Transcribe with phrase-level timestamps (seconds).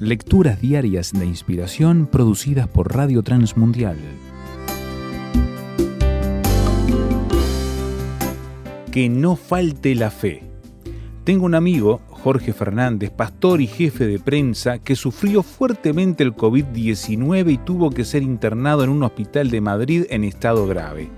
[0.00, 3.96] Lecturas diarias de inspiración producidas por Radio Transmundial.
[8.92, 10.42] Que no falte la fe.
[11.24, 17.54] Tengo un amigo, Jorge Fernández, pastor y jefe de prensa, que sufrió fuertemente el COVID-19
[17.54, 21.08] y tuvo que ser internado en un hospital de Madrid en estado grave.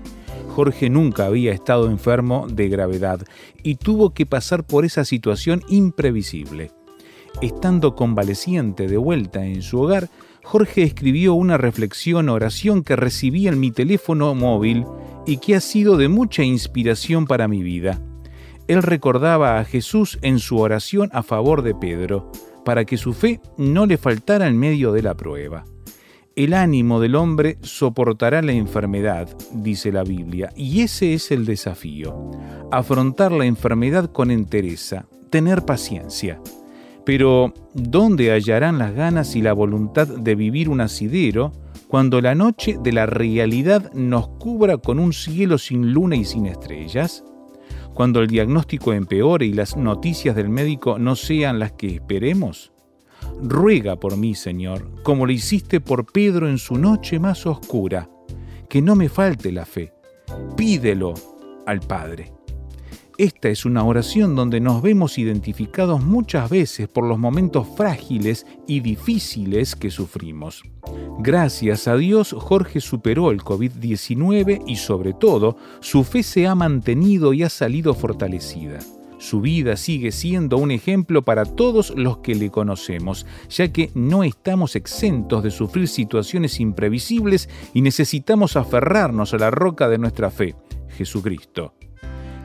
[0.55, 3.19] Jorge nunca había estado enfermo de gravedad
[3.61, 6.71] y tuvo que pasar por esa situación imprevisible.
[7.41, 10.09] Estando convaleciente de vuelta en su hogar,
[10.43, 14.85] Jorge escribió una reflexión oración que recibí en mi teléfono móvil
[15.25, 18.01] y que ha sido de mucha inspiración para mi vida.
[18.67, 22.29] Él recordaba a Jesús en su oración a favor de Pedro,
[22.65, 25.63] para que su fe no le faltara en medio de la prueba.
[26.35, 32.31] El ánimo del hombre soportará la enfermedad, dice la Biblia, y ese es el desafío.
[32.71, 36.41] Afrontar la enfermedad con entereza, tener paciencia.
[37.09, 41.51] Pero, ¿dónde hallarán las ganas y la voluntad de vivir un asidero
[41.87, 46.45] cuando la noche de la realidad nos cubra con un cielo sin luna y sin
[46.45, 47.23] estrellas?
[47.95, 52.71] Cuando el diagnóstico empeore y las noticias del médico no sean las que esperemos?
[53.41, 58.07] Ruega por mí, Señor, como lo hiciste por Pedro en su noche más oscura,
[58.69, 59.93] que no me falte la fe.
[60.55, 61.15] Pídelo
[61.65, 62.38] al Padre.
[63.19, 68.79] Esta es una oración donde nos vemos identificados muchas veces por los momentos frágiles y
[68.79, 70.63] difíciles que sufrimos.
[71.19, 77.33] Gracias a Dios, Jorge superó el COVID-19 y sobre todo, su fe se ha mantenido
[77.33, 78.79] y ha salido fortalecida.
[79.17, 84.23] Su vida sigue siendo un ejemplo para todos los que le conocemos, ya que no
[84.23, 90.55] estamos exentos de sufrir situaciones imprevisibles y necesitamos aferrarnos a la roca de nuestra fe,
[90.87, 91.73] Jesucristo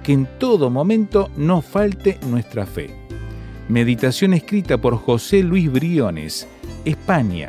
[0.05, 2.91] que en todo momento no falte nuestra fe.
[3.69, 6.47] Meditación escrita por José Luis Briones,
[6.85, 7.49] España.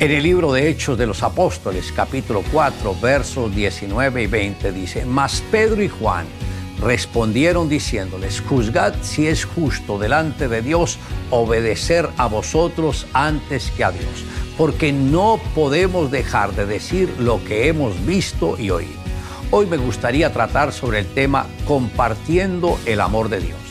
[0.00, 5.06] En el libro de Hechos de los Apóstoles, capítulo 4, versos 19 y 20, dice,
[5.06, 6.26] Mas Pedro y Juan
[6.80, 10.98] respondieron diciéndoles, juzgad si es justo delante de Dios
[11.30, 14.24] obedecer a vosotros antes que a Dios,
[14.58, 19.00] porque no podemos dejar de decir lo que hemos visto y oído.
[19.52, 23.63] Hoy me gustaría tratar sobre el tema compartiendo el amor de Dios.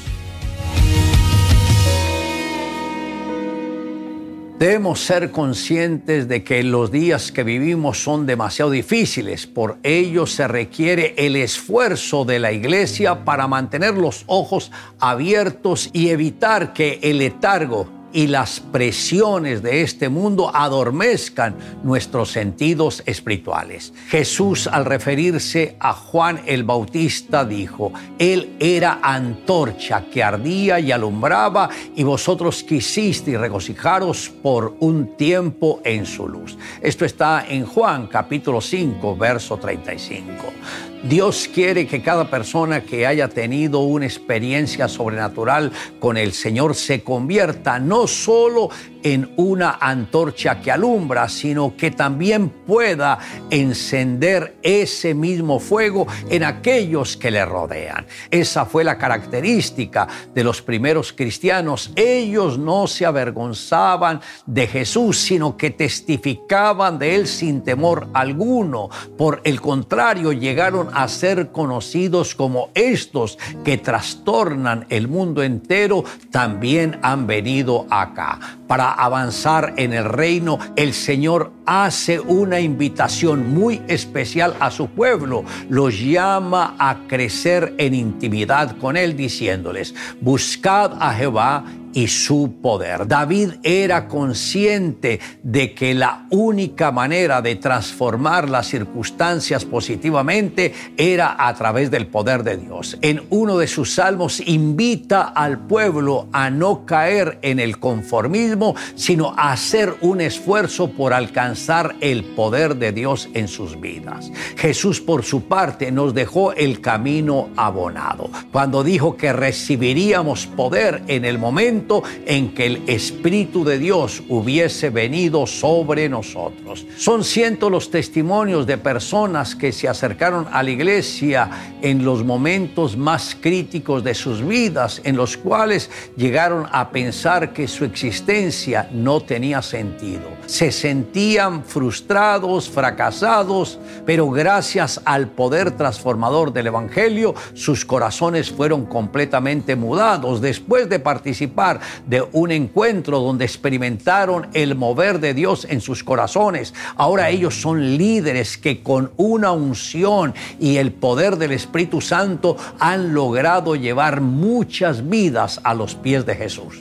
[4.59, 9.47] Debemos ser conscientes de que los días que vivimos son demasiado difíciles.
[9.47, 16.09] Por ello se requiere el esfuerzo de la iglesia para mantener los ojos abiertos y
[16.09, 23.93] evitar que el letargo y las presiones de este mundo adormezcan nuestros sentidos espirituales.
[24.09, 31.69] Jesús al referirse a Juan el Bautista dijo, Él era antorcha que ardía y alumbraba
[31.95, 36.57] y vosotros quisisteis regocijaros por un tiempo en su luz.
[36.81, 40.92] Esto está en Juan capítulo 5, verso 35.
[41.03, 47.03] Dios quiere que cada persona que haya tenido una experiencia sobrenatural con el Señor se
[47.03, 48.69] convierta no solo
[49.03, 53.19] en una antorcha que alumbra, sino que también pueda
[53.49, 58.05] encender ese mismo fuego en aquellos que le rodean.
[58.31, 61.91] Esa fue la característica de los primeros cristianos.
[61.95, 68.89] Ellos no se avergonzaban de Jesús, sino que testificaban de él sin temor alguno.
[69.17, 76.99] Por el contrario, llegaron a ser conocidos como estos que trastornan el mundo entero, también
[77.01, 78.39] han venido acá.
[78.73, 85.45] Para avanzar en el reino, el Señor hace una invitación muy especial a su pueblo.
[85.69, 93.07] Los llama a crecer en intimidad con Él, diciéndoles, buscad a Jehová y su poder.
[93.07, 101.53] David era consciente de que la única manera de transformar las circunstancias positivamente era a
[101.53, 102.97] través del poder de Dios.
[103.01, 109.33] En uno de sus salmos invita al pueblo a no caer en el conformismo, sino
[109.37, 114.31] a hacer un esfuerzo por alcanzar el poder de Dios en sus vidas.
[114.57, 118.29] Jesús por su parte nos dejó el camino abonado.
[118.51, 121.82] Cuando dijo que recibiríamos poder en el momento
[122.25, 126.85] en que el Espíritu de Dios hubiese venido sobre nosotros.
[126.97, 131.49] Son cientos los testimonios de personas que se acercaron a la iglesia
[131.81, 137.67] en los momentos más críticos de sus vidas, en los cuales llegaron a pensar que
[137.67, 140.23] su existencia no tenía sentido.
[140.45, 149.75] Se sentían frustrados, fracasados, pero gracias al poder transformador del Evangelio, sus corazones fueron completamente
[149.75, 151.72] mudados después de participar
[152.05, 156.73] de un encuentro donde experimentaron el mover de Dios en sus corazones.
[156.95, 163.13] Ahora ellos son líderes que con una unción y el poder del Espíritu Santo han
[163.13, 166.79] logrado llevar muchas vidas a los pies de Jesús.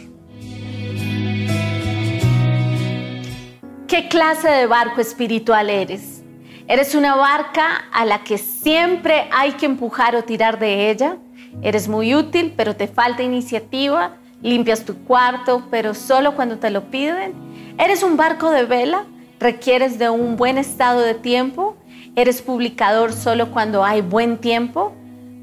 [3.86, 6.22] ¿Qué clase de barco espiritual eres?
[6.66, 11.18] ¿Eres una barca a la que siempre hay que empujar o tirar de ella?
[11.60, 14.16] ¿Eres muy útil pero te falta iniciativa?
[14.42, 17.32] Limpias tu cuarto, pero solo cuando te lo piden.
[17.78, 19.04] Eres un barco de vela,
[19.40, 21.76] requieres de un buen estado de tiempo.
[22.16, 24.92] Eres publicador solo cuando hay buen tiempo.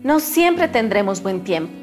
[0.03, 1.73] No siempre tendremos buen tiempo.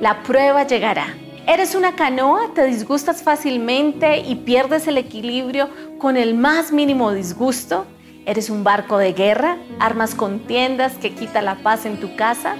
[0.00, 1.14] La prueba llegará.
[1.46, 5.68] Eres una canoa, te disgustas fácilmente y pierdes el equilibrio
[5.98, 7.84] con el más mínimo disgusto.
[8.24, 12.54] Eres un barco de guerra, armas contiendas que quita la paz en tu casa.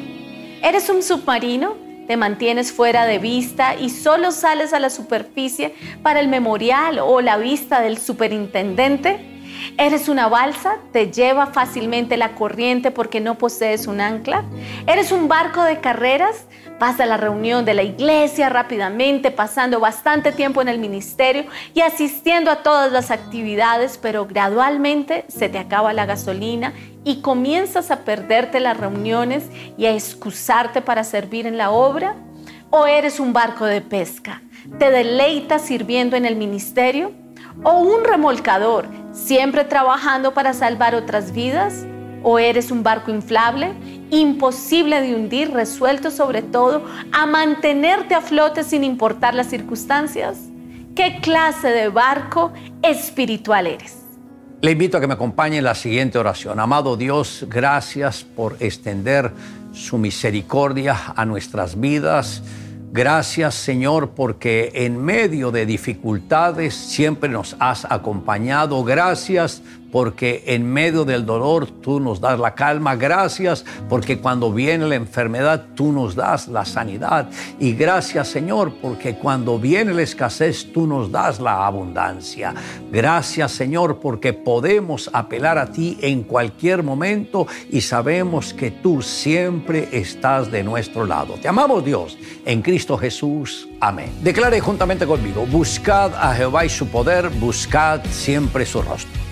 [0.62, 1.76] Eres un submarino,
[2.06, 7.20] te mantienes fuera de vista y solo sales a la superficie para el memorial o
[7.20, 9.31] la vista del superintendente.
[9.79, 14.44] Eres una balsa, te lleva fácilmente la corriente porque no posees un ancla.
[14.87, 16.47] Eres un barco de carreras,
[16.79, 21.44] vas a la reunión de la iglesia rápidamente, pasando bastante tiempo en el ministerio
[21.75, 26.72] y asistiendo a todas las actividades, pero gradualmente se te acaba la gasolina
[27.05, 29.44] y comienzas a perderte las reuniones
[29.77, 32.17] y a excusarte para servir en la obra?
[32.70, 34.43] ¿O eres un barco de pesca?
[34.79, 37.13] ¿Te deleitas sirviendo en el ministerio?
[37.63, 41.87] ¿O un remolcador, siempre trabajando para salvar otras vidas?
[42.22, 43.75] ¿O eres un barco inflable,
[44.11, 50.39] imposible de hundir, resuelto sobre todo a mantenerte a flote sin importar las circunstancias?
[50.94, 54.03] ¿Qué clase de barco espiritual eres?
[54.61, 56.61] Le invito a que me acompañe en la siguiente oración.
[56.61, 59.32] Amado Dios, gracias por extender
[59.72, 62.43] su misericordia a nuestras vidas.
[62.94, 68.84] Gracias Señor porque en medio de dificultades siempre nos has acompañado.
[68.84, 72.96] Gracias porque en medio del dolor tú nos das la calma.
[72.96, 77.29] Gracias porque cuando viene la enfermedad tú nos das la sanidad.
[77.61, 82.55] Y gracias Señor porque cuando viene la escasez tú nos das la abundancia.
[82.91, 89.91] Gracias Señor porque podemos apelar a ti en cualquier momento y sabemos que tú siempre
[89.93, 91.34] estás de nuestro lado.
[91.34, 93.69] Te amamos Dios en Cristo Jesús.
[93.79, 94.11] Amén.
[94.22, 99.31] Declare juntamente conmigo, buscad a Jehová y su poder, buscad siempre su rostro.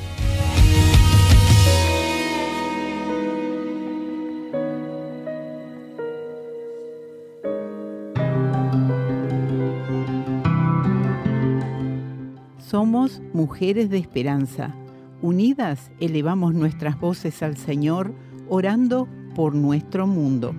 [13.33, 14.75] Mujeres de esperanza.
[15.23, 18.13] Unidas elevamos nuestras voces al Señor,
[18.51, 20.55] orando por nuestro mundo.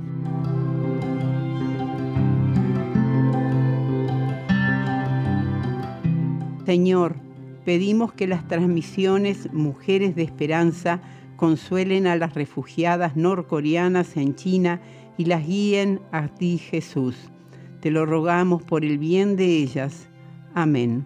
[6.66, 7.16] Señor,
[7.64, 11.00] pedimos que las transmisiones Mujeres de Esperanza
[11.36, 14.82] consuelen a las refugiadas norcoreanas en China
[15.16, 17.16] y las guíen a ti, Jesús.
[17.82, 20.10] Te lo rogamos por el bien de ellas.
[20.56, 21.06] Amén.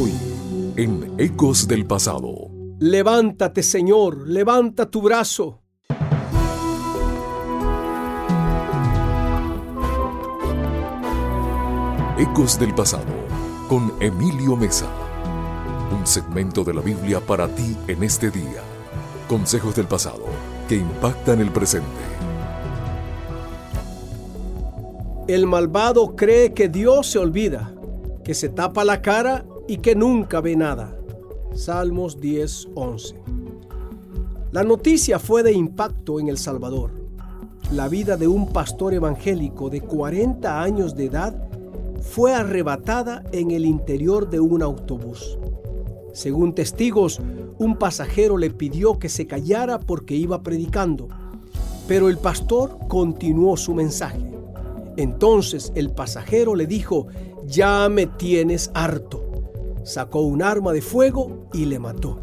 [0.00, 0.12] Hoy,
[0.76, 2.52] en Ecos del Pasado.
[2.78, 5.60] Levántate, Señor, levanta tu brazo.
[12.16, 13.06] Ecos del Pasado,
[13.68, 14.86] con Emilio Mesa.
[15.98, 18.62] Un segmento de la Biblia para ti en este día.
[19.26, 20.26] Consejos del pasado
[20.68, 21.88] que impactan el presente.
[25.26, 27.72] El malvado cree que Dios se olvida,
[28.22, 30.98] que se tapa la cara y que nunca ve nada.
[31.54, 33.14] Salmos 10:11.
[34.50, 36.90] La noticia fue de impacto en El Salvador.
[37.70, 41.48] La vida de un pastor evangélico de 40 años de edad
[42.00, 45.38] fue arrebatada en el interior de un autobús.
[46.14, 47.20] Según testigos,
[47.58, 51.08] un pasajero le pidió que se callara porque iba predicando,
[51.86, 54.32] pero el pastor continuó su mensaje.
[54.96, 57.08] Entonces el pasajero le dijo,
[57.46, 59.27] ya me tienes harto.
[59.88, 62.20] Sacó un arma de fuego y le mató.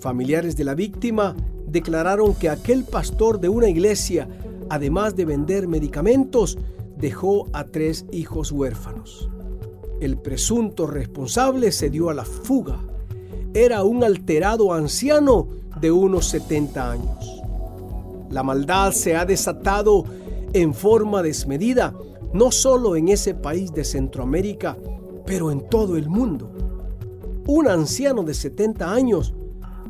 [0.00, 1.34] Familiares de la víctima
[1.66, 4.28] declararon que aquel pastor de una iglesia,
[4.68, 6.58] además de vender medicamentos,
[6.98, 9.30] dejó a tres hijos huérfanos.
[10.02, 12.78] El presunto responsable se dio a la fuga.
[13.54, 15.48] Era un alterado anciano
[15.80, 17.42] de unos 70 años.
[18.28, 20.04] La maldad se ha desatado
[20.52, 21.94] en forma desmedida,
[22.34, 24.76] no solo en ese país de Centroamérica,
[25.28, 26.50] pero en todo el mundo.
[27.46, 29.34] Un anciano de 70 años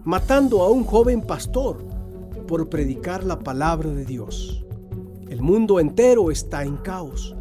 [0.03, 1.79] matando a un joven pastor
[2.49, 4.67] por predicar la palabra de Dios.
[5.29, 7.37] El mundo entero está en caos.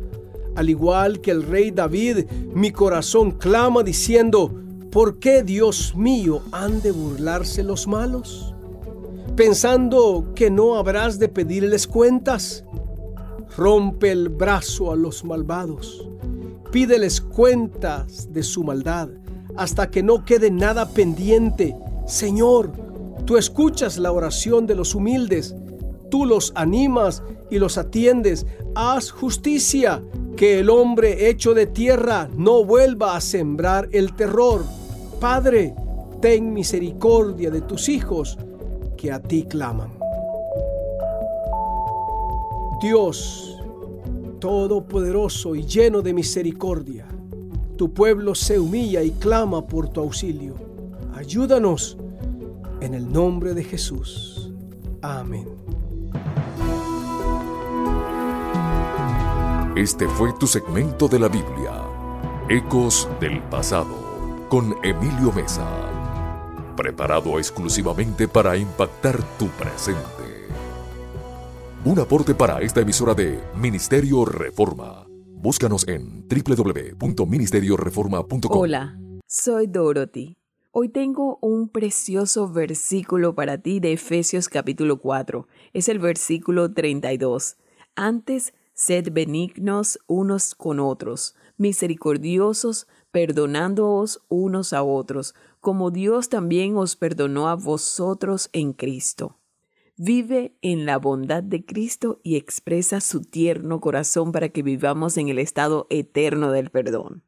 [0.55, 4.53] Al igual que el rey David, mi corazón clama diciendo,
[4.91, 8.53] ¿por qué Dios mío han de burlarse los malos?
[9.35, 12.63] Pensando que no habrás de pedirles cuentas.
[13.55, 16.07] Rompe el brazo a los malvados.
[16.71, 19.09] Pídeles cuentas de su maldad
[19.55, 21.75] hasta que no quede nada pendiente.
[22.05, 22.71] Señor,
[23.25, 25.55] tú escuchas la oración de los humildes
[26.09, 28.45] Tú los animas y los atiendes.
[28.75, 30.01] Haz justicia,
[30.35, 34.63] que el hombre hecho de tierra no vuelva a sembrar el terror.
[35.19, 35.73] Padre,
[36.21, 38.37] ten misericordia de tus hijos
[38.95, 39.97] que a ti claman.
[42.81, 43.56] Dios,
[44.39, 47.07] todopoderoso y lleno de misericordia,
[47.77, 50.55] tu pueblo se humilla y clama por tu auxilio.
[51.13, 51.97] Ayúdanos
[52.81, 54.51] en el nombre de Jesús.
[55.01, 55.47] Amén.
[59.75, 61.83] Este fue tu segmento de la Biblia,
[62.49, 65.67] Ecos del Pasado, con Emilio Mesa,
[66.75, 70.36] preparado exclusivamente para impactar tu presente.
[71.85, 75.05] Un aporte para esta emisora de Ministerio Reforma.
[75.07, 78.57] Búscanos en www.ministerioreforma.com.
[78.57, 80.37] Hola, soy Dorothy.
[80.71, 85.47] Hoy tengo un precioso versículo para ti de Efesios capítulo 4.
[85.73, 87.57] Es el versículo 32.
[87.95, 96.95] Antes Sed benignos unos con otros, misericordiosos, perdonándoos unos a otros, como Dios también os
[96.95, 99.39] perdonó a vosotros en Cristo.
[99.99, 105.29] Vive en la bondad de Cristo y expresa su tierno corazón para que vivamos en
[105.29, 107.23] el estado eterno del perdón.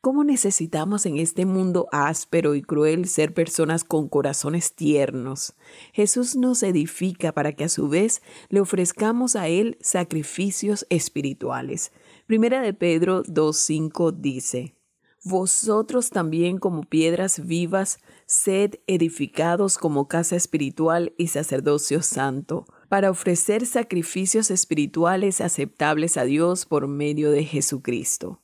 [0.00, 5.54] ¿Cómo necesitamos en este mundo áspero y cruel ser personas con corazones tiernos?
[5.92, 11.92] Jesús nos edifica para que a su vez le ofrezcamos a Él sacrificios espirituales.
[12.26, 14.77] Primera de Pedro 2.5 dice,
[15.24, 23.66] Vosotros también como piedras vivas, sed edificados como casa espiritual y sacerdocio santo, para ofrecer
[23.66, 28.40] sacrificios espirituales aceptables a Dios por medio de Jesucristo.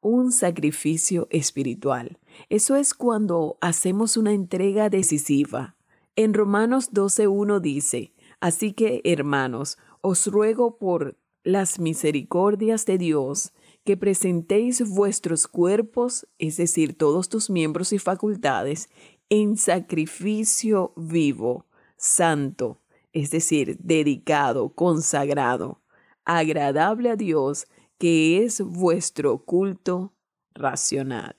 [0.00, 2.18] Un sacrificio espiritual.
[2.48, 5.76] Eso es cuando hacemos una entrega decisiva.
[6.16, 13.52] En Romanos 12.1 dice, Así que, hermanos, os ruego por las misericordias de Dios,
[13.84, 18.88] que presentéis vuestros cuerpos, es decir, todos tus miembros y facultades,
[19.28, 22.80] en sacrificio vivo, santo,
[23.12, 25.82] es decir, dedicado, consagrado,
[26.24, 27.66] agradable a Dios,
[27.98, 30.14] que es vuestro culto
[30.54, 31.34] racional.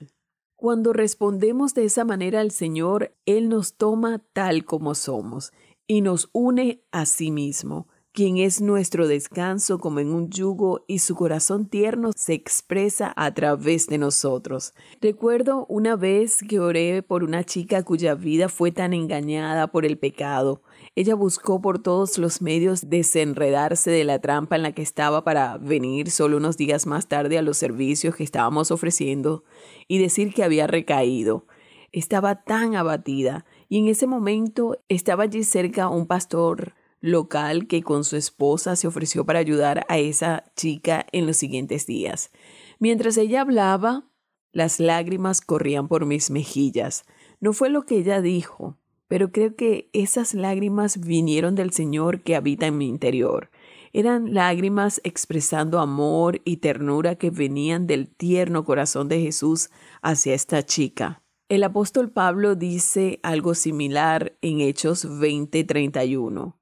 [0.56, 5.52] Cuando respondemos de esa manera al Señor, Él nos toma tal como somos
[5.86, 11.00] y nos une a sí mismo quien es nuestro descanso como en un yugo y
[11.00, 14.72] su corazón tierno se expresa a través de nosotros.
[15.00, 19.98] Recuerdo una vez que oré por una chica cuya vida fue tan engañada por el
[19.98, 20.62] pecado.
[20.94, 25.58] Ella buscó por todos los medios desenredarse de la trampa en la que estaba para
[25.58, 29.42] venir solo unos días más tarde a los servicios que estábamos ofreciendo
[29.88, 31.46] y decir que había recaído.
[31.90, 38.02] Estaba tan abatida y en ese momento estaba allí cerca un pastor local que con
[38.02, 42.30] su esposa se ofreció para ayudar a esa chica en los siguientes días.
[42.78, 44.08] Mientras ella hablaba,
[44.52, 47.04] las lágrimas corrían por mis mejillas.
[47.40, 52.36] No fue lo que ella dijo, pero creo que esas lágrimas vinieron del Señor que
[52.36, 53.50] habita en mi interior.
[53.92, 59.68] Eran lágrimas expresando amor y ternura que venían del tierno corazón de Jesús
[60.00, 61.22] hacia esta chica.
[61.50, 66.54] El apóstol Pablo dice algo similar en Hechos 20:31.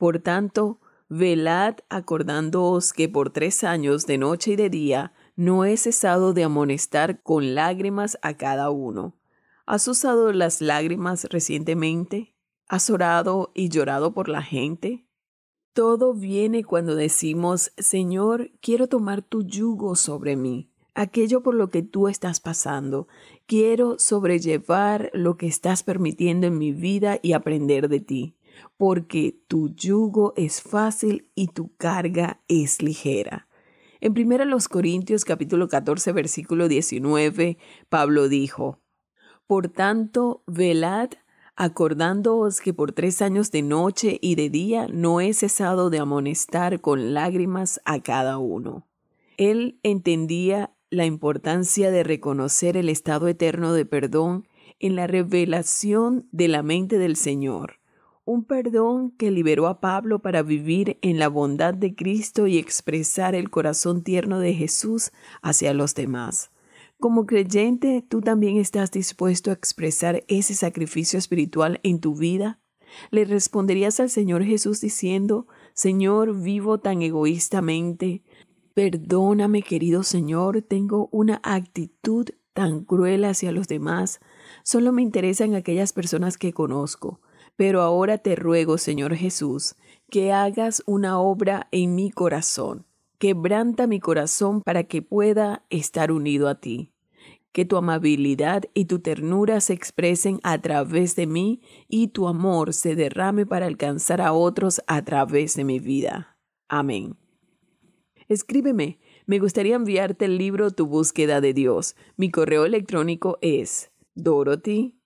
[0.00, 0.80] Por tanto,
[1.10, 6.42] velad acordándoos que por tres años de noche y de día no he cesado de
[6.42, 9.18] amonestar con lágrimas a cada uno.
[9.66, 12.34] ¿Has usado las lágrimas recientemente?
[12.66, 15.06] ¿Has orado y llorado por la gente?
[15.74, 21.82] Todo viene cuando decimos, Señor, quiero tomar tu yugo sobre mí, aquello por lo que
[21.82, 23.06] tú estás pasando.
[23.44, 28.34] Quiero sobrellevar lo que estás permitiendo en mi vida y aprender de ti
[28.76, 33.46] porque tu yugo es fácil y tu carga es ligera.
[34.00, 37.58] En 1 Corintios capítulo 14 versículo 19,
[37.90, 38.80] Pablo dijo,
[39.46, 41.10] Por tanto, velad,
[41.54, 46.80] acordándoos que por tres años de noche y de día no he cesado de amonestar
[46.80, 48.88] con lágrimas a cada uno.
[49.36, 56.48] Él entendía la importancia de reconocer el estado eterno de perdón en la revelación de
[56.48, 57.79] la mente del Señor
[58.30, 63.34] un perdón que liberó a Pablo para vivir en la bondad de Cristo y expresar
[63.34, 65.10] el corazón tierno de Jesús
[65.42, 66.52] hacia los demás.
[67.00, 72.60] Como creyente, ¿tú también estás dispuesto a expresar ese sacrificio espiritual en tu vida?
[73.10, 78.22] ¿Le responderías al Señor Jesús diciendo, Señor, vivo tan egoístamente?
[78.74, 84.20] Perdóname, querido Señor, tengo una actitud tan cruel hacia los demás.
[84.62, 87.20] Solo me interesan aquellas personas que conozco.
[87.60, 89.74] Pero ahora te ruego, Señor Jesús,
[90.08, 92.86] que hagas una obra en mi corazón.
[93.18, 96.94] Quebranta mi corazón para que pueda estar unido a ti.
[97.52, 102.72] Que tu amabilidad y tu ternura se expresen a través de mí y tu amor
[102.72, 106.38] se derrame para alcanzar a otros a través de mi vida.
[106.66, 107.18] Amén.
[108.26, 109.00] Escríbeme.
[109.26, 111.94] Me gustaría enviarte el libro Tu búsqueda de Dios.
[112.16, 114.98] Mi correo electrónico es dorothy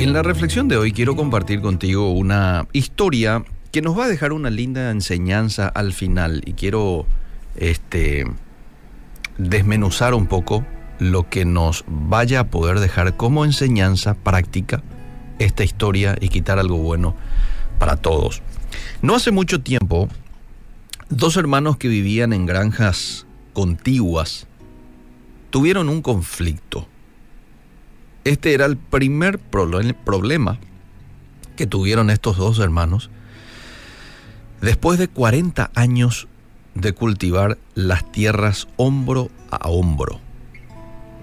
[0.00, 4.32] En la reflexión de hoy quiero compartir contigo una historia que nos va a dejar
[4.32, 7.04] una linda enseñanza al final y quiero
[7.54, 8.24] este
[9.36, 10.64] desmenuzar un poco
[11.00, 14.82] lo que nos vaya a poder dejar como enseñanza práctica
[15.38, 17.14] esta historia y quitar algo bueno
[17.78, 18.40] para todos.
[19.02, 20.08] No hace mucho tiempo,
[21.10, 24.46] dos hermanos que vivían en granjas contiguas
[25.50, 26.88] tuvieron un conflicto.
[28.24, 30.58] Este era el primer problema
[31.56, 33.10] que tuvieron estos dos hermanos
[34.60, 36.28] después de 40 años
[36.74, 40.20] de cultivar las tierras hombro a hombro,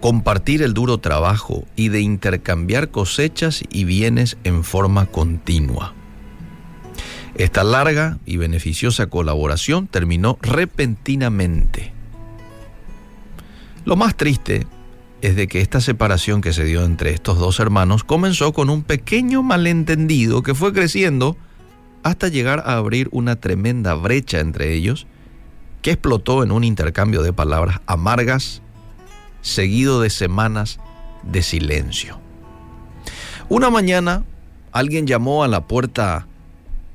[0.01, 5.93] compartir el duro trabajo y de intercambiar cosechas y bienes en forma continua.
[7.35, 11.93] Esta larga y beneficiosa colaboración terminó repentinamente.
[13.85, 14.65] Lo más triste
[15.21, 18.83] es de que esta separación que se dio entre estos dos hermanos comenzó con un
[18.83, 21.37] pequeño malentendido que fue creciendo
[22.03, 25.07] hasta llegar a abrir una tremenda brecha entre ellos
[25.81, 28.61] que explotó en un intercambio de palabras amargas
[29.41, 30.79] seguido de semanas
[31.23, 32.19] de silencio.
[33.49, 34.23] Una mañana
[34.71, 36.27] alguien llamó a la puerta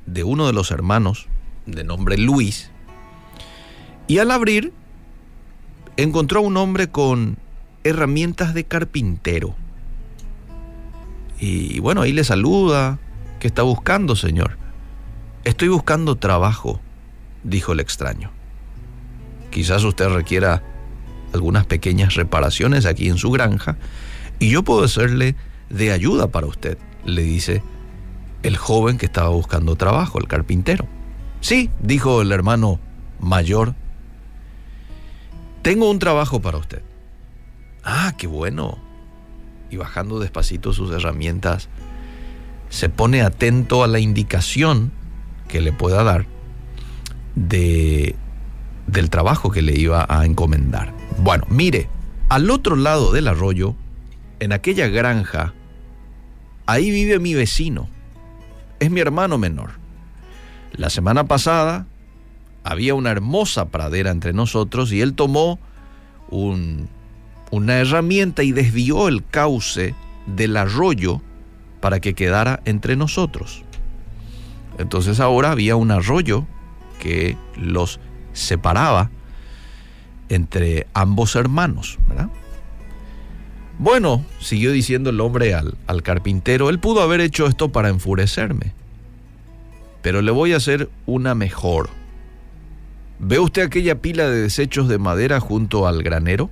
[0.06, 1.26] de uno de los hermanos,
[1.66, 2.70] de nombre Luis,
[4.06, 4.72] y al abrir
[5.96, 7.38] encontró a un hombre con
[7.84, 9.54] herramientas de carpintero.
[11.38, 12.98] Y bueno, ahí le saluda.
[13.40, 14.56] ¿Qué está buscando, señor?
[15.44, 16.80] Estoy buscando trabajo,
[17.42, 18.30] dijo el extraño.
[19.50, 20.62] Quizás usted requiera
[21.34, 23.76] algunas pequeñas reparaciones aquí en su granja
[24.38, 25.34] y yo puedo serle
[25.70, 27.62] de ayuda para usted, le dice
[28.42, 30.86] el joven que estaba buscando trabajo, el carpintero.
[31.40, 32.78] Sí, dijo el hermano
[33.20, 33.74] mayor,
[35.62, 36.82] tengo un trabajo para usted.
[37.84, 38.78] Ah, qué bueno.
[39.70, 41.68] Y bajando despacito sus herramientas,
[42.68, 44.92] se pone atento a la indicación
[45.48, 46.26] que le pueda dar
[47.34, 48.14] de,
[48.86, 50.92] del trabajo que le iba a encomendar.
[51.18, 51.88] Bueno, mire,
[52.28, 53.74] al otro lado del arroyo,
[54.40, 55.54] en aquella granja,
[56.66, 57.88] ahí vive mi vecino.
[58.80, 59.72] Es mi hermano menor.
[60.72, 61.86] La semana pasada
[62.64, 65.58] había una hermosa pradera entre nosotros y él tomó
[66.30, 66.88] un
[67.52, 69.94] una herramienta y desvió el cauce
[70.26, 71.20] del arroyo
[71.80, 73.62] para que quedara entre nosotros.
[74.78, 76.46] Entonces ahora había un arroyo
[76.98, 78.00] que los
[78.32, 79.10] separaba
[80.30, 81.98] entre ambos hermanos.
[83.78, 88.72] Bueno, siguió diciendo el hombre al, al carpintero, él pudo haber hecho esto para enfurecerme,
[90.00, 91.90] pero le voy a hacer una mejor.
[93.18, 96.48] ¿Ve usted aquella pila de desechos de madera junto al granero?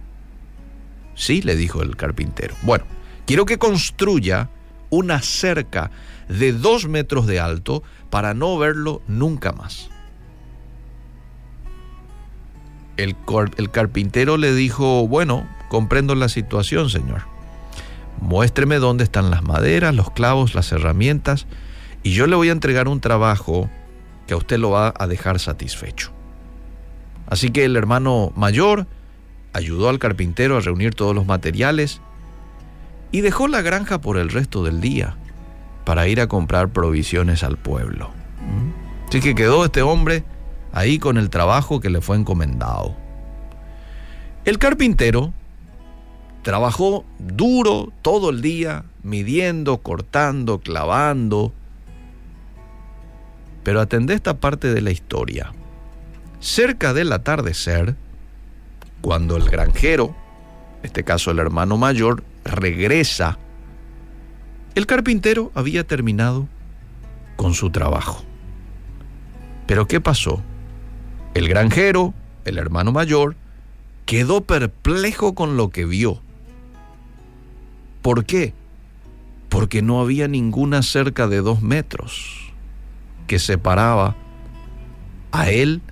[1.21, 2.55] Sí, le dijo el carpintero.
[2.63, 2.87] Bueno,
[3.27, 4.49] quiero que construya
[4.89, 5.91] una cerca
[6.31, 9.91] de dos metros de alto para no verlo nunca más.
[12.97, 13.17] El,
[13.59, 17.25] el, carpintero le dijo, bueno, comprendo la situación, señor.
[18.23, 21.47] Muéstreme dónde están las maderas, los clavos, las herramientas,
[22.03, 23.69] y yo le voy a entregar un trabajo
[24.27, 26.13] que a usted lo va a dejar satisfecho.
[27.27, 28.87] Así que el hermano mayor
[29.53, 32.01] ayudó al carpintero a reunir todos los materiales
[33.13, 35.17] y dejó la granja por el resto del día
[35.85, 38.11] para ir a comprar provisiones al pueblo.
[39.09, 40.25] Así que quedó este hombre
[40.73, 42.97] ahí con el trabajo que le fue encomendado.
[44.45, 45.33] El carpintero
[46.43, 51.53] trabajó duro todo el día, midiendo, cortando, clavando.
[53.63, 55.53] Pero atendé esta parte de la historia.
[56.39, 57.97] Cerca del atardecer,
[59.01, 60.15] cuando el granjero,
[60.81, 63.39] en este caso el hermano mayor, regresa,
[64.75, 66.49] el carpintero había terminado
[67.37, 68.23] con su trabajo.
[69.67, 70.43] Pero ¿qué pasó?
[71.35, 73.37] El granjero, el hermano mayor,
[74.07, 76.21] quedó perplejo con lo que vio.
[78.03, 78.55] ¿Por qué?
[79.49, 82.53] Porque no había ninguna cerca de dos metros
[83.27, 84.17] que separaba
[85.33, 85.83] a él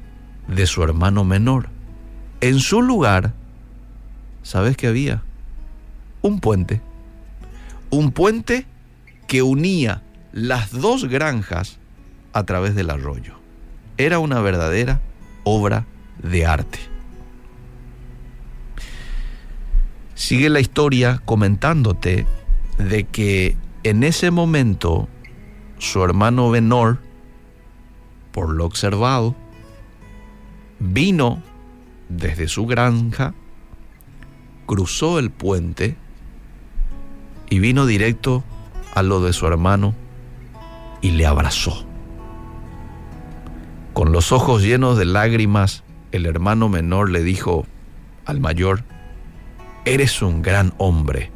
[0.48, 1.68] de su hermano menor.
[2.40, 3.32] En su lugar,
[4.42, 5.22] ¿sabes qué había?
[6.22, 6.80] Un puente.
[7.90, 8.66] Un puente
[9.26, 11.78] que unía las dos granjas
[12.32, 13.34] a través del arroyo.
[13.96, 15.00] Era una verdadera
[15.42, 15.86] obra
[16.22, 16.78] de arte.
[20.14, 22.26] Sigue la historia comentándote
[22.78, 25.08] de que en ese momento
[25.78, 26.98] su hermano menor,
[28.30, 29.34] por lo observado,
[30.78, 31.42] vino
[32.08, 33.34] desde su granja,
[34.66, 35.96] cruzó el puente
[37.50, 38.44] y vino directo
[38.94, 39.94] a lo de su hermano
[41.00, 41.86] y le abrazó.
[43.92, 47.66] Con los ojos llenos de lágrimas, el hermano menor le dijo
[48.24, 48.84] al mayor,
[49.84, 51.30] eres un gran hombre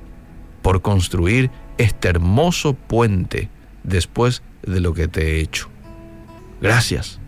[0.63, 3.49] por construir este hermoso puente
[3.83, 5.69] después de lo que te he hecho.
[6.61, 7.19] Gracias.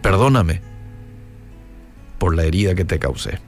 [0.00, 0.73] Perdóname
[2.24, 3.38] por la herida que te causé.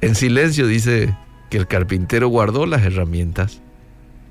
[0.00, 1.14] En silencio dice
[1.50, 3.60] que el carpintero guardó las herramientas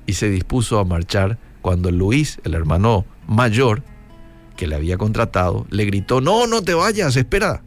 [0.04, 3.84] y se dispuso a marchar cuando Luis, el hermano mayor
[4.56, 7.62] que le había contratado, le gritó, no, no te vayas, espera,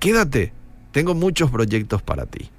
[0.00, 0.52] quédate,
[0.90, 2.50] tengo muchos proyectos para ti.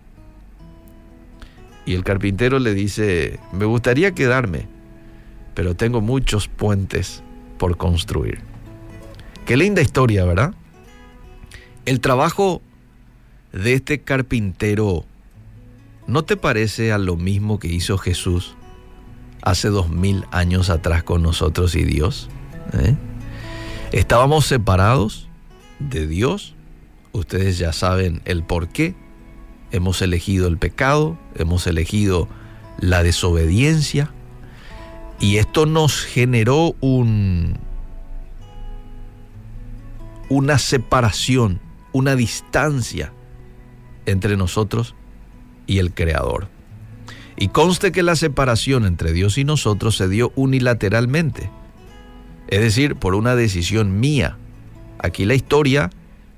[1.86, 4.70] Y el carpintero le dice, me gustaría quedarme,
[5.56, 7.22] pero tengo muchos puentes
[7.58, 8.55] por construir.
[9.46, 10.56] Qué linda historia, ¿verdad?
[11.86, 12.64] El trabajo
[13.54, 15.06] de este carpintero,
[16.08, 18.56] ¿no te parece a lo mismo que hizo Jesús
[19.44, 22.28] hace dos mil años atrás con nosotros y Dios?
[22.74, 22.96] ¿Eh?
[23.92, 25.30] Estábamos separados
[25.78, 26.56] de Dios,
[27.12, 28.96] ustedes ya saben el por qué,
[29.72, 32.28] hemos elegido el pecado, hemos elegido
[32.80, 34.12] la desobediencia,
[35.20, 37.60] y esto nos generó un,
[40.30, 41.60] una separación,
[41.92, 43.14] una distancia
[44.06, 44.96] entre nosotros
[45.68, 46.48] y el Creador.
[47.38, 51.50] Y conste que la separación entre Dios y nosotros se dio unilateralmente,
[52.48, 54.38] es decir, por una decisión mía.
[55.00, 55.90] Aquí la historia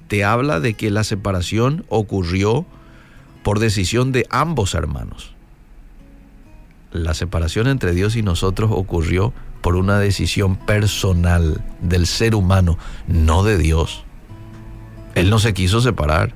[0.07, 2.65] te habla de que la separación ocurrió
[3.43, 5.35] por decisión de ambos hermanos.
[6.91, 9.33] La separación entre Dios y nosotros ocurrió
[9.67, 14.05] por una decisión personal del ser humano, no de Dios.
[15.13, 16.33] Él no se quiso separar.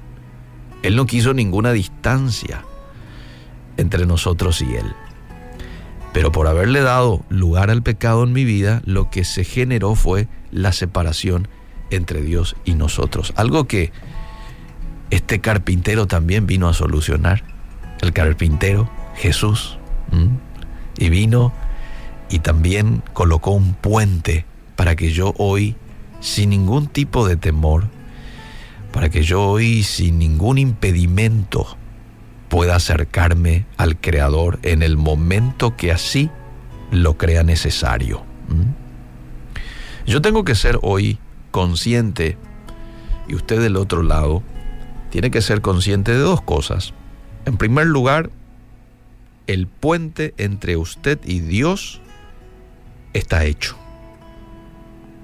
[0.84, 2.66] Él no quiso ninguna distancia
[3.78, 4.94] entre nosotros y Él.
[6.12, 10.28] Pero por haberle dado lugar al pecado en mi vida, lo que se generó fue
[10.52, 11.48] la separación
[11.90, 13.32] entre Dios y nosotros.
[13.38, 13.94] Algo que
[15.10, 17.46] este carpintero también vino a solucionar.
[18.02, 19.78] El carpintero, Jesús.
[20.98, 21.54] Y vino
[22.32, 25.76] y también colocó un puente para que yo hoy,
[26.22, 27.84] sin ningún tipo de temor,
[28.94, 31.78] para que yo hoy, sin ningún impedimento,
[32.48, 36.30] pueda acercarme al Creador en el momento que así
[36.90, 38.24] lo crea necesario.
[40.08, 41.20] Yo tengo que ser hoy
[41.52, 42.38] consciente,
[43.28, 44.42] y usted del otro lado,
[45.10, 46.94] tiene que ser consciente de dos cosas.
[47.46, 48.30] En primer lugar,
[49.48, 52.02] el puente entre usted y Dios
[53.14, 53.78] está hecho.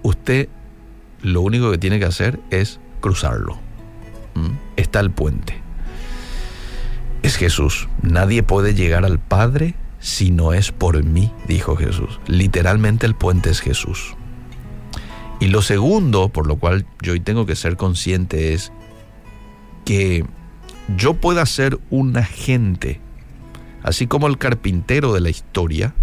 [0.03, 0.49] Usted
[1.21, 3.57] lo único que tiene que hacer es cruzarlo.
[4.75, 5.59] Está el puente.
[7.23, 7.87] Es Jesús.
[8.01, 12.19] Nadie puede llegar al Padre si no es por mí, dijo Jesús.
[12.27, 14.15] Literalmente el puente es Jesús.
[15.39, 18.71] Y lo segundo, por lo cual yo hoy tengo que ser consciente, es
[19.85, 20.25] que
[20.95, 22.99] yo pueda ser un agente,
[23.83, 25.93] así como el carpintero de la historia,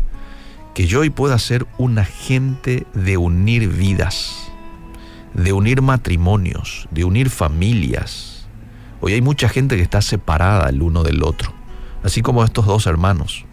[0.75, 4.51] que yo hoy pueda ser un agente de unir vidas,
[5.33, 8.49] de unir matrimonios, de unir familias.
[9.01, 11.53] Hoy hay mucha gente que está separada el uno del otro,
[12.03, 13.47] así como estos dos hermanos.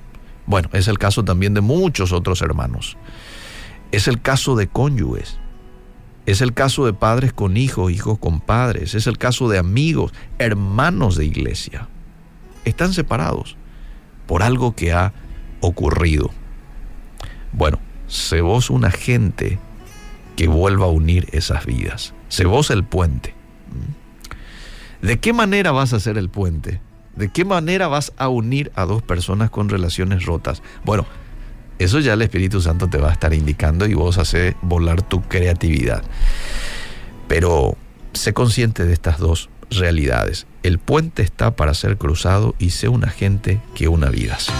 [0.48, 2.98] Bueno, es el caso también de muchos otros hermanos.
[3.92, 5.38] Es el caso de cónyuges.
[6.26, 8.96] Es el caso de padres con hijos, hijos con padres.
[8.96, 11.88] Es el caso de amigos, hermanos de iglesia.
[12.66, 13.58] Están separados
[14.28, 15.14] por algo que ha
[15.62, 16.32] ocurrido.
[17.54, 19.60] Bueno, sé vos un agente
[20.36, 22.14] que vuelva a unir esas vidas.
[22.30, 23.34] Sé vos el puente.
[23.70, 25.06] ¿Mm?
[25.06, 26.80] ¿De qué manera vas a hacer el puente?
[27.16, 30.62] ¿De qué manera vas a unir a dos personas con relaciones rotas?
[30.86, 31.06] Bueno,
[31.80, 35.22] eso ya el Espíritu Santo te va a estar indicando y vos hace volar tu
[35.24, 36.04] creatividad.
[37.28, 37.76] Pero
[38.14, 40.46] sé consciente de estas dos realidades.
[40.64, 44.52] El puente está para ser cruzado y sé un agente que una vidas.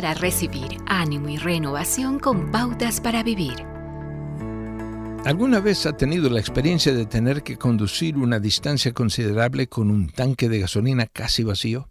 [0.00, 3.66] Para recibir ánimo y renovación con pautas para vivir.
[5.26, 10.08] ¿Alguna vez ha tenido la experiencia de tener que conducir una distancia considerable con un
[10.08, 11.90] tanque de gasolina casi vacío?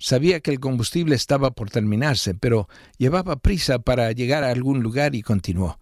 [0.00, 2.68] Sabía que el combustible estaba por terminarse, pero
[2.98, 5.78] llevaba prisa para llegar a algún lugar y continuó.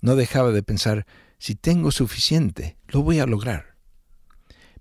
[0.00, 1.06] No dejaba de pensar,
[1.38, 3.74] si tengo suficiente, lo voy a lograr.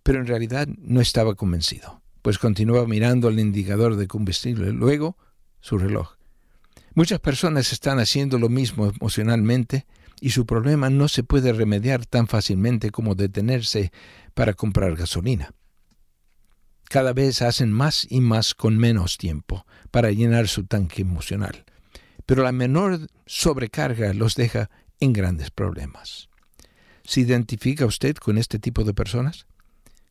[0.03, 5.17] Pero en realidad no estaba convencido, pues continuaba mirando el indicador de combustible, luego
[5.61, 6.15] su reloj.
[6.95, 9.85] Muchas personas están haciendo lo mismo emocionalmente
[10.21, 13.91] y su problema no se puede remediar tan fácilmente como detenerse
[14.33, 15.53] para comprar gasolina.
[16.89, 21.63] Cada vez hacen más y más con menos tiempo para llenar su tanque emocional,
[22.25, 24.69] pero la menor sobrecarga los deja
[24.99, 26.29] en grandes problemas.
[27.03, 29.45] ¿Se identifica usted con este tipo de personas?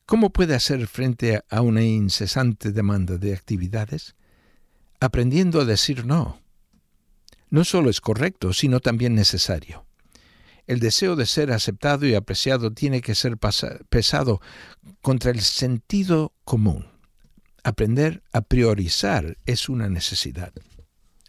[0.06, 4.14] ¿Cómo puede hacer frente a una incesante demanda de actividades?
[5.00, 6.40] Aprendiendo a decir no.
[7.50, 9.86] No solo es correcto, sino también necesario.
[10.66, 14.40] El deseo de ser aceptado y apreciado tiene que ser pesado
[15.00, 16.86] contra el sentido común.
[17.64, 20.52] Aprender a priorizar es una necesidad.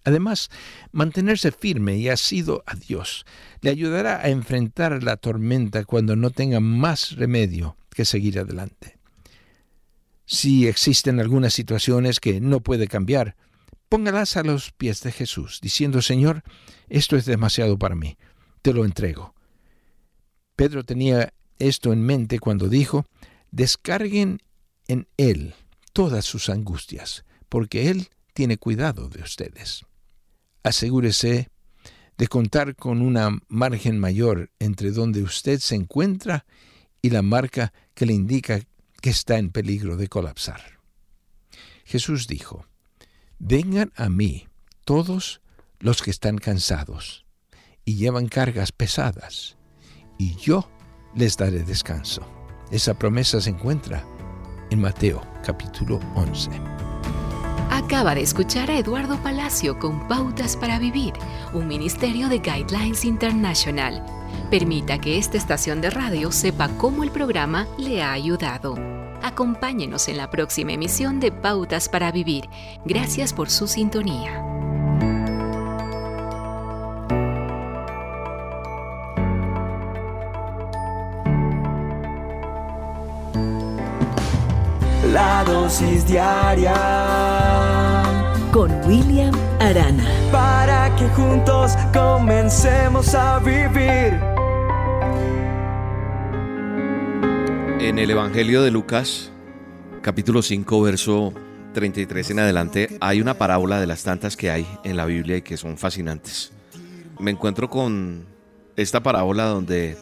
[0.03, 0.49] Además,
[0.91, 3.25] mantenerse firme y asido a Dios
[3.61, 8.97] le ayudará a enfrentar la tormenta cuando no tenga más remedio que seguir adelante.
[10.25, 13.35] Si existen algunas situaciones que no puede cambiar,
[13.89, 16.43] póngalas a los pies de Jesús, diciendo, Señor,
[16.87, 18.17] esto es demasiado para mí,
[18.61, 19.33] te lo entrego.
[20.55, 23.05] Pedro tenía esto en mente cuando dijo,
[23.51, 24.41] descarguen
[24.87, 25.55] en Él
[25.93, 29.85] todas sus angustias, porque Él tiene cuidado de ustedes.
[30.63, 31.49] Asegúrese
[32.17, 36.45] de contar con una margen mayor entre donde usted se encuentra
[37.01, 38.61] y la marca que le indica
[39.01, 40.79] que está en peligro de colapsar.
[41.85, 42.65] Jesús dijo,
[43.39, 44.47] Vengan a mí
[44.83, 45.39] todos
[45.79, 47.25] los que están cansados
[47.85, 49.57] y llevan cargas pesadas,
[50.17, 50.69] y yo
[51.15, 52.21] les daré descanso.
[52.69, 54.03] Esa promesa se encuentra
[54.69, 56.51] en Mateo capítulo 11.
[57.71, 61.13] Acaba de escuchar a Eduardo Palacio con Pautas para Vivir,
[61.53, 64.03] un ministerio de Guidelines International.
[64.51, 68.98] Permita que esta estación de radio sepa cómo el programa le ha ayudado.
[69.21, 72.49] Acompáñenos en la próxima emisión de Pautas para Vivir.
[72.85, 74.43] Gracias por su sintonía.
[85.11, 86.73] La dosis diaria
[88.51, 90.03] con William Arana.
[90.31, 94.19] para que juntos comencemos a vivir.
[97.79, 99.31] En el Evangelio de Lucas,
[100.01, 101.33] capítulo 5, verso
[101.73, 105.41] 33 en adelante, hay una parábola de las tantas que hay en la Biblia y
[105.41, 106.51] que son fascinantes.
[107.19, 108.25] Me encuentro con
[108.75, 109.97] esta parábola donde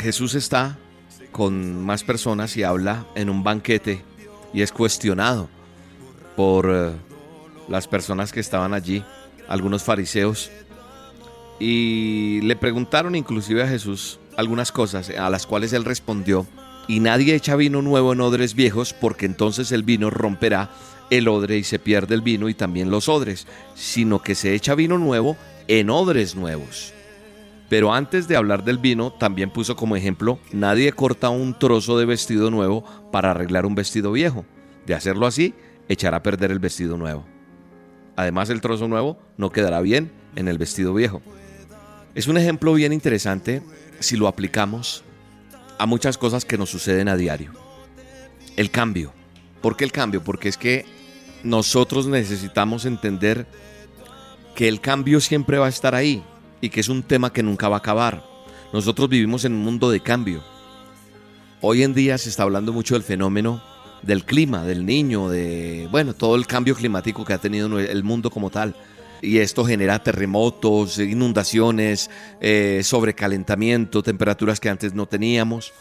[0.00, 0.76] Jesús está
[1.30, 4.02] con más personas y habla en un banquete
[4.52, 5.48] y es cuestionado
[6.34, 6.90] por eh,
[7.68, 9.04] las personas que estaban allí,
[9.46, 10.50] algunos fariseos,
[11.60, 16.46] y le preguntaron inclusive a Jesús algunas cosas a las cuales él respondió,
[16.88, 20.70] y nadie echa vino nuevo en odres viejos porque entonces el vino romperá
[21.10, 24.74] el odre y se pierde el vino y también los odres, sino que se echa
[24.74, 25.36] vino nuevo
[25.68, 26.92] en odres nuevos.
[27.68, 32.04] Pero antes de hablar del vino, también puso como ejemplo, nadie corta un trozo de
[32.04, 34.44] vestido nuevo para arreglar un vestido viejo.
[34.86, 35.54] De hacerlo así,
[35.88, 37.24] echará a perder el vestido nuevo.
[38.16, 41.22] Además, el trozo nuevo no quedará bien en el vestido viejo.
[42.14, 43.62] Es un ejemplo bien interesante
[43.98, 45.02] si lo aplicamos
[45.78, 47.52] a muchas cosas que nos suceden a diario.
[48.56, 49.12] El cambio.
[49.60, 50.22] ¿Por qué el cambio?
[50.22, 50.84] Porque es que
[51.42, 53.46] nosotros necesitamos entender
[54.54, 56.22] que el cambio siempre va a estar ahí
[56.60, 58.24] y que es un tema que nunca va a acabar.
[58.72, 60.42] Nosotros vivimos en un mundo de cambio.
[61.60, 63.62] Hoy en día se está hablando mucho del fenómeno
[64.04, 68.30] del clima, del niño, de, bueno, todo el cambio climático que ha tenido el mundo
[68.30, 68.76] como tal.
[69.24, 72.10] Y esto genera terremotos, inundaciones,
[72.40, 75.72] eh, sobrecalentamiento, temperaturas que antes no teníamos.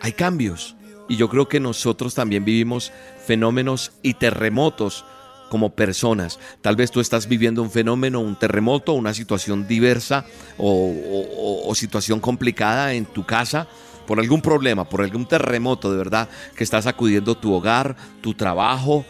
[0.00, 0.76] Hay cambios.
[1.08, 2.92] Y yo creo que nosotros también vivimos
[3.26, 5.04] fenómenos y terremotos
[5.48, 6.38] como personas.
[6.60, 10.24] Tal vez tú estás viviendo un fenómeno, un terremoto, una situación diversa
[10.56, 13.66] o, o situación complicada en tu casa
[14.10, 19.04] por algún problema, por algún terremoto de verdad que está sacudiendo tu hogar, tu trabajo.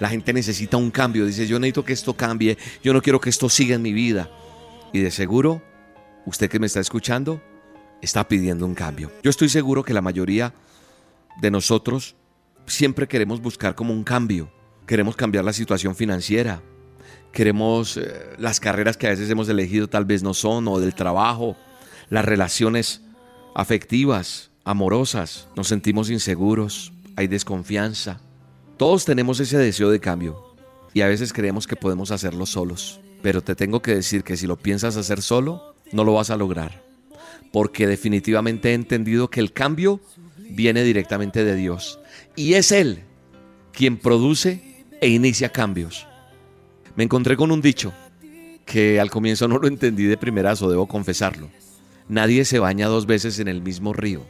[0.00, 1.26] La gente necesita un cambio.
[1.26, 2.58] Dice, yo necesito que esto cambie.
[2.82, 4.30] Yo no quiero que esto siga en mi vida.
[4.92, 5.62] Y de seguro,
[6.26, 7.42] usted que me está escuchando,
[8.00, 9.10] está pidiendo un cambio.
[9.22, 10.54] Yo estoy seguro que la mayoría
[11.40, 12.16] de nosotros
[12.66, 14.52] siempre queremos buscar como un cambio.
[14.86, 16.62] Queremos cambiar la situación financiera.
[17.32, 20.94] Queremos eh, las carreras que a veces hemos elegido tal vez no son, o del
[20.94, 21.56] trabajo,
[22.10, 23.02] las relaciones
[23.54, 28.20] afectivas, amorosas, nos sentimos inseguros, hay desconfianza.
[28.76, 30.54] Todos tenemos ese deseo de cambio
[30.92, 33.00] y a veces creemos que podemos hacerlo solos.
[33.22, 36.36] Pero te tengo que decir que si lo piensas hacer solo, no lo vas a
[36.36, 36.84] lograr.
[37.52, 40.00] Porque definitivamente he entendido que el cambio
[40.50, 42.00] viene directamente de Dios.
[42.34, 43.04] Y es Él
[43.72, 46.06] quien produce e inicia cambios.
[46.96, 47.92] Me encontré con un dicho
[48.66, 51.48] que al comienzo no lo entendí de primerazo, debo confesarlo.
[52.08, 54.24] Nadie se baña dos veces en el mismo río.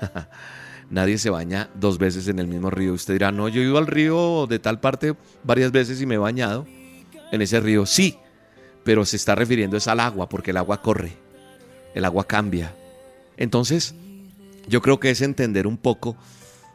[0.92, 2.92] Nadie se baña dos veces en el mismo río.
[2.92, 6.16] Usted dirá, no, yo he ido al río de tal parte varias veces y me
[6.16, 6.66] he bañado
[7.32, 7.86] en ese río.
[7.86, 8.18] Sí,
[8.84, 11.16] pero se está refiriendo es al agua, porque el agua corre,
[11.94, 12.74] el agua cambia.
[13.38, 13.94] Entonces,
[14.68, 16.14] yo creo que es entender un poco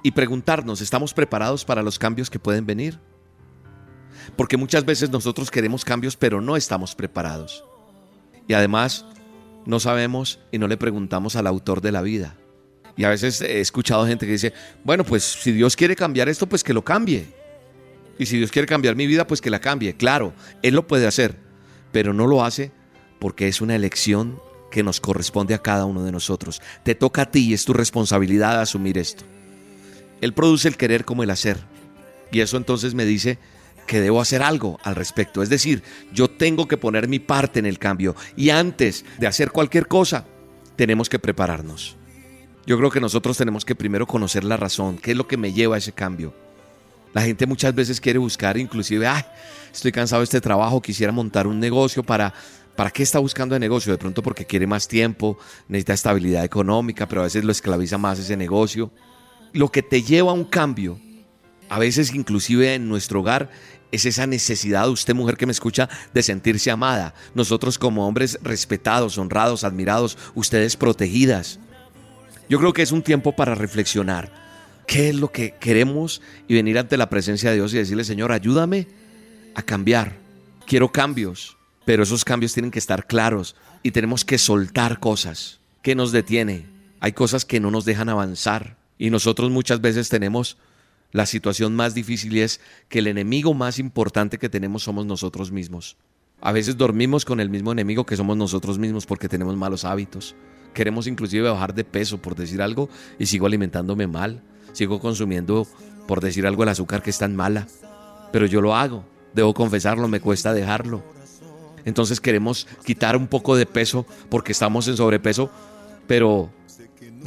[0.01, 2.97] y preguntarnos, ¿estamos preparados para los cambios que pueden venir?
[4.35, 7.63] Porque muchas veces nosotros queremos cambios, pero no estamos preparados.
[8.47, 9.05] Y además
[9.67, 12.35] no sabemos y no le preguntamos al autor de la vida.
[12.97, 16.47] Y a veces he escuchado gente que dice, bueno, pues si Dios quiere cambiar esto,
[16.47, 17.27] pues que lo cambie.
[18.17, 19.95] Y si Dios quiere cambiar mi vida, pues que la cambie.
[19.95, 20.33] Claro,
[20.63, 21.37] Él lo puede hacer,
[21.91, 22.71] pero no lo hace
[23.19, 24.39] porque es una elección
[24.71, 26.61] que nos corresponde a cada uno de nosotros.
[26.83, 29.23] Te toca a ti y es tu responsabilidad asumir esto.
[30.19, 31.57] Él produce el querer como el hacer.
[32.31, 33.37] Y eso entonces me dice
[33.85, 35.43] que debo hacer algo al respecto.
[35.43, 38.15] Es decir, yo tengo que poner mi parte en el cambio.
[38.35, 40.25] Y antes de hacer cualquier cosa,
[40.75, 41.95] tenemos que prepararnos.
[42.67, 45.53] Yo creo que nosotros tenemos que primero conocer la razón, qué es lo que me
[45.53, 46.33] lleva a ese cambio.
[47.13, 49.23] La gente muchas veces quiere buscar, inclusive, ay,
[49.73, 52.33] estoy cansado de este trabajo, quisiera montar un negocio para...
[52.75, 53.91] ¿Para qué está buscando el negocio?
[53.91, 58.19] De pronto porque quiere más tiempo, necesita estabilidad económica, pero a veces lo esclaviza más
[58.19, 58.91] ese negocio.
[59.51, 60.99] Lo que te lleva a un cambio,
[61.69, 63.49] a veces inclusive en nuestro hogar,
[63.91, 67.15] es esa necesidad usted, mujer que me escucha, de sentirse amada.
[67.33, 71.59] Nosotros como hombres respetados, honrados, admirados, ustedes protegidas.
[72.49, 74.31] Yo creo que es un tiempo para reflexionar.
[74.87, 76.21] ¿Qué es lo que queremos?
[76.47, 78.87] Y venir ante la presencia de Dios y decirle, Señor, ayúdame
[79.53, 80.17] a cambiar.
[80.65, 85.59] Quiero cambios, pero esos cambios tienen que estar claros y tenemos que soltar cosas.
[85.81, 86.65] ¿Qué nos detiene?
[86.99, 90.57] Hay cosas que no nos dejan avanzar y nosotros muchas veces tenemos
[91.11, 95.97] la situación más difícil es que el enemigo más importante que tenemos somos nosotros mismos.
[96.41, 100.35] A veces dormimos con el mismo enemigo que somos nosotros mismos porque tenemos malos hábitos.
[100.73, 104.41] Queremos inclusive bajar de peso por decir algo y sigo alimentándome mal.
[104.73, 105.67] Sigo consumiendo,
[106.07, 107.67] por decir algo, el azúcar que es tan mala.
[108.31, 109.03] Pero yo lo hago.
[109.33, 111.03] Debo confesarlo, me cuesta dejarlo.
[111.85, 115.49] Entonces queremos quitar un poco de peso porque estamos en sobrepeso,
[116.05, 116.51] pero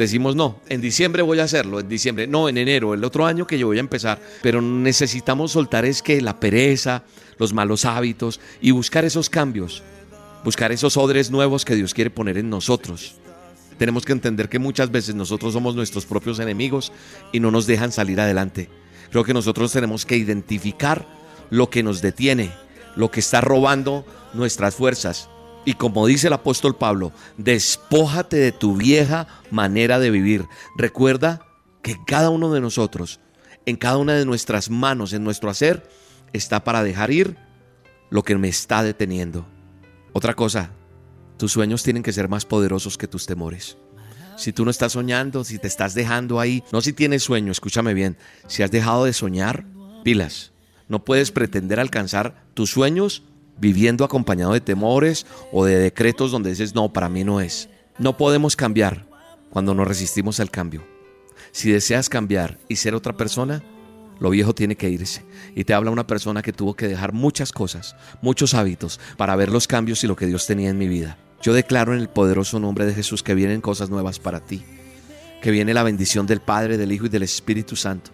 [0.01, 3.47] Decimos, no, en diciembre voy a hacerlo, en diciembre, no, en enero, el otro año
[3.47, 4.20] que yo voy a empezar.
[4.41, 7.03] Pero necesitamos soltar es que la pereza,
[7.38, 9.82] los malos hábitos y buscar esos cambios,
[10.45, 13.20] buscar esos odres nuevos que Dios quiere poner en nosotros.
[13.81, 16.93] Tenemos que entender que muchas veces nosotros somos nuestros propios enemigos
[17.33, 18.68] y no nos dejan salir adelante.
[19.11, 21.07] Creo que nosotros tenemos que identificar
[21.49, 22.53] lo que nos detiene,
[22.95, 24.05] lo que está robando
[24.35, 25.31] nuestras fuerzas
[25.64, 30.45] y como dice el apóstol Pablo, despójate de tu vieja manera de vivir.
[30.76, 31.47] Recuerda
[31.83, 33.18] que cada uno de nosotros,
[33.64, 35.89] en cada una de nuestras manos, en nuestro hacer,
[36.35, 37.39] está para dejar ir
[38.11, 39.47] lo que me está deteniendo.
[40.12, 40.70] Otra cosa,
[41.41, 43.78] tus sueños tienen que ser más poderosos que tus temores.
[44.36, 47.95] Si tú no estás soñando, si te estás dejando ahí, no si tienes sueño, escúchame
[47.95, 49.64] bien, si has dejado de soñar,
[50.05, 50.53] pilas.
[50.86, 53.22] No puedes pretender alcanzar tus sueños
[53.59, 57.70] viviendo acompañado de temores o de decretos donde dices, no, para mí no es.
[57.97, 59.07] No podemos cambiar
[59.49, 60.86] cuando nos resistimos al cambio.
[61.53, 63.62] Si deseas cambiar y ser otra persona,
[64.18, 65.24] lo viejo tiene que irse.
[65.55, 69.49] Y te habla una persona que tuvo que dejar muchas cosas, muchos hábitos, para ver
[69.49, 71.16] los cambios y lo que Dios tenía en mi vida.
[71.43, 74.62] Yo declaro en el poderoso nombre de Jesús que vienen cosas nuevas para ti.
[75.41, 78.11] que viene la bendición del Padre, del Hijo y del Espíritu Santo,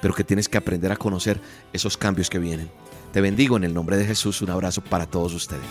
[0.00, 1.38] pero que tienes que aprender a conocer
[1.70, 2.70] esos cambios que vienen.
[3.12, 4.40] Te bendigo en el nombre de Jesús.
[4.40, 5.66] Un abrazo para todos ustedes.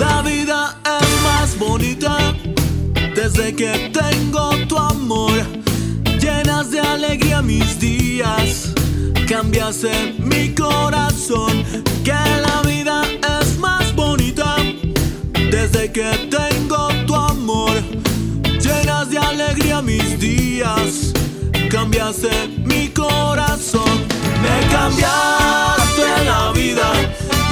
[0.00, 2.34] La vida es más bonita
[3.14, 5.30] desde que tengo tu amor.
[6.20, 8.74] Llenas de alegría mis días,
[9.28, 9.86] cambias
[10.18, 11.62] mi corazón.
[12.02, 13.04] Que la vida
[13.40, 13.47] es
[15.70, 17.72] desde que tengo tu amor.
[18.60, 21.12] Llenas de alegría mis días,
[21.70, 24.06] cambias en mi corazón.
[24.42, 26.90] Me cambiaste la vida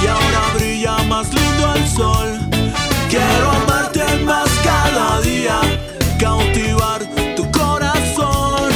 [0.03, 2.39] y ahora brilla más lindo el sol.
[3.09, 5.59] Quiero amarte más cada día,
[6.19, 7.01] cautivar
[7.35, 8.71] tu corazón.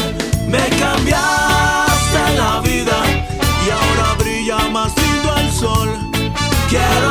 [0.48, 2.98] Me cambiaste la vida
[3.66, 5.90] y ahora brilla más lindo el sol.
[6.70, 7.11] Quiero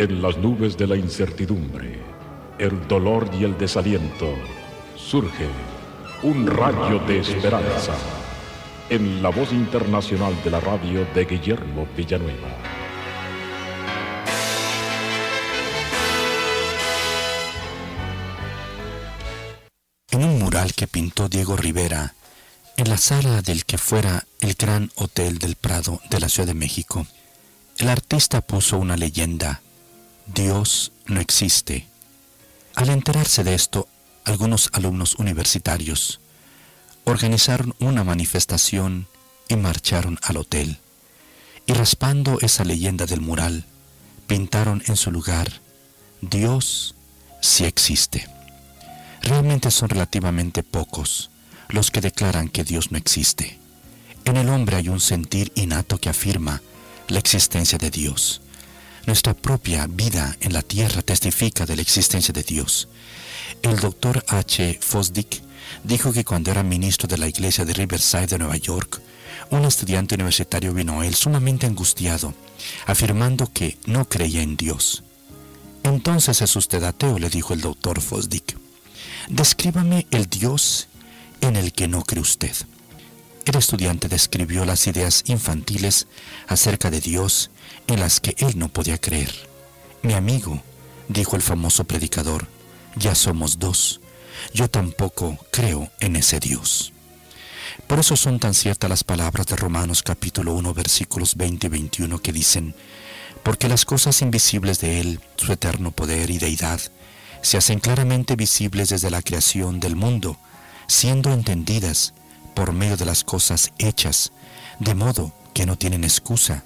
[0.00, 1.98] En las nubes de la incertidumbre,
[2.58, 4.34] el dolor y el desaliento,
[4.96, 5.46] surge
[6.22, 7.92] un rayo de esperanza
[8.88, 12.48] en la voz internacional de la radio de Guillermo Villanueva.
[20.12, 22.14] En un mural que pintó Diego Rivera
[22.78, 26.54] en la sala del que fuera el Gran Hotel del Prado de la Ciudad de
[26.54, 27.06] México,
[27.76, 29.60] el artista puso una leyenda,
[30.34, 31.88] Dios no existe.
[32.76, 33.88] Al enterarse de esto,
[34.24, 36.20] algunos alumnos universitarios
[37.04, 39.08] organizaron una manifestación
[39.48, 40.78] y marcharon al hotel.
[41.66, 43.64] Y raspando esa leyenda del mural,
[44.28, 45.60] pintaron en su lugar,
[46.20, 46.94] Dios
[47.40, 48.28] sí existe.
[49.22, 51.30] Realmente son relativamente pocos
[51.68, 53.58] los que declaran que Dios no existe.
[54.24, 56.62] En el hombre hay un sentir innato que afirma
[57.08, 58.42] la existencia de Dios.
[59.06, 62.88] Nuestra propia vida en la tierra testifica de la existencia de Dios.
[63.62, 64.78] El doctor H.
[64.80, 65.42] Fosdick
[65.84, 69.00] dijo que cuando era ministro de la iglesia de Riverside de Nueva York,
[69.50, 72.34] un estudiante universitario vino a él sumamente angustiado,
[72.86, 75.02] afirmando que no creía en Dios.
[75.82, 78.56] Entonces es usted ateo, le dijo el doctor Fosdick.
[79.28, 80.88] Descríbame el Dios
[81.40, 82.54] en el que no cree usted.
[83.44, 86.06] El estudiante describió las ideas infantiles
[86.46, 87.50] acerca de Dios
[87.90, 89.34] en las que él no podía creer.
[90.02, 90.62] Mi amigo,
[91.08, 92.46] dijo el famoso predicador,
[92.96, 94.00] ya somos dos.
[94.54, 96.92] Yo tampoco creo en ese Dios.
[97.86, 102.22] Por eso son tan ciertas las palabras de Romanos capítulo 1 versículos 20 y 21
[102.22, 102.74] que dicen,
[103.42, 106.80] porque las cosas invisibles de Él, su eterno poder y deidad,
[107.42, 110.38] se hacen claramente visibles desde la creación del mundo,
[110.86, 112.14] siendo entendidas
[112.54, 114.32] por medio de las cosas hechas,
[114.78, 116.64] de modo que no tienen excusa,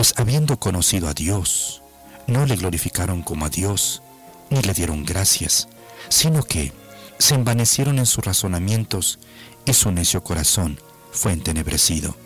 [0.00, 1.82] pues habiendo conocido a Dios,
[2.26, 4.00] no le glorificaron como a Dios,
[4.48, 5.68] ni le dieron gracias,
[6.08, 6.72] sino que
[7.18, 9.18] se envanecieron en sus razonamientos
[9.66, 10.80] y su necio corazón
[11.12, 12.16] fue entenebrecido.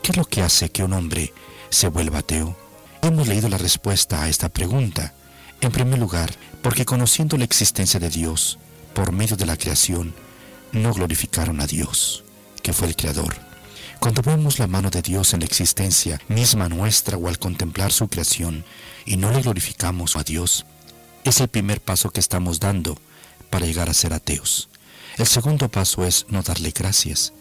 [0.00, 1.34] ¿Qué es lo que hace que un hombre
[1.70, 2.56] se vuelva ateo?
[3.02, 5.12] Hemos leído la respuesta a esta pregunta
[5.60, 8.60] En primer lugar, porque conociendo la existencia de Dios
[8.94, 10.14] por medio de la creación,
[10.70, 12.22] no glorificaron a Dios,
[12.62, 13.47] que fue el Creador.
[14.00, 18.08] Cuando vemos la mano de Dios en la existencia misma nuestra o al contemplar su
[18.08, 18.64] creación
[19.04, 20.66] y no le glorificamos a Dios,
[21.24, 22.96] es el primer paso que estamos dando
[23.50, 24.68] para llegar a ser ateos.
[25.16, 27.32] El segundo paso es no darle gracias.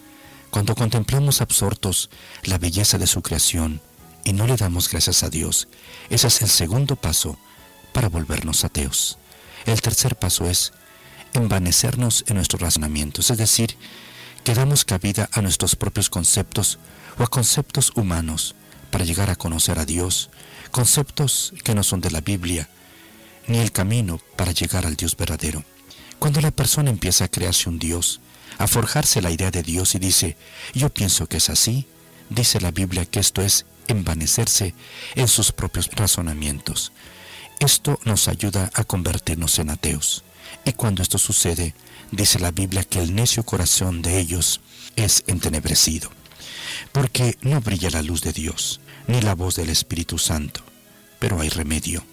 [0.49, 2.09] Cuando contemplamos absortos
[2.43, 3.79] la belleza de su creación
[4.23, 5.67] y no le damos gracias a Dios,
[6.09, 7.37] ese es el segundo paso
[7.93, 9.19] para volvernos ateos.
[9.67, 10.73] El tercer paso es
[11.33, 13.77] envanecernos en nuestros razonamientos, es decir,
[14.47, 16.79] que damos cabida a nuestros propios conceptos
[17.19, 18.55] o a conceptos humanos
[18.91, 20.29] para llegar a conocer a Dios,
[20.71, 22.69] conceptos que no son de la Biblia,
[23.47, 25.65] ni el camino para llegar al Dios verdadero.
[26.17, 28.21] Cuando la persona empieza a crearse un Dios,
[28.57, 30.37] a forjarse la idea de Dios y dice,
[30.73, 31.85] yo pienso que es así,
[32.29, 34.73] dice la Biblia que esto es envanecerse
[35.15, 36.93] en sus propios razonamientos.
[37.59, 40.23] Esto nos ayuda a convertirnos en ateos.
[40.63, 41.75] Y cuando esto sucede,
[42.11, 44.61] dice la Biblia que el necio corazón de ellos
[44.95, 46.09] es entenebrecido,
[46.91, 50.61] porque no brilla la luz de Dios, ni la voz del Espíritu Santo.
[51.19, 52.03] Pero hay remedio.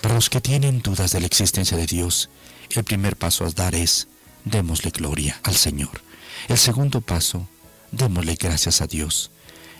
[0.00, 2.30] Para los que tienen dudas de la existencia de Dios,
[2.70, 4.08] el primer paso a dar es,
[4.44, 6.02] démosle gloria al Señor.
[6.48, 7.48] El segundo paso,
[7.90, 9.30] démosle gracias a Dios.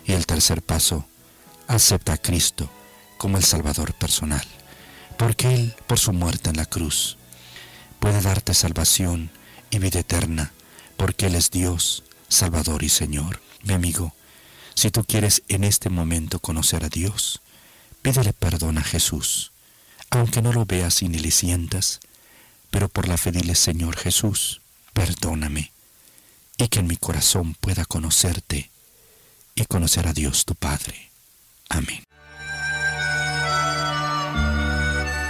[0.05, 1.07] Y el tercer paso,
[1.69, 2.71] acepta a Cristo
[3.19, 4.47] como el Salvador personal,
[5.19, 7.19] porque Él, por su muerte en la cruz,
[8.01, 9.31] puede darte salvación
[9.71, 10.53] y vida eterna,
[10.97, 13.41] porque Él es Dios, Salvador y Señor.
[13.63, 14.15] Mi amigo,
[14.75, 17.41] si tú quieres en este momento conocer a Dios,
[18.03, 19.53] pídele perdón a Jesús,
[20.11, 22.01] aunque no lo veas y ni le sientas,
[22.71, 24.61] pero por la fe dile, Señor Jesús,
[24.93, 25.73] perdóname,
[26.57, 28.71] y que en mi corazón pueda conocerte
[29.55, 31.11] y conocer a Dios tu Padre.
[31.69, 32.05] Amén.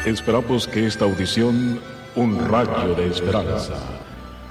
[0.04, 1.82] Esperamos que esta audición,
[2.14, 3.97] un rayo de esperanza,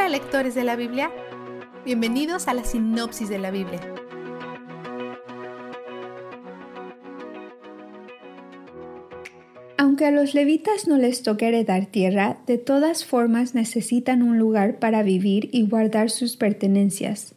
[0.00, 1.10] Hola lectores de la Biblia,
[1.84, 3.80] bienvenidos a la sinopsis de la Biblia.
[9.76, 14.78] Aunque a los levitas no les toque heredar tierra, de todas formas necesitan un lugar
[14.78, 17.34] para vivir y guardar sus pertenencias.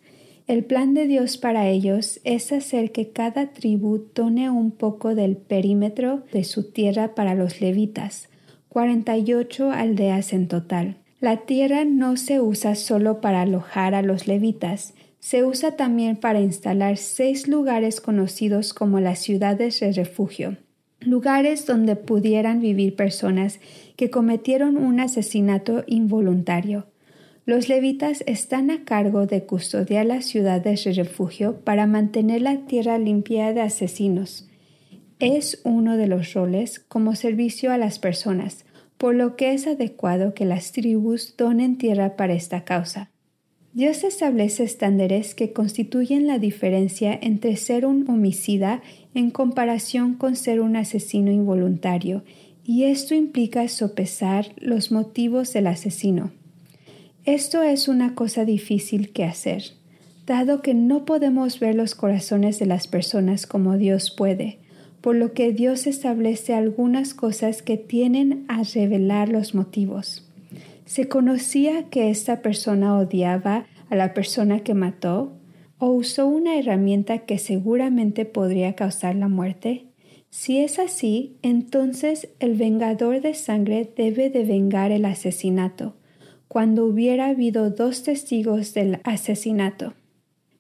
[0.48, 5.36] El plan de Dios para ellos es hacer que cada tribu tone un poco del
[5.36, 8.30] perímetro de su tierra para los levitas,
[8.70, 11.03] 48 aldeas en total.
[11.24, 16.42] La tierra no se usa solo para alojar a los levitas, se usa también para
[16.42, 20.58] instalar seis lugares conocidos como las ciudades de refugio,
[21.00, 23.62] lugares donde pudieran vivir personas
[23.96, 26.88] que cometieron un asesinato involuntario.
[27.46, 32.98] Los levitas están a cargo de custodiar las ciudades de refugio para mantener la tierra
[32.98, 34.50] limpia de asesinos.
[35.20, 38.66] Es uno de los roles como servicio a las personas,
[39.04, 43.12] por lo que es adecuado que las tribus donen tierra para esta causa.
[43.74, 48.82] Dios establece estándares que constituyen la diferencia entre ser un homicida
[49.14, 52.24] en comparación con ser un asesino involuntario,
[52.64, 56.32] y esto implica sopesar los motivos del asesino.
[57.26, 59.64] Esto es una cosa difícil que hacer,
[60.26, 64.60] dado que no podemos ver los corazones de las personas como Dios puede,
[65.04, 70.26] por lo que Dios establece algunas cosas que tienen a revelar los motivos.
[70.86, 75.34] Se conocía que esta persona odiaba a la persona que mató
[75.78, 79.88] o usó una herramienta que seguramente podría causar la muerte.
[80.30, 85.98] Si es así, entonces el vengador de sangre debe de vengar el asesinato,
[86.48, 89.96] cuando hubiera habido dos testigos del asesinato.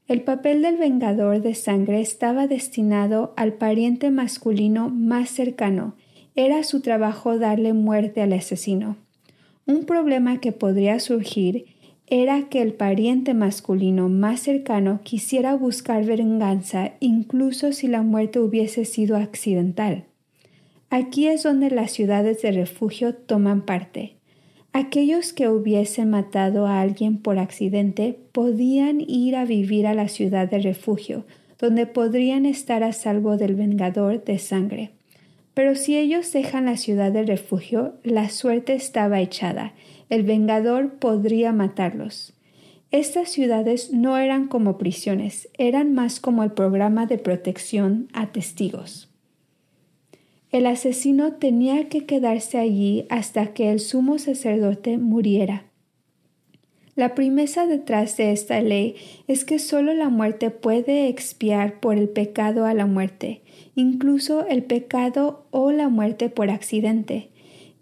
[0.08, 5.96] El papel del vengador de sangre estaba destinado al pariente masculino más cercano.
[6.36, 8.98] Era su trabajo darle muerte al asesino.
[9.66, 11.66] Un problema que podría surgir
[12.08, 18.84] era que el pariente masculino más cercano quisiera buscar venganza incluso si la muerte hubiese
[18.84, 20.04] sido accidental.
[20.90, 24.18] Aquí es donde las ciudades de refugio toman parte.
[24.76, 30.50] Aquellos que hubiesen matado a alguien por accidente podían ir a vivir a la ciudad
[30.50, 31.26] de refugio,
[31.60, 34.90] donde podrían estar a salvo del vengador de sangre.
[35.54, 39.74] Pero si ellos dejan la ciudad de refugio, la suerte estaba echada.
[40.10, 42.34] El vengador podría matarlos.
[42.90, 49.13] Estas ciudades no eran como prisiones, eran más como el programa de protección a testigos.
[50.54, 55.66] El asesino tenía que quedarse allí hasta que el sumo sacerdote muriera.
[56.96, 58.96] La primesa detrás de esta ley
[59.28, 63.42] es que sólo la muerte puede expiar por el pecado a la muerte,
[63.74, 67.32] incluso el pecado o la muerte por accidente.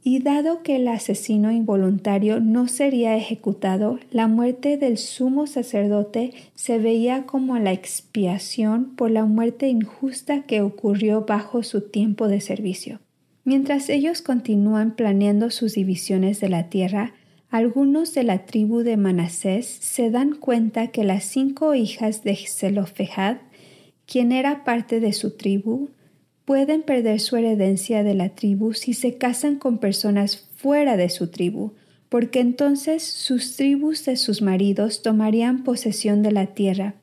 [0.03, 6.79] Y dado que el asesino involuntario no sería ejecutado, la muerte del sumo sacerdote se
[6.79, 12.99] veía como la expiación por la muerte injusta que ocurrió bajo su tiempo de servicio.
[13.43, 17.13] Mientras ellos continúan planeando sus divisiones de la tierra,
[17.51, 23.37] algunos de la tribu de Manasés se dan cuenta que las cinco hijas de Zelofejad,
[24.07, 25.89] quien era parte de su tribu,
[26.51, 31.27] pueden perder su herencia de la tribu si se casan con personas fuera de su
[31.27, 31.71] tribu,
[32.09, 36.95] porque entonces sus tribus de sus maridos tomarían posesión de la tierra.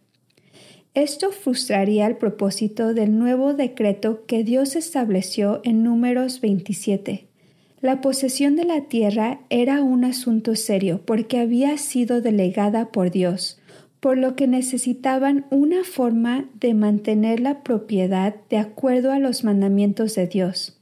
[0.92, 7.28] Esto frustraría el propósito del nuevo decreto que Dios estableció en números 27.
[7.80, 13.57] La posesión de la tierra era un asunto serio porque había sido delegada por Dios,
[14.00, 20.14] por lo que necesitaban una forma de mantener la propiedad de acuerdo a los mandamientos
[20.14, 20.78] de Dios.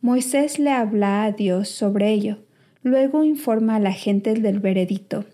[0.00, 2.38] Moisés le habla a Dios sobre ello.
[2.82, 5.26] Luego informa a la gente del veredicto.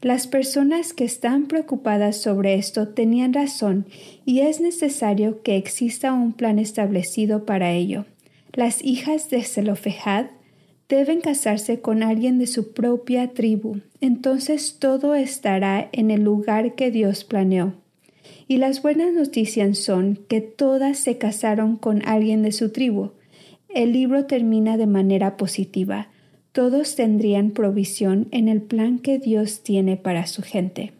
[0.00, 3.86] Las personas que están preocupadas sobre esto tenían razón
[4.24, 8.04] y es necesario que exista un plan establecido para ello.
[8.52, 10.26] Las hijas de Zelofejad
[10.94, 16.90] deben casarse con alguien de su propia tribu, entonces todo estará en el lugar que
[16.90, 17.74] Dios planeó.
[18.46, 23.10] Y las buenas noticias son que todas se casaron con alguien de su tribu.
[23.68, 26.08] El libro termina de manera positiva.
[26.52, 30.92] Todos tendrían provisión en el plan que Dios tiene para su gente.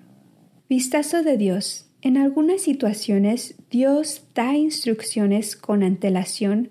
[0.68, 1.86] Vistazo de Dios.
[2.03, 6.70] En algunas situaciones Dios da instrucciones con antelación,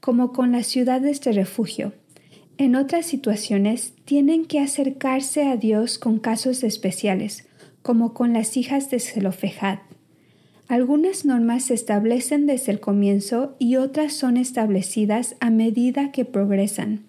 [0.00, 1.92] como con las ciudades de refugio
[2.56, 7.46] en otras situaciones tienen que acercarse a Dios con casos especiales,
[7.82, 9.80] como con las hijas de Zelofejad.
[10.68, 17.04] Algunas normas se establecen desde el comienzo y otras son establecidas a medida que progresan.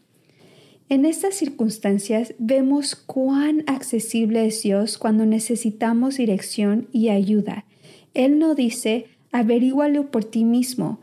[0.90, 7.66] En estas circunstancias vemos cuán accesible es Dios cuando necesitamos dirección y ayuda.
[8.14, 11.00] Él no dice, averígualo por ti mismo,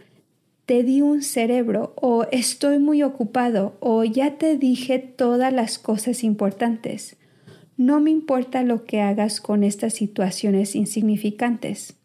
[0.73, 6.25] te di un cerebro o estoy muy ocupado o ya te dije todas las cosas
[6.25, 7.17] importantes.
[7.77, 11.97] No me importa lo que hagas con estas situaciones insignificantes.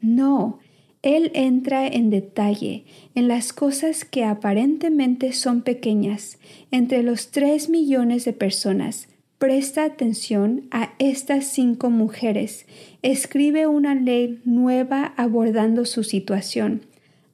[0.00, 0.58] No,
[1.02, 6.38] Él entra en detalle en las cosas que aparentemente son pequeñas
[6.70, 9.08] entre los tres millones de personas.
[9.36, 12.64] Presta atención a estas cinco mujeres.
[13.02, 16.86] Escribe una ley nueva abordando su situación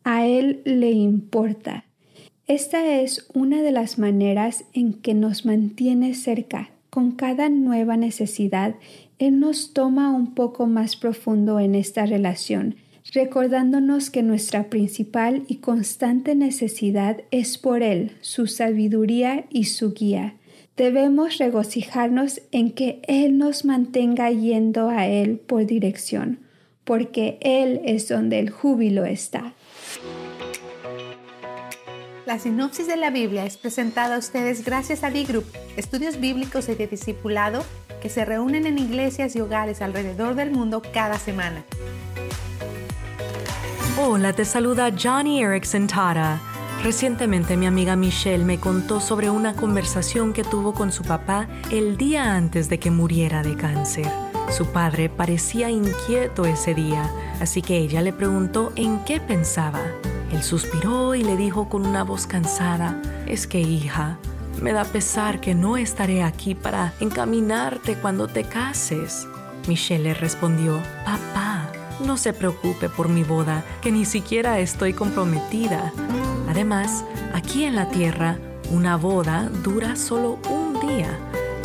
[0.04, 1.84] a Él le importa.
[2.46, 6.70] Esta es una de las maneras en que nos mantiene cerca.
[6.90, 8.74] Con cada nueva necesidad,
[9.20, 12.74] Él nos toma un poco más profundo en esta relación,
[13.12, 20.34] recordándonos que nuestra principal y constante necesidad es por Él, su sabiduría y su guía.
[20.76, 26.40] Debemos regocijarnos en que Él nos mantenga yendo a Él por dirección,
[26.82, 29.54] porque Él es donde el júbilo está.
[32.30, 36.76] La sinopsis de la Biblia es presentada a ustedes gracias a D-Group, estudios bíblicos y
[36.76, 37.64] de discipulado
[38.00, 41.64] que se reúnen en iglesias y hogares alrededor del mundo cada semana.
[44.00, 46.40] Hola, te saluda Johnny Erickson Tara.
[46.84, 51.96] Recientemente mi amiga Michelle me contó sobre una conversación que tuvo con su papá el
[51.96, 54.06] día antes de que muriera de cáncer.
[54.56, 57.10] Su padre parecía inquieto ese día,
[57.40, 59.80] así que ella le preguntó en qué pensaba.
[60.42, 64.18] Suspiró y le dijo con una voz cansada, es que hija,
[64.60, 69.28] me da pesar que no estaré aquí para encaminarte cuando te cases.
[69.68, 71.70] Michelle le respondió, papá,
[72.04, 75.92] no se preocupe por mi boda, que ni siquiera estoy comprometida.
[76.48, 78.36] Además, aquí en la tierra,
[78.72, 81.16] una boda dura solo un día,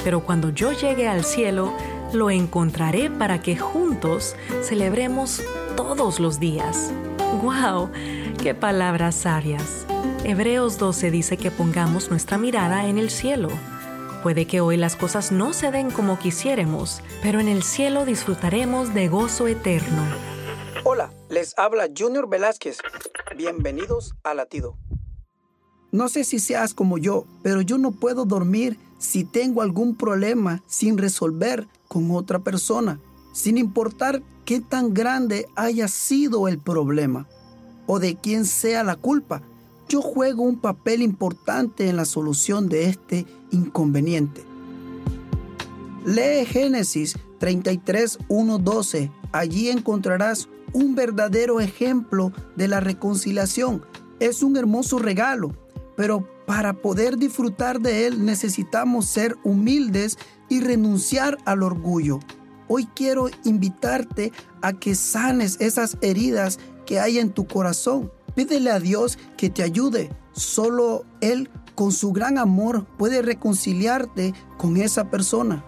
[0.03, 1.73] pero cuando yo llegue al cielo,
[2.13, 5.41] lo encontraré para que juntos celebremos
[5.75, 6.91] todos los días.
[7.41, 7.89] ¡Wow!
[8.45, 9.87] ¡Qué palabras sabias!
[10.23, 13.49] Hebreos 12 dice que pongamos nuestra mirada en el cielo.
[14.21, 18.93] Puede que hoy las cosas no se den como quisiéramos, pero en el cielo disfrutaremos
[18.93, 20.03] de gozo eterno.
[20.83, 22.77] Hola, les habla Junior Velázquez.
[23.35, 24.77] Bienvenidos a Latido.
[25.91, 30.61] No sé si seas como yo, pero yo no puedo dormir si tengo algún problema
[30.67, 32.99] sin resolver con otra persona,
[33.33, 37.27] sin importar qué tan grande haya sido el problema
[37.87, 39.41] o de quién sea la culpa.
[39.87, 44.43] Yo juego un papel importante en la solución de este inconveniente.
[46.05, 49.11] Lee Génesis 33, 12.
[49.31, 53.83] Allí encontrarás un verdadero ejemplo de la reconciliación.
[54.19, 55.51] Es un hermoso regalo,
[55.95, 60.17] pero para poder disfrutar de él necesitamos ser humildes
[60.49, 62.19] y renunciar al orgullo.
[62.67, 64.31] Hoy quiero invitarte
[64.61, 68.11] a que sanes esas heridas que hay en tu corazón.
[68.35, 70.11] Pídele a Dios que te ayude.
[70.33, 75.63] Solo Él, con su gran amor, puede reconciliarte con esa persona.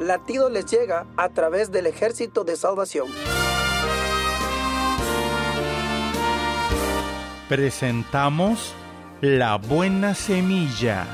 [0.00, 3.08] Latido les llega a través del ejército de salvación.
[7.48, 8.74] Presentamos
[9.20, 11.06] La Buena Semilla,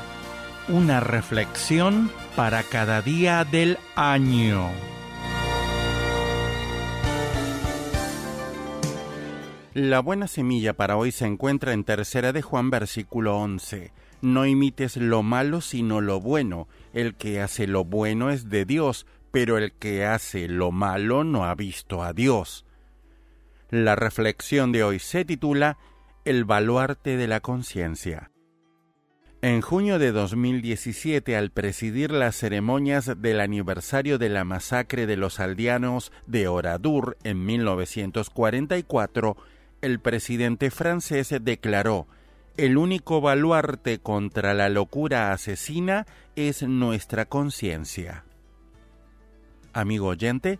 [0.67, 4.92] una reflexión para cada día del año.
[9.73, 13.91] La buena semilla para hoy se encuentra en Tercera de Juan versículo 11.
[14.21, 16.67] No imites lo malo sino lo bueno.
[16.93, 21.45] El que hace lo bueno es de Dios, pero el que hace lo malo no
[21.45, 22.67] ha visto a Dios.
[23.71, 25.79] La reflexión de hoy se titula
[26.23, 28.29] El baluarte de la conciencia.
[29.41, 35.39] En junio de 2017, al presidir las ceremonias del aniversario de la masacre de los
[35.39, 39.35] aldeanos de Oradur en 1944,
[39.83, 42.07] el presidente francés declaró
[42.55, 46.07] El único baluarte contra la locura asesina
[46.37, 48.23] es nuestra conciencia.
[49.73, 50.59] Amigo oyente,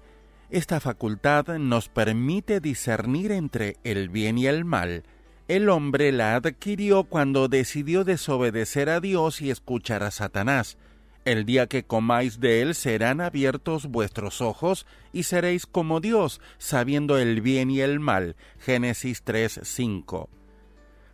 [0.49, 5.03] esta facultad nos permite discernir entre el bien y el mal.
[5.47, 10.77] El hombre la adquirió cuando decidió desobedecer a Dios y escuchar a Satanás.
[11.25, 17.17] El día que comáis de él serán abiertos vuestros ojos y seréis como Dios, sabiendo
[17.17, 18.35] el bien y el mal.
[18.59, 20.27] Génesis 3:5.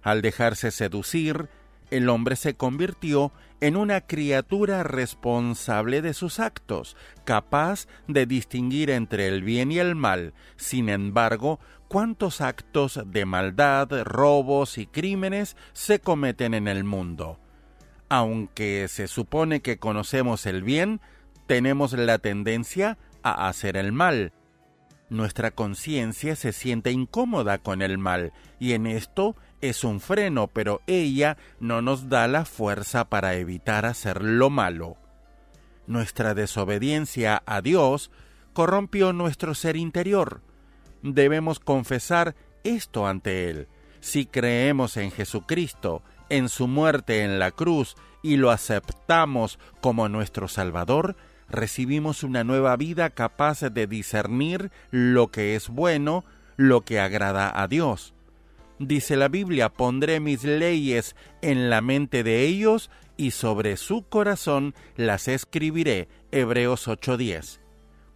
[0.02, 1.50] Al dejarse seducir,
[1.92, 3.32] el hombre se convirtió
[3.62, 9.96] en una criatura responsable de sus actos, capaz de distinguir entre el bien y el
[9.96, 10.34] mal.
[10.56, 17.40] Sin embargo, ¿cuántos actos de maldad, robos y crímenes se cometen en el mundo?
[18.10, 21.00] Aunque se supone que conocemos el bien,
[21.48, 24.34] tenemos la tendencia a hacer el mal.
[25.10, 30.82] Nuestra conciencia se siente incómoda con el mal, y en esto es un freno, pero
[30.86, 34.98] ella no nos da la fuerza para evitar hacer lo malo.
[35.88, 38.12] Nuestra desobediencia a Dios
[38.54, 40.42] corrompió nuestro ser interior.
[41.02, 43.68] Debemos confesar esto ante Él.
[44.00, 50.48] Si creemos en Jesucristo, en su muerte en la cruz y lo aceptamos como nuestro
[50.48, 51.16] Salvador,
[51.50, 56.26] recibimos una nueva vida capaz de discernir lo que es bueno,
[56.58, 58.14] lo que agrada a Dios.
[58.80, 64.74] Dice la Biblia, pondré mis leyes en la mente de ellos y sobre su corazón
[64.96, 66.08] las escribiré.
[66.32, 67.60] Hebreos 8:10.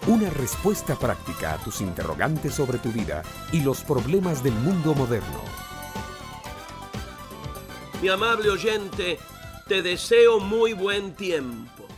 [0.09, 5.43] Una respuesta práctica a tus interrogantes sobre tu vida y los problemas del mundo moderno.
[8.01, 9.19] Mi amable oyente,
[9.67, 11.89] te deseo muy buen tiempo.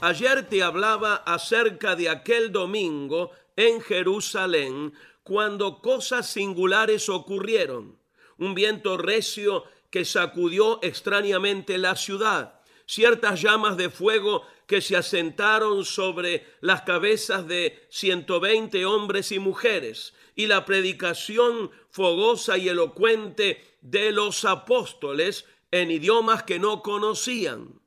[0.00, 4.94] Ayer te hablaba acerca de aquel domingo en Jerusalén
[5.24, 7.98] cuando cosas singulares ocurrieron.
[8.38, 12.56] Un viento recio que sacudió extrañamente la ciudad
[12.86, 20.12] ciertas llamas de fuego que se asentaron sobre las cabezas de 120 hombres y mujeres,
[20.34, 27.80] y la predicación fogosa y elocuente de los apóstoles en idiomas que no conocían.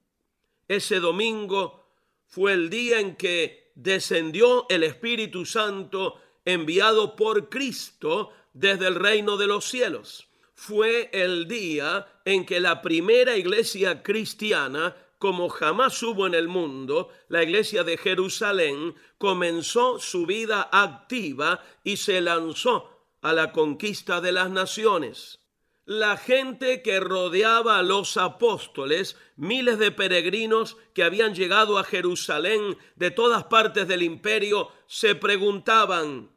[0.67, 1.85] Ese domingo
[2.27, 9.37] fue el día en que descendió el Espíritu Santo enviado por Cristo desde el reino
[9.37, 10.27] de los cielos.
[10.53, 17.09] Fue el día en que la primera iglesia cristiana, como jamás hubo en el mundo,
[17.27, 24.31] la iglesia de Jerusalén, comenzó su vida activa y se lanzó a la conquista de
[24.31, 25.39] las naciones.
[25.85, 32.77] La gente que rodeaba a los apóstoles, miles de peregrinos que habían llegado a Jerusalén
[32.95, 36.29] de todas partes del imperio, se preguntaban,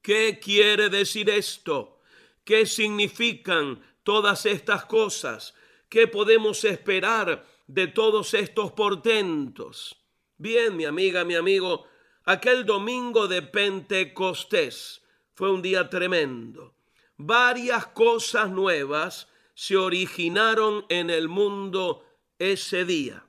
[0.00, 1.98] ¿qué quiere decir esto?
[2.44, 5.54] ¿Qué significan todas estas cosas?
[5.90, 7.44] ¿Qué podemos esperar
[7.74, 9.96] de todos estos portentos?
[10.36, 11.86] Bien, mi amiga, mi amigo,
[12.24, 15.02] aquel domingo de Pentecostés
[15.34, 16.74] fue un día tremendo.
[17.16, 22.04] Varias cosas nuevas se originaron en el mundo
[22.38, 23.26] ese día.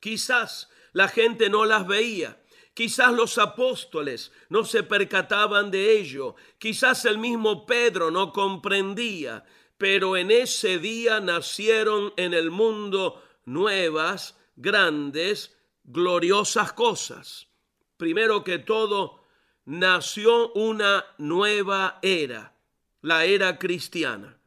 [0.00, 2.42] Quizás la gente no las veía,
[2.74, 9.44] Quizás los apóstoles no se percataban de ello, quizás el mismo Pedro no comprendía,
[9.76, 17.48] pero en ese día nacieron en el mundo nuevas, grandes, gloriosas cosas.
[17.96, 19.22] Primero que todo,
[19.64, 22.54] nació una nueva era,
[23.00, 24.38] la era cristiana.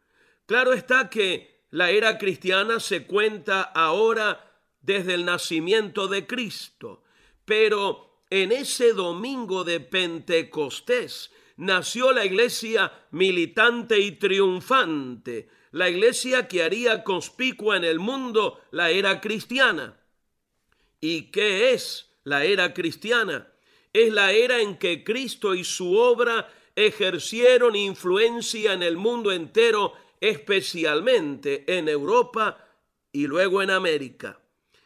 [0.45, 7.03] Claro está que la era cristiana se cuenta ahora desde el nacimiento de Cristo,
[7.43, 16.63] pero en ese domingo de Pentecostés nació la iglesia militante y triunfante, la iglesia que
[16.63, 19.99] haría conspicua en el mundo la era cristiana.
[21.01, 23.51] ¿Y qué es la era cristiana?
[23.91, 29.91] Es la era en que Cristo y su obra ejercieron influencia en el mundo entero,
[30.21, 32.57] especialmente en Europa
[33.11, 34.39] y luego en América.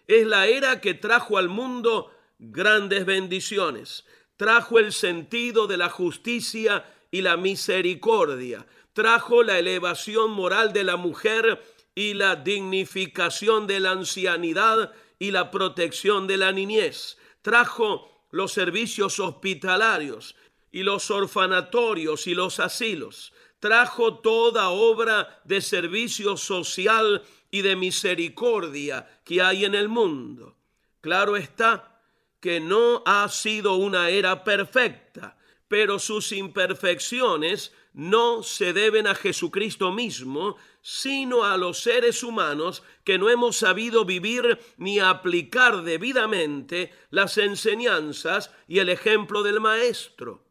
[0.07, 4.05] Es la era que trajo al mundo grandes bendiciones.
[4.37, 8.65] Trajo el sentido de la justicia y la misericordia.
[9.00, 11.64] Trajo la elevación moral de la mujer
[11.95, 17.18] y la dignificación de la ancianidad y la protección de la niñez.
[17.41, 20.36] Trajo los servicios hospitalarios
[20.70, 23.32] y los orfanatorios y los asilos.
[23.60, 30.58] Trajo toda obra de servicio social y de misericordia que hay en el mundo.
[31.00, 32.02] Claro está
[32.41, 35.38] que no ha sido una era perfecta,
[35.70, 43.17] pero sus imperfecciones no se deben a Jesucristo mismo, sino a los seres humanos que
[43.17, 50.43] no hemos sabido vivir ni aplicar debidamente las enseñanzas y el ejemplo del Maestro.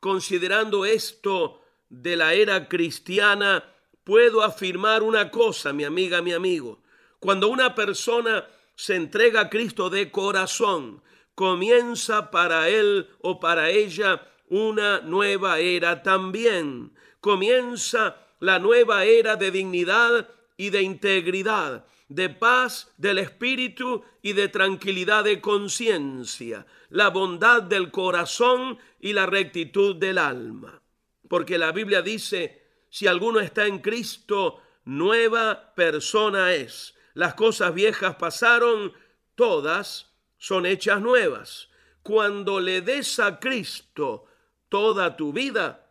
[0.00, 3.64] Considerando esto de la era cristiana,
[4.04, 6.82] puedo afirmar una cosa, mi amiga, mi amigo.
[7.18, 11.02] Cuando una persona se entrega a Cristo de corazón,
[11.34, 16.92] comienza para él o para ella una nueva era también.
[17.20, 24.48] Comienza la nueva era de dignidad y de integridad, de paz del espíritu y de
[24.48, 30.82] tranquilidad de conciencia, la bondad del corazón y la rectitud del alma.
[31.28, 36.94] Porque la Biblia dice, si alguno está en Cristo, nueva persona es.
[37.14, 38.92] Las cosas viejas pasaron,
[39.34, 41.68] todas son hechas nuevas.
[42.02, 44.26] Cuando le des a Cristo
[44.68, 45.86] toda tu vida,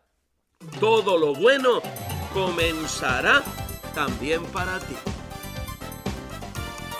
[0.80, 1.80] todo lo bueno
[2.32, 3.42] comenzará
[3.94, 4.94] también para ti.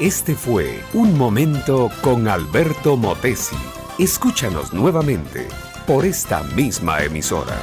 [0.00, 3.56] Este fue Un Momento con Alberto Motesi.
[3.98, 5.48] Escúchanos nuevamente
[5.86, 7.56] por esta misma emisora.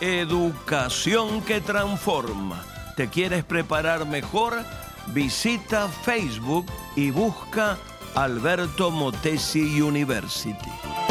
[0.00, 2.64] Educación que transforma.
[2.96, 4.54] ¿Te quieres preparar mejor?
[5.08, 7.78] visita Facebook y busca
[8.14, 11.01] Alberto Motesi University.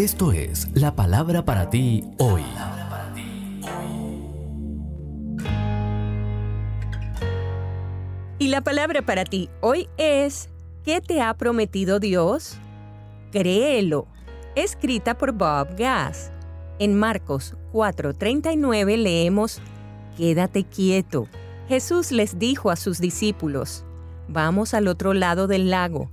[0.00, 2.42] Esto es la palabra para ti hoy.
[8.38, 10.48] Y la palabra para ti hoy es,
[10.84, 12.56] ¿qué te ha prometido Dios?
[13.30, 14.06] Créelo.
[14.54, 16.32] Escrita por Bob Gass.
[16.78, 19.60] En Marcos 4:39 leemos,
[20.16, 21.28] Quédate quieto.
[21.68, 23.84] Jesús les dijo a sus discípulos,
[24.28, 26.08] Vamos al otro lado del lago.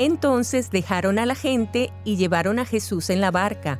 [0.00, 3.78] Entonces dejaron a la gente y llevaron a Jesús en la barca.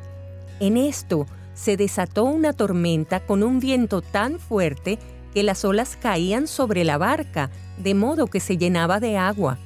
[0.61, 4.99] En esto se desató una tormenta con un viento tan fuerte
[5.33, 7.49] que las olas caían sobre la barca,
[7.79, 9.57] de modo que se llenaba de agua.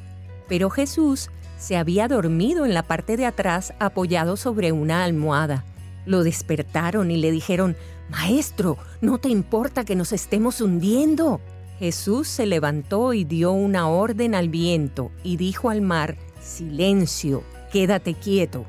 [0.47, 1.29] Pero Jesús
[1.59, 5.65] se había dormido en la parte de atrás apoyado sobre una almohada.
[6.07, 7.77] Lo despertaron y le dijeron,
[8.11, 11.41] Maestro, ¿no te importa que nos estemos hundiendo?
[11.81, 17.43] Jesús se levantó y dio una orden al viento y dijo al mar, Silencio,
[17.73, 18.67] quédate quieto.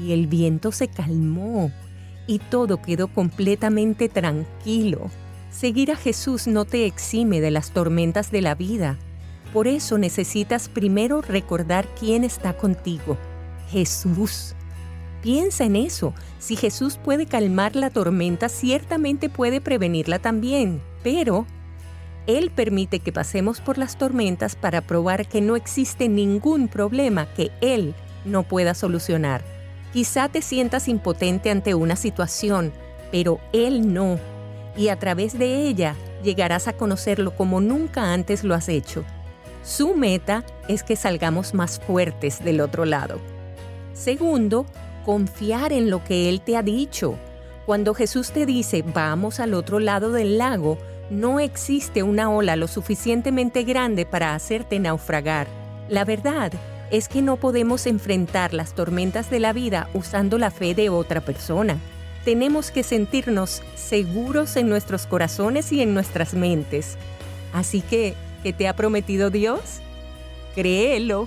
[0.00, 1.72] Y el viento se calmó
[2.28, 5.10] y todo quedó completamente tranquilo.
[5.50, 8.98] Seguir a Jesús no te exime de las tormentas de la vida.
[9.52, 13.16] Por eso necesitas primero recordar quién está contigo.
[13.70, 14.54] Jesús.
[15.22, 16.14] Piensa en eso.
[16.38, 20.80] Si Jesús puede calmar la tormenta, ciertamente puede prevenirla también.
[21.02, 21.46] Pero
[22.28, 27.50] Él permite que pasemos por las tormentas para probar que no existe ningún problema que
[27.62, 27.94] Él
[28.26, 29.42] no pueda solucionar.
[29.94, 32.70] Quizá te sientas impotente ante una situación,
[33.10, 34.20] pero Él no
[34.76, 39.04] y a través de ella llegarás a conocerlo como nunca antes lo has hecho.
[39.64, 43.18] Su meta es que salgamos más fuertes del otro lado.
[43.94, 44.66] Segundo,
[45.04, 47.18] confiar en lo que Él te ha dicho.
[47.64, 50.76] Cuando Jesús te dice vamos al otro lado del lago,
[51.10, 55.46] no existe una ola lo suficientemente grande para hacerte naufragar.
[55.88, 56.52] La verdad
[56.90, 61.20] es que no podemos enfrentar las tormentas de la vida usando la fe de otra
[61.20, 61.78] persona
[62.28, 66.98] tenemos que sentirnos seguros en nuestros corazones y en nuestras mentes.
[67.54, 69.80] Así que, ¿qué te ha prometido Dios?
[70.54, 71.26] Créelo.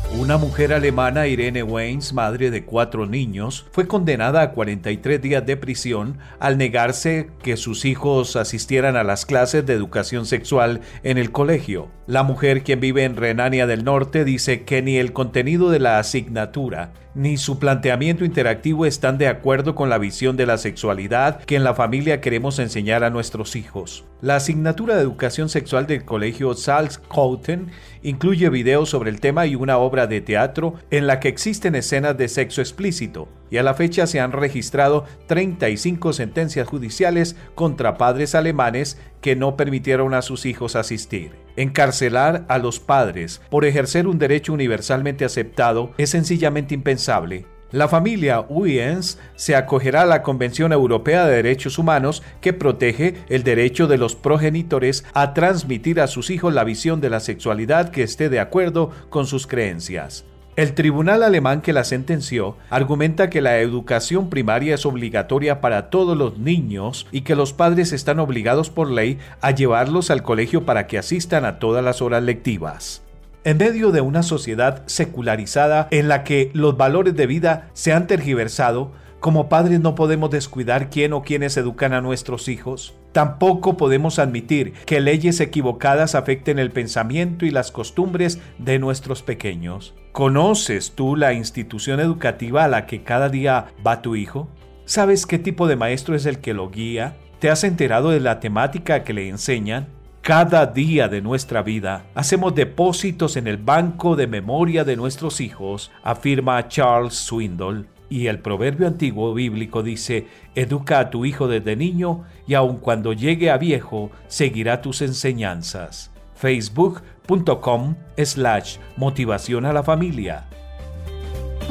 [0.19, 5.55] Una mujer alemana, Irene Weins, madre de cuatro niños, fue condenada a 43 días de
[5.55, 11.31] prisión al negarse que sus hijos asistieran a las clases de educación sexual en el
[11.31, 11.89] colegio.
[12.07, 15.97] La mujer, quien vive en Renania del Norte, dice que ni el contenido de la
[15.97, 21.55] asignatura ni su planteamiento interactivo están de acuerdo con la visión de la sexualidad que
[21.55, 24.05] en la familia queremos enseñar a nuestros hijos.
[24.21, 29.77] La asignatura de educación sexual del colegio Salzkouten incluye videos sobre el tema y una
[29.77, 34.07] obra de teatro en la que existen escenas de sexo explícito, y a la fecha
[34.07, 40.75] se han registrado 35 sentencias judiciales contra padres alemanes que no permitieron a sus hijos
[40.75, 41.31] asistir.
[41.57, 48.45] Encarcelar a los padres por ejercer un derecho universalmente aceptado es sencillamente impensable la familia
[48.49, 53.97] Uyens se acogerá a la Convención Europea de Derechos Humanos que protege el derecho de
[53.97, 58.39] los progenitores a transmitir a sus hijos la visión de la sexualidad que esté de
[58.39, 60.25] acuerdo con sus creencias.
[60.57, 66.17] El tribunal alemán que la sentenció argumenta que la educación primaria es obligatoria para todos
[66.17, 70.87] los niños y que los padres están obligados por ley a llevarlos al colegio para
[70.87, 73.01] que asistan a todas las horas lectivas.
[73.43, 78.05] En medio de una sociedad secularizada en la que los valores de vida se han
[78.05, 82.93] tergiversado, como padres no podemos descuidar quién o quiénes educan a nuestros hijos.
[83.13, 89.95] Tampoco podemos admitir que leyes equivocadas afecten el pensamiento y las costumbres de nuestros pequeños.
[90.11, 94.49] ¿Conoces tú la institución educativa a la que cada día va tu hijo?
[94.85, 97.17] ¿Sabes qué tipo de maestro es el que lo guía?
[97.39, 99.87] ¿Te has enterado de la temática que le enseñan?
[100.21, 105.91] Cada día de nuestra vida hacemos depósitos en el banco de memoria de nuestros hijos,
[106.03, 107.87] afirma Charles Swindoll.
[108.07, 113.13] Y el proverbio antiguo bíblico dice, educa a tu hijo desde niño y aun cuando
[113.13, 116.11] llegue a viejo, seguirá tus enseñanzas.
[116.35, 120.45] Facebook.com slash motivación a la familia.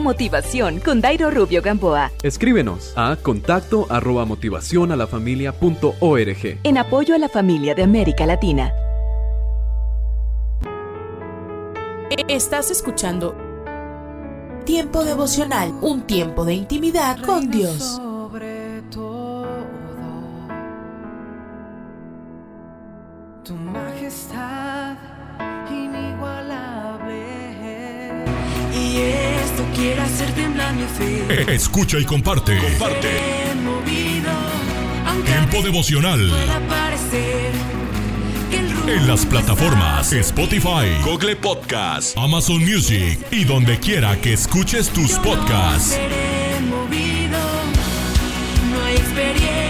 [0.01, 2.11] Motivación con Dairo Rubio Gamboa.
[2.23, 6.59] Escríbenos a contacto arroba motivación a la familia punto org.
[6.65, 8.73] En apoyo a la familia de América Latina.
[12.29, 13.37] Estás escuchando
[14.65, 18.01] Tiempo devocional, un tiempo de intimidad con Dios.
[23.43, 24.97] Tu majestad
[25.71, 26.91] inigualable.
[29.61, 31.55] Esto quiere hacer temblar mi fe.
[31.55, 32.57] Escucha y comparte.
[32.59, 33.09] Comparte.
[33.63, 34.31] Movido,
[35.25, 36.31] Tiempo devocional.
[36.69, 37.53] parecer
[38.87, 45.99] En las plataformas Spotify, Google Podcast, Amazon Music y donde quiera que escuches tus podcasts.
[46.69, 47.39] movido.
[48.71, 49.70] No hay experiencia.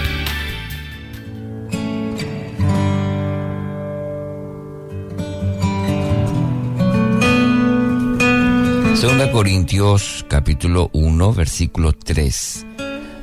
[9.01, 12.67] Segunda Corintios capítulo 1 versículo 3.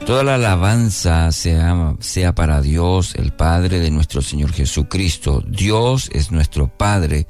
[0.04, 5.40] Toda la alabanza sea, sea para Dios, el Padre de nuestro Señor Jesucristo.
[5.46, 7.28] Dios es nuestro Padre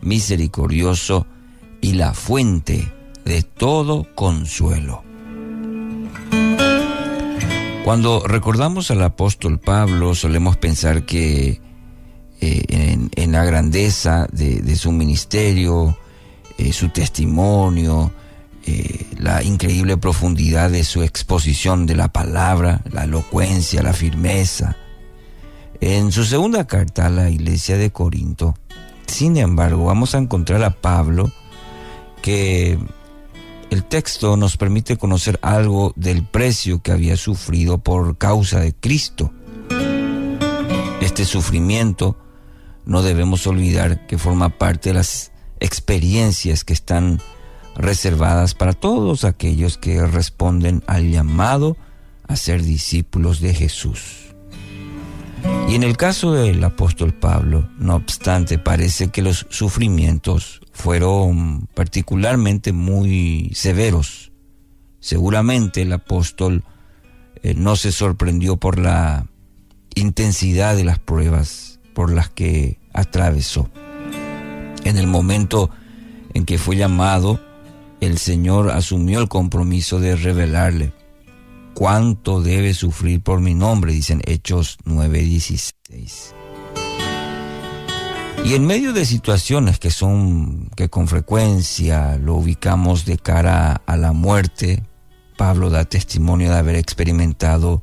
[0.00, 1.26] misericordioso
[1.80, 2.88] y la fuente
[3.24, 5.02] de todo consuelo.
[7.84, 11.60] Cuando recordamos al apóstol Pablo solemos pensar que
[12.40, 15.98] eh, en, la grandeza de su ministerio,
[16.58, 18.12] eh, su testimonio,
[18.66, 24.76] eh, la increíble profundidad de su exposición de la palabra, la elocuencia, la firmeza.
[25.80, 28.56] En su segunda carta a la iglesia de Corinto,
[29.06, 31.30] sin embargo, vamos a encontrar a Pablo
[32.20, 32.78] que
[33.70, 39.32] el texto nos permite conocer algo del precio que había sufrido por causa de Cristo.
[41.00, 42.16] Este sufrimiento
[42.84, 45.30] no debemos olvidar que forma parte de las
[45.60, 47.20] experiencias que están
[47.76, 51.76] reservadas para todos aquellos que responden al llamado
[52.26, 54.28] a ser discípulos de Jesús.
[55.68, 62.72] Y en el caso del apóstol Pablo, no obstante, parece que los sufrimientos fueron particularmente
[62.72, 64.32] muy severos.
[65.00, 66.64] Seguramente el apóstol
[67.42, 69.26] eh, no se sorprendió por la
[69.94, 73.70] intensidad de las pruebas por las que atravesó.
[74.84, 75.70] En el momento
[76.34, 77.40] en que fue llamado,
[78.00, 80.92] el Señor asumió el compromiso de revelarle
[81.74, 86.34] cuánto debe sufrir por mi nombre, dicen Hechos 9:16.
[88.44, 93.96] Y en medio de situaciones que son que con frecuencia lo ubicamos de cara a
[93.96, 94.82] la muerte,
[95.36, 97.82] Pablo da testimonio de haber experimentado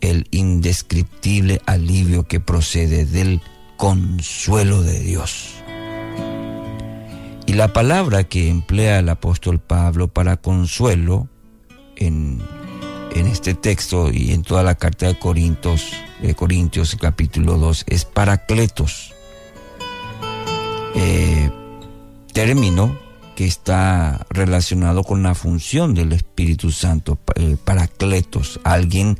[0.00, 3.40] el indescriptible alivio que procede del
[3.76, 5.61] consuelo de Dios.
[7.46, 11.28] Y la palabra que emplea el apóstol Pablo para consuelo
[11.96, 12.40] en,
[13.14, 19.14] este texto y en toda la carta de Corintios, de Corintios capítulo 2 es paracletos.
[20.94, 21.50] Eh,
[22.32, 22.98] término
[23.34, 29.18] que está relacionado con la función del Espíritu Santo, eh, paracletos, alguien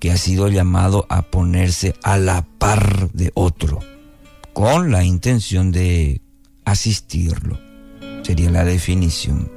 [0.00, 3.80] que ha sido llamado a ponerse a la par de otro,
[4.52, 6.20] con la intención de
[6.64, 7.58] asistirlo.
[8.22, 9.50] Sería la definición.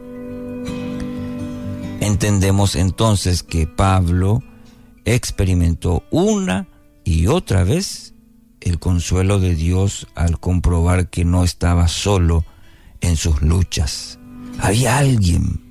[1.99, 4.43] Entendemos entonces que Pablo
[5.05, 6.67] experimentó una
[7.03, 8.13] y otra vez
[8.59, 12.45] el consuelo de Dios al comprobar que no estaba solo
[13.01, 14.19] en sus luchas.
[14.59, 15.61] Había alguien,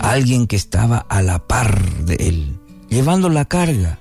[0.00, 2.58] alguien que estaba a la par de él,
[2.88, 3.98] llevando la carga,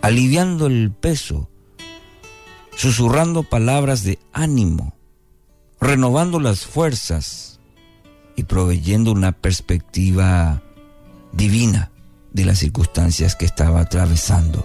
[0.00, 1.48] aliviando el peso,
[2.74, 4.94] susurrando palabras de ánimo,
[5.82, 7.58] renovando las fuerzas
[8.36, 10.62] y proveyendo una perspectiva
[11.32, 11.90] divina
[12.30, 14.64] de las circunstancias que estaba atravesando.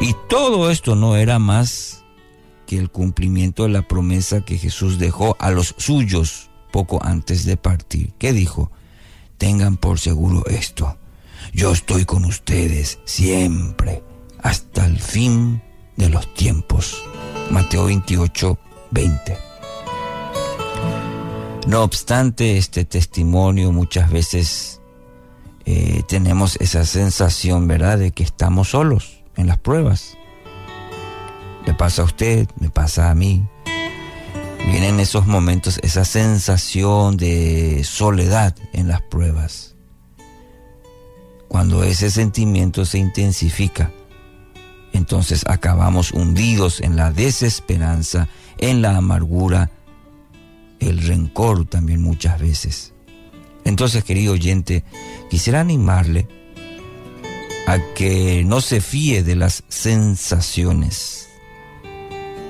[0.00, 2.04] Y todo esto no era más
[2.66, 7.56] que el cumplimiento de la promesa que Jesús dejó a los suyos poco antes de
[7.56, 8.12] partir.
[8.18, 8.72] ¿Qué dijo?
[9.38, 10.98] Tengan por seguro esto.
[11.52, 14.02] Yo estoy con ustedes siempre,
[14.42, 15.62] hasta el fin
[15.96, 17.00] de los tiempos.
[17.50, 18.58] Mateo 28,
[18.90, 19.47] 20.
[21.68, 24.80] No obstante este testimonio, muchas veces
[25.66, 30.16] eh, tenemos esa sensación, ¿verdad?, de que estamos solos en las pruebas.
[31.66, 33.46] Le pasa a usted, me pasa a mí.
[34.70, 39.76] Vienen esos momentos, esa sensación de soledad en las pruebas.
[41.48, 43.92] Cuando ese sentimiento se intensifica,
[44.94, 48.26] entonces acabamos hundidos en la desesperanza,
[48.56, 49.70] en la amargura,
[50.80, 52.94] el rencor también muchas veces.
[53.64, 54.84] Entonces, querido oyente,
[55.30, 56.26] quisiera animarle
[57.66, 61.28] a que no se fíe de las sensaciones.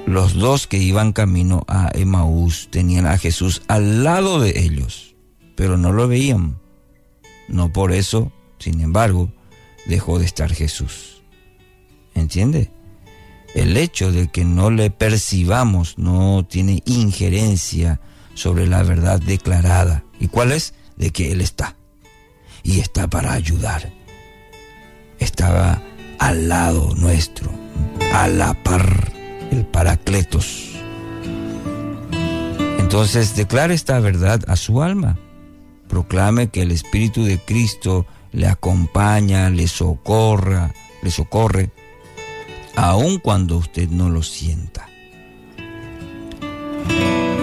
[0.06, 5.16] Los dos que iban camino a Emaús tenían a Jesús al lado de ellos,
[5.56, 6.58] pero no lo veían.
[7.48, 9.32] No por eso, sin embargo,
[9.86, 11.22] dejó de estar Jesús.
[12.14, 12.70] ¿Entiende?
[13.54, 18.00] El hecho de que no le percibamos no tiene injerencia
[18.38, 20.04] sobre la verdad declarada.
[20.20, 20.72] ¿Y cuál es?
[20.96, 21.74] De que Él está.
[22.62, 23.92] Y está para ayudar.
[25.18, 25.82] Estaba
[26.20, 27.50] al lado nuestro,
[28.14, 29.12] a la par,
[29.50, 30.70] el Paracletos.
[32.78, 35.18] Entonces declare esta verdad a su alma.
[35.88, 41.70] Proclame que el Espíritu de Cristo le acompaña, le socorra, le socorre,
[42.76, 44.88] aun cuando usted no lo sienta.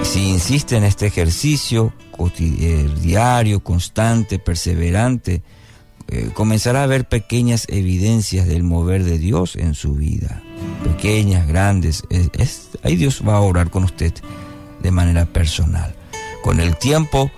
[0.06, 1.92] Si insiste en este ejercicio
[2.40, 5.42] eh, diario, constante, perseverante,
[6.08, 10.42] eh, comenzará a ver pequeñas evidencias del mover de Dios en su vida.
[10.84, 12.04] Pequeñas, grandes.
[12.84, 14.14] ahí Dios va a orar con usted
[14.82, 15.96] de manera personal.
[16.44, 17.32] Con el tiempo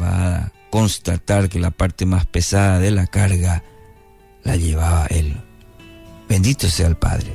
[0.00, 3.64] va a constatar que la parte más pesada de la carga
[4.44, 5.36] la llevaba Él.
[6.28, 7.34] Bendito sea el Padre.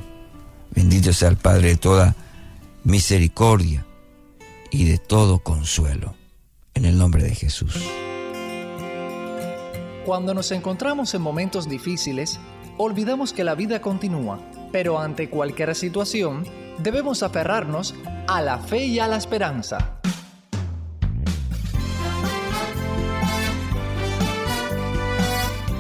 [0.74, 2.16] Bendito sea el Padre de toda
[2.84, 3.86] misericordia
[4.76, 6.16] y de todo consuelo.
[6.74, 7.82] En el nombre de Jesús.
[10.06, 12.42] Cuando nos encontramos en momentos difíciles,
[12.78, 14.38] olvidamos que la vida continúa,
[14.74, 16.46] pero ante cualquier situación,
[16.80, 17.96] debemos aferrarnos
[18.28, 20.02] a la fe y a la esperanza.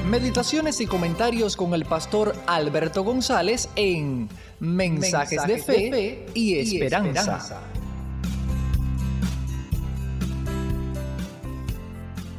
[0.10, 4.30] Meditaciones y comentarios con el pastor Alberto González en
[4.62, 7.62] Mensajes, de, fe y, esperanza.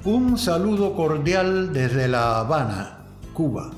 [0.06, 3.72] Un saludo cordial desde La Habana, Cuba.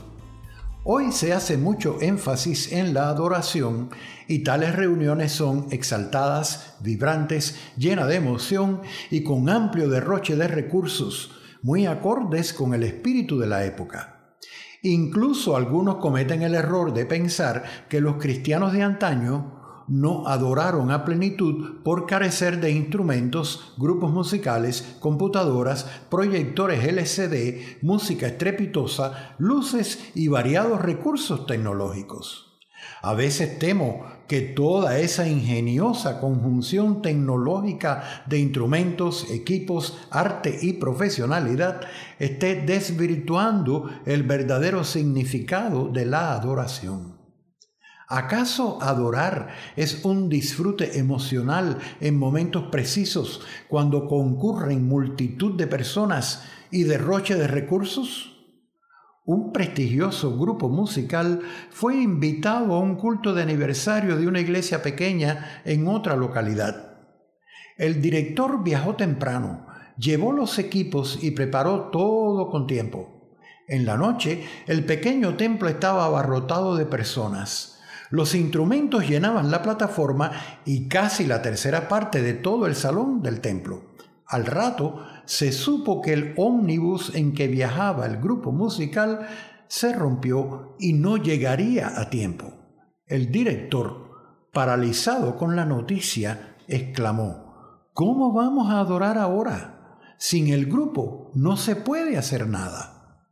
[0.85, 3.89] Hoy se hace mucho énfasis en la adoración
[4.27, 11.31] y tales reuniones son exaltadas, vibrantes, llenas de emoción y con amplio derroche de recursos
[11.63, 14.35] muy acordes con el espíritu de la época.
[14.83, 19.58] Incluso algunos cometen el error de pensar que los cristianos de antaño
[19.89, 29.35] no adoraron a plenitud por carecer de instrumentos, grupos musicales, computadoras, proyectores LCD, música estrepitosa,
[29.39, 32.49] luces y variados recursos tecnológicos.
[33.03, 41.81] A veces temo que toda esa ingeniosa conjunción tecnológica de instrumentos, equipos, arte y profesionalidad
[42.19, 47.18] esté desvirtuando el verdadero significado de la adoración.
[48.09, 56.85] ¿Acaso adorar es un disfrute emocional en momentos precisos cuando concurren multitud de personas y
[56.85, 58.35] derroche de recursos?
[59.29, 65.61] un prestigioso grupo musical fue invitado a un culto de aniversario de una iglesia pequeña
[65.67, 66.97] en otra localidad.
[67.77, 69.67] El director viajó temprano,
[69.99, 73.37] llevó los equipos y preparó todo con tiempo.
[73.69, 77.78] En la noche, el pequeño templo estaba abarrotado de personas.
[78.11, 80.33] Los instrumentos llenaban la plataforma
[80.65, 83.83] y casi la tercera parte de todo el salón del templo.
[84.27, 89.27] Al rato se supo que el ómnibus en que viajaba el grupo musical
[89.69, 92.53] se rompió y no llegaría a tiempo.
[93.07, 94.11] El director,
[94.53, 97.49] paralizado con la noticia, exclamó,
[97.93, 99.99] ¿Cómo vamos a adorar ahora?
[100.19, 103.27] Sin el grupo no se puede hacer nada.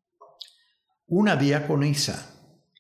[1.07, 2.36] Una diaconisa,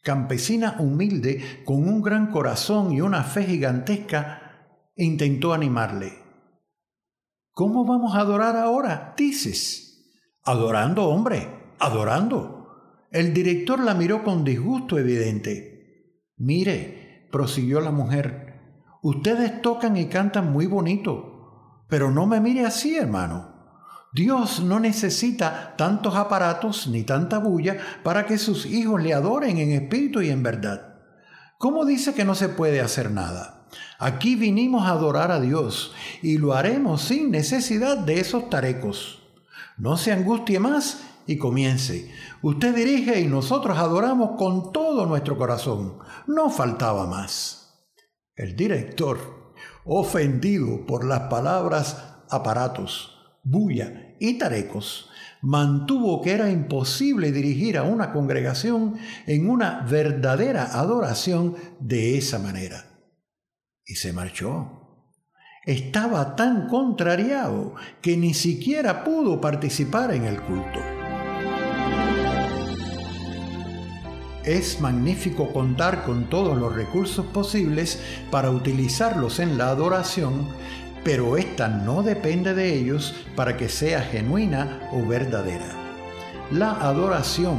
[0.07, 6.13] campesina humilde, con un gran corazón y una fe gigantesca, intentó animarle.
[7.51, 9.15] ¿Cómo vamos a adorar ahora?
[9.17, 10.15] Dices.
[10.45, 11.49] Adorando, hombre,
[11.81, 12.69] adorando.
[13.11, 16.23] El director la miró con disgusto evidente.
[16.37, 18.61] Mire, prosiguió la mujer,
[19.03, 23.56] ustedes tocan y cantan muy bonito, pero no me mire así, hermano.
[24.17, 29.73] Dios no necesita tantos aparatos ni tanta bulla para que sus hijos le adoren en
[29.73, 30.95] espíritu y en verdad.
[31.59, 33.67] ¿Cómo dice que no se puede hacer nada?
[33.99, 39.23] Aquí vinimos a adorar a Dios y lo haremos sin necesidad de esos tarecos.
[39.77, 42.11] No se angustie más y comience.
[42.41, 45.99] Usted dirige y nosotros adoramos con todo nuestro corazón.
[46.27, 47.85] No faltaba más.
[48.35, 49.53] El director,
[49.85, 53.13] ofendido por las palabras aparatos,
[53.43, 55.11] bulla y tarecos,
[55.43, 62.87] mantuvo que era imposible dirigir a una congregación en una verdadera adoración de esa manera
[63.87, 64.83] y se marchó.
[65.65, 70.81] Estaba tan contrariado que ni siquiera pudo participar en el culto.
[74.45, 80.47] Es magnífico contar con todos los recursos posibles para utilizarlos en la adoración,
[81.07, 85.69] pero esta no depende de ellos para que sea genuina o verdadera.
[86.51, 87.57] La adoración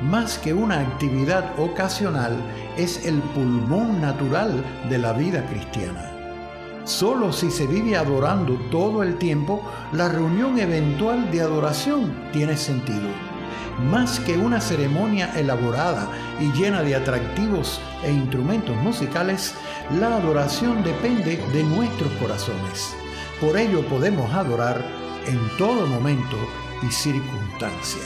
[0.00, 2.34] más que una actividad ocasional,
[2.76, 6.10] es el pulmón natural de la vida cristiana.
[6.84, 9.62] Solo si se vive adorando todo el tiempo,
[9.92, 13.29] la reunión eventual de adoración tiene sentido.
[13.88, 16.08] Más que una ceremonia elaborada
[16.38, 19.54] y llena de atractivos e instrumentos musicales,
[19.98, 22.94] la adoración depende de nuestros corazones.
[23.40, 24.84] Por ello podemos adorar
[25.26, 26.36] en todo momento
[26.82, 28.02] y circunstancia.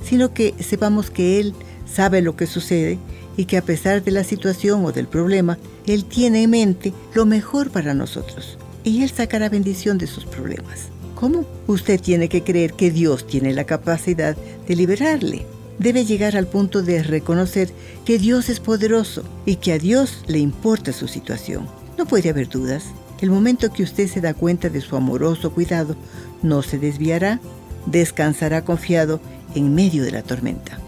[0.04, 1.54] sino que sepamos que Él
[1.86, 3.00] sabe lo que sucede
[3.38, 7.26] y que a pesar de la situación o del problema, Él tiene en mente lo
[7.26, 10.90] mejor para nosotros y Él sacará bendición de sus problemas.
[11.16, 11.46] ¿Cómo?
[11.68, 14.38] Usted tiene que creer que Dios tiene la capacidad
[14.68, 15.46] de liberarle.
[15.80, 17.70] Debe llegar al punto de reconocer
[18.06, 21.68] que Dios es poderoso y que a Dios le importa su situación.
[21.98, 22.84] No puede haber dudas.
[23.22, 25.96] El momento que usted se da cuenta de su amoroso cuidado,
[26.44, 27.40] no se desviará,
[27.86, 29.22] descansará confiado
[29.56, 30.80] en medio de la tormenta.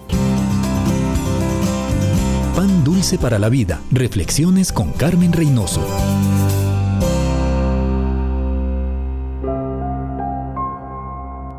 [2.98, 3.80] Dulce para la Vida.
[3.92, 5.86] Reflexiones con Carmen Reynoso.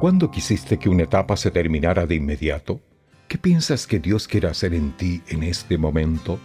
[0.01, 2.81] ¿Cuándo quisiste que una etapa se terminara de inmediato?
[3.28, 6.40] ¿Qué piensas que Dios quiere hacer en ti en este momento?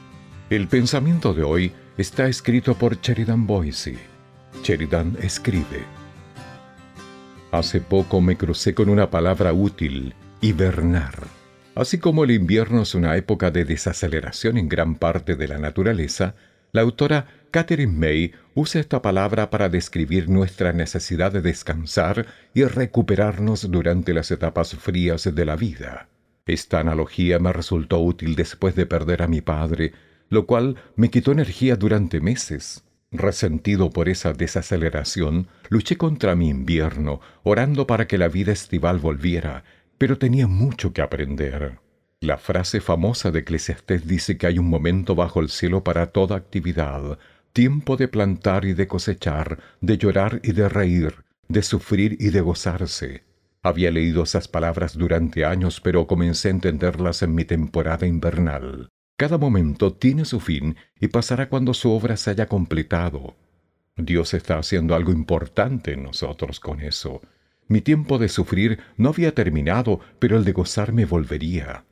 [0.51, 3.97] El pensamiento de hoy está escrito por Sheridan Boise.
[4.61, 5.85] Sheridan escribe.
[7.51, 11.32] Hace poco me crucé con una palabra útil, hibernar
[11.75, 16.35] Así como el invierno es una época de desaceleración en gran parte de la naturaleza,
[16.71, 23.71] la autora Catherine May usa esta palabra para describir nuestra necesidad de descansar y recuperarnos
[23.71, 26.09] durante las etapas frías de la vida.
[26.45, 29.93] Esta analogía me resultó útil después de perder a mi padre,
[30.29, 32.83] lo cual me quitó energía durante meses.
[33.11, 39.63] Resentido por esa desaceleración, luché contra mi invierno, orando para que la vida estival volviera,
[40.03, 41.79] pero tenía mucho que aprender.
[42.19, 46.35] La frase famosa de Eclesiastés dice que hay un momento bajo el cielo para toda
[46.35, 47.17] actividad,
[47.53, 52.41] tiempo de plantar y de cosechar, de llorar y de reír, de sufrir y de
[52.41, 53.23] gozarse.
[53.61, 58.89] Había leído esas palabras durante años, pero comencé a entenderlas en mi temporada invernal.
[59.15, 63.37] Cada momento tiene su fin y pasará cuando su obra se haya completado.
[63.95, 67.21] Dios está haciendo algo importante en nosotros con eso.
[67.67, 71.85] Mi tiempo de sufrir no había terminado, pero el de gozarme volvería.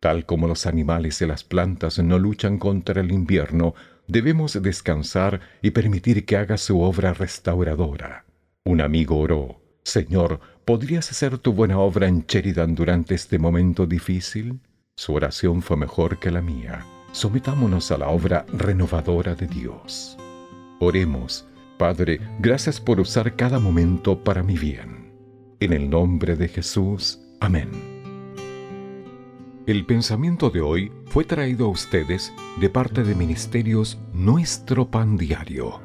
[0.00, 3.74] Tal como los animales y las plantas no luchan contra el invierno,
[4.08, 8.24] debemos descansar y permitir que haga su obra restauradora.
[8.64, 14.60] Un amigo oró, Señor, ¿podrías hacer tu buena obra en Sheridan durante este momento difícil?
[14.96, 16.84] Su oración fue mejor que la mía.
[17.12, 20.16] Sometámonos a la obra renovadora de Dios.
[20.80, 21.46] Oremos,
[21.78, 25.01] Padre, gracias por usar cada momento para mi bien.
[25.62, 27.20] En el nombre de Jesús.
[27.38, 27.70] Amén.
[29.64, 35.80] El pensamiento de hoy fue traído a ustedes de parte de Ministerios Nuestro Pan Diario.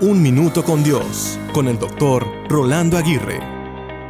[0.00, 3.38] Un minuto con Dios, con el doctor Rolando Aguirre.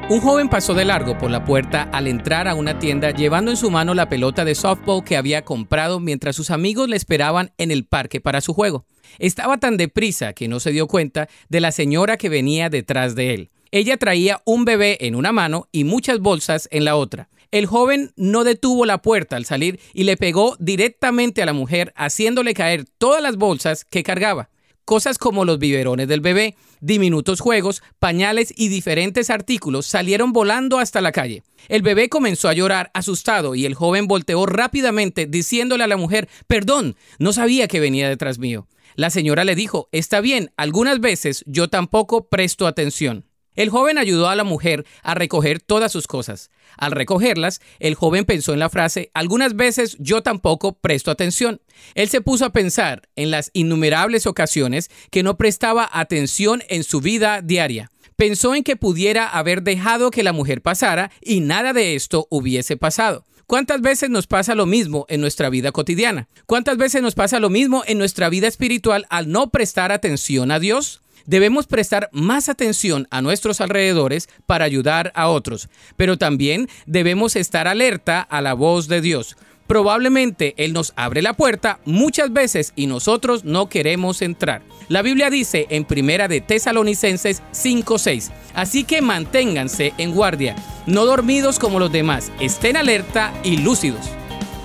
[0.08, 3.58] Un joven pasó de largo por la puerta al entrar a una tienda llevando en
[3.58, 7.70] su mano la pelota de softball que había comprado mientras sus amigos le esperaban en
[7.70, 8.86] el parque para su juego.
[9.18, 13.34] Estaba tan deprisa que no se dio cuenta de la señora que venía detrás de
[13.34, 13.50] él.
[13.74, 17.30] Ella traía un bebé en una mano y muchas bolsas en la otra.
[17.50, 21.94] El joven no detuvo la puerta al salir y le pegó directamente a la mujer,
[21.96, 24.50] haciéndole caer todas las bolsas que cargaba.
[24.84, 31.00] Cosas como los biberones del bebé, diminutos juegos, pañales y diferentes artículos salieron volando hasta
[31.00, 31.42] la calle.
[31.68, 36.28] El bebé comenzó a llorar asustado y el joven volteó rápidamente diciéndole a la mujer,
[36.46, 38.68] perdón, no sabía que venía detrás mío.
[38.96, 43.31] La señora le dijo, está bien, algunas veces yo tampoco presto atención.
[43.54, 46.50] El joven ayudó a la mujer a recoger todas sus cosas.
[46.78, 51.60] Al recogerlas, el joven pensó en la frase, algunas veces yo tampoco presto atención.
[51.94, 57.00] Él se puso a pensar en las innumerables ocasiones que no prestaba atención en su
[57.00, 57.90] vida diaria.
[58.16, 62.76] Pensó en que pudiera haber dejado que la mujer pasara y nada de esto hubiese
[62.76, 63.24] pasado.
[63.46, 66.28] ¿Cuántas veces nos pasa lo mismo en nuestra vida cotidiana?
[66.46, 70.58] ¿Cuántas veces nos pasa lo mismo en nuestra vida espiritual al no prestar atención a
[70.58, 71.02] Dios?
[71.26, 77.68] Debemos prestar más atención a nuestros alrededores para ayudar a otros, pero también debemos estar
[77.68, 79.36] alerta a la voz de Dios.
[79.66, 84.62] Probablemente Él nos abre la puerta muchas veces y nosotros no queremos entrar.
[84.88, 91.58] La Biblia dice en Primera de Tesalonicenses 5:6, así que manténganse en guardia, no dormidos
[91.58, 94.10] como los demás, estén alerta y lúcidos.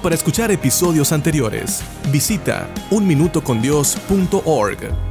[0.04, 1.82] Para escuchar episodios anteriores,
[2.12, 5.07] visita unminutocondios.org.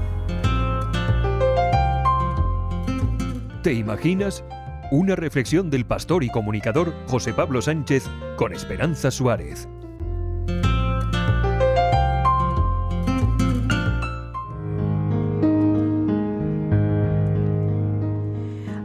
[3.66, 4.44] ¿Te imaginas?
[4.92, 9.68] Una reflexión del pastor y comunicador José Pablo Sánchez con Esperanza Suárez.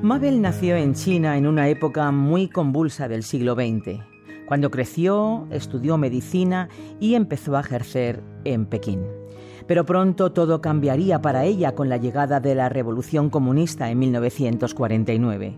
[0.01, 3.99] Mabel nació en China en una época muy convulsa del siglo XX.
[4.47, 9.20] Cuando creció, estudió medicina y empezó a ejercer en Pekín.
[9.67, 15.57] Pero pronto todo cambiaría para ella con la llegada de la Revolución Comunista en 1949.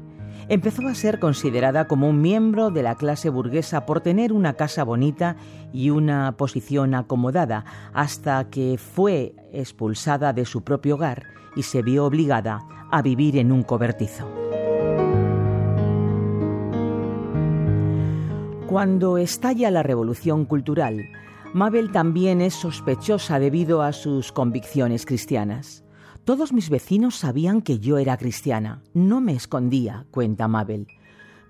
[0.49, 4.84] Empezó a ser considerada como un miembro de la clase burguesa por tener una casa
[4.84, 5.38] bonita
[5.71, 7.63] y una posición acomodada,
[7.93, 11.23] hasta que fue expulsada de su propio hogar
[11.55, 12.59] y se vio obligada
[12.91, 14.27] a vivir en un cobertizo.
[18.67, 21.05] Cuando estalla la revolución cultural,
[21.53, 25.84] Mabel también es sospechosa debido a sus convicciones cristianas.
[26.25, 28.81] Todos mis vecinos sabían que yo era cristiana.
[28.95, 30.88] No me escondía, cuenta Mabel.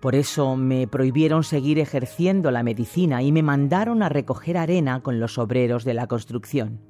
[0.01, 5.21] Por eso me prohibieron seguir ejerciendo la medicina y me mandaron a recoger arena con
[5.21, 6.81] los obreros de la construcción.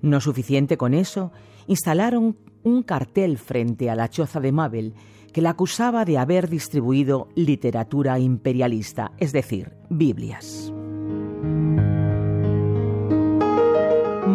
[0.00, 1.32] No suficiente con eso,
[1.66, 4.94] instalaron un cartel frente a la choza de Mabel
[5.34, 10.72] que la acusaba de haber distribuido literatura imperialista, es decir, Biblias.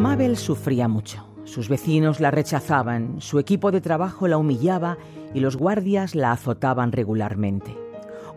[0.04, 1.26] Mabel sufría mucho.
[1.46, 4.98] Sus vecinos la rechazaban, su equipo de trabajo la humillaba
[5.34, 7.74] y los guardias la azotaban regularmente.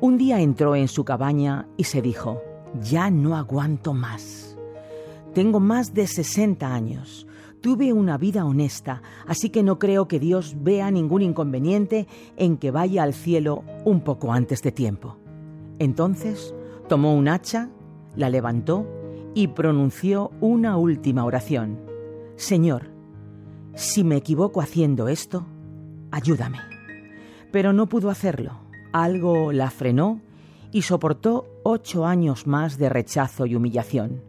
[0.01, 2.41] Un día entró en su cabaña y se dijo,
[2.81, 4.57] ya no aguanto más.
[5.35, 7.27] Tengo más de 60 años.
[7.61, 12.07] Tuve una vida honesta, así que no creo que Dios vea ningún inconveniente
[12.37, 15.17] en que vaya al cielo un poco antes de tiempo.
[15.81, 16.55] Entonces
[16.89, 17.71] tomó un hacha,
[18.15, 18.87] la levantó
[19.37, 21.79] y pronunció una última oración.
[22.35, 22.91] Señor,
[23.77, 25.47] si me equivoco haciendo esto,
[26.11, 26.59] ayúdame.
[27.53, 28.59] Pero no pudo hacerlo.
[28.93, 30.21] Algo la frenó
[30.73, 34.25] y soportó ocho años más de rechazo y humillación.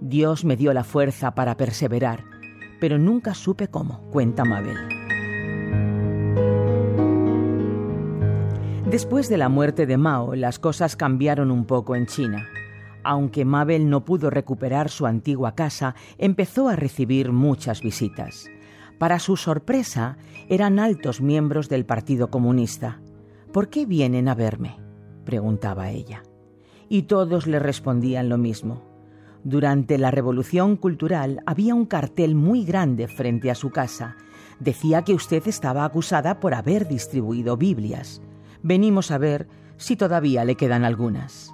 [0.00, 2.32] Dios me dio la fuerza para perseverar
[2.84, 4.76] pero nunca supe cómo, cuenta Mabel.
[8.90, 12.46] Después de la muerte de Mao, las cosas cambiaron un poco en China.
[13.04, 18.50] Aunque Mabel no pudo recuperar su antigua casa, empezó a recibir muchas visitas.
[18.98, 20.16] Para su sorpresa,
[20.48, 23.00] eran altos miembros del Partido Comunista.
[23.52, 24.76] ¿Por qué vienen a verme?
[25.24, 26.22] preguntaba ella.
[26.88, 28.82] Y todos le respondían lo mismo.
[29.42, 34.16] Durante la Revolución Cultural había un cartel muy grande frente a su casa.
[34.58, 38.22] Decía que usted estaba acusada por haber distribuido Biblias.
[38.62, 41.53] Venimos a ver si todavía le quedan algunas.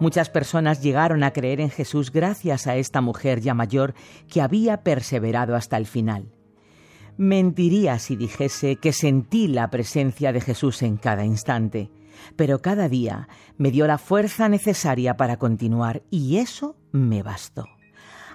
[0.00, 3.94] Muchas personas llegaron a creer en Jesús gracias a esta mujer ya mayor
[4.28, 6.32] que había perseverado hasta el final.
[7.16, 11.90] Mentiría si dijese que sentí la presencia de Jesús en cada instante
[12.36, 17.79] pero cada día me dio la fuerza necesaria para continuar y eso me bastó.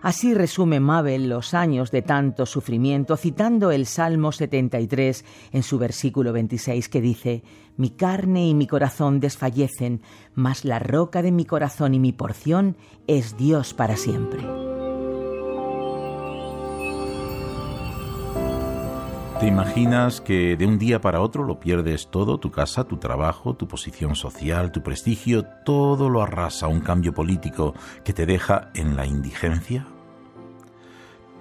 [0.01, 6.34] Así resume Mabel los años de tanto sufrimiento citando el Salmo 73 en su versículo
[6.34, 7.43] 26 que dice,
[7.77, 10.01] Mi carne y mi corazón desfallecen,
[10.34, 12.77] mas la roca de mi corazón y mi porción
[13.07, 14.74] es Dios para siempre.
[19.40, 23.53] ¿Te imaginas que de un día para otro lo pierdes todo, tu casa, tu trabajo,
[23.53, 27.74] tu posición social, tu prestigio, todo lo arrasa un cambio político
[28.06, 29.88] que te deja en la indigencia?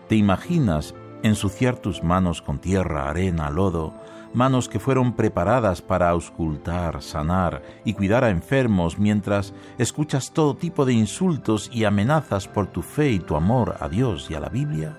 [0.09, 0.93] ¿Te imaginas
[1.23, 3.95] ensuciar tus manos con tierra, arena, lodo,
[4.35, 10.85] manos que fueron preparadas para auscultar, sanar y cuidar a enfermos mientras escuchas todo tipo
[10.85, 14.49] de insultos y amenazas por tu fe y tu amor a Dios y a la
[14.49, 14.99] Biblia?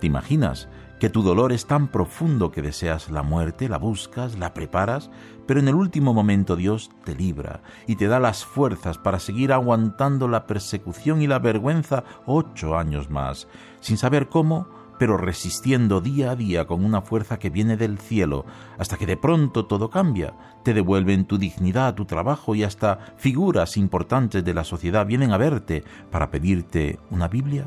[0.00, 0.68] ¿Te imaginas
[1.02, 5.10] que tu dolor es tan profundo que deseas la muerte, la buscas, la preparas,
[5.48, 9.52] pero en el último momento Dios te libra y te da las fuerzas para seguir
[9.52, 13.48] aguantando la persecución y la vergüenza ocho años más,
[13.80, 18.46] sin saber cómo, pero resistiendo día a día con una fuerza que viene del cielo,
[18.78, 23.76] hasta que de pronto todo cambia, te devuelven tu dignidad, tu trabajo y hasta figuras
[23.76, 27.64] importantes de la sociedad vienen a verte para pedirte una Biblia?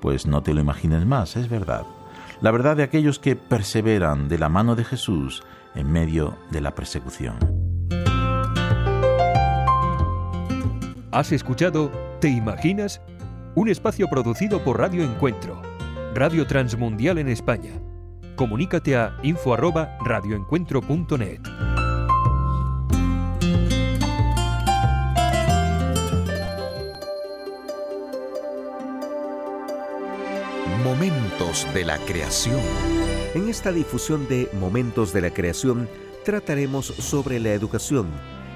[0.00, 1.84] Pues no te lo imagines más, es verdad.
[2.42, 5.42] La verdad de aquellos que perseveran de la mano de Jesús
[5.74, 7.38] en medio de la persecución.
[11.12, 11.90] ¿Has escuchado
[12.20, 13.00] Te Imaginas?
[13.54, 15.60] Un espacio producido por Radio Encuentro
[16.14, 17.72] Radio Transmundial en España.
[18.36, 21.81] Comunícate a info@radioencuentro.net.
[30.78, 32.58] Momentos de la creación.
[33.34, 35.88] En esta difusión de Momentos de la creación
[36.24, 38.08] trataremos sobre la educación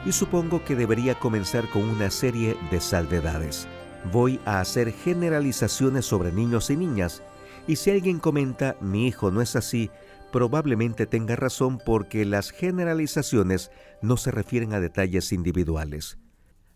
[0.04, 3.68] y supongo que debería comenzar con una serie de salvedades.
[4.12, 7.22] Voy a hacer generalizaciones sobre niños y niñas
[7.68, 9.90] y si alguien comenta, mi hijo no es así,
[10.32, 13.70] probablemente tenga razón porque las generalizaciones
[14.02, 16.18] no se refieren a detalles individuales.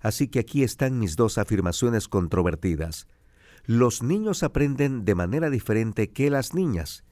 [0.00, 3.08] Así que aquí están mis dos afirmaciones controvertidas.
[3.72, 7.04] Los niños aprenden de manera diferente que las niñas,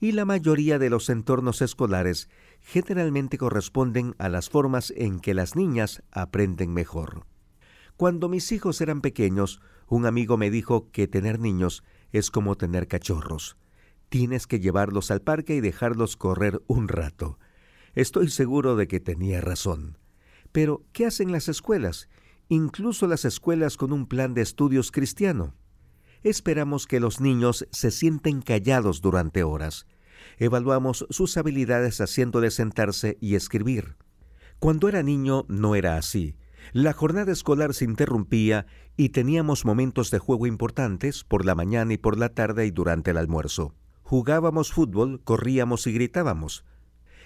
[0.00, 2.30] y la mayoría de los entornos escolares
[2.62, 7.26] generalmente corresponden a las formas en que las niñas aprenden mejor.
[7.98, 12.88] Cuando mis hijos eran pequeños, un amigo me dijo que tener niños es como tener
[12.88, 13.58] cachorros.
[14.08, 17.38] Tienes que llevarlos al parque y dejarlos correr un rato.
[17.92, 19.98] Estoy seguro de que tenía razón.
[20.50, 22.08] Pero, ¿qué hacen las escuelas?
[22.48, 25.59] Incluso las escuelas con un plan de estudios cristiano.
[26.22, 29.86] Esperamos que los niños se sienten callados durante horas.
[30.38, 33.96] Evaluamos sus habilidades haciéndoles sentarse y escribir.
[34.58, 36.36] Cuando era niño no era así.
[36.72, 38.66] La jornada escolar se interrumpía
[38.96, 43.12] y teníamos momentos de juego importantes por la mañana y por la tarde y durante
[43.12, 43.74] el almuerzo.
[44.02, 46.64] Jugábamos fútbol, corríamos y gritábamos.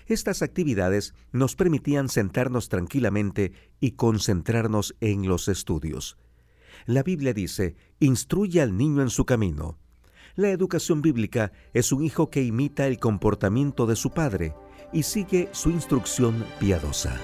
[0.07, 6.17] Estas actividades nos permitían sentarnos tranquilamente y concentrarnos en los estudios.
[6.87, 9.79] La Biblia dice, instruye al niño en su camino.
[10.37, 14.53] La educación bíblica es un hijo que imita el comportamiento de su padre
[14.93, 17.17] y sigue su instrucción piadosa.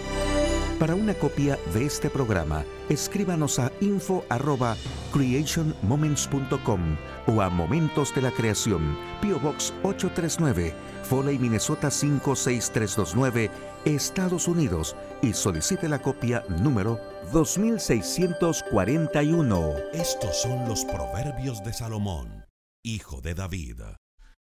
[0.78, 6.80] Para una copia de este programa, escríbanos a info@creationmoments.com
[7.26, 10.72] o a Momentos de la Creación, PO Box 839,
[11.02, 13.50] Foley, Minnesota 56329,
[13.84, 17.00] Estados Unidos y solicite la copia número
[17.32, 19.74] 2641.
[19.92, 22.46] Estos son los proverbios de Salomón,
[22.82, 23.80] hijo de David.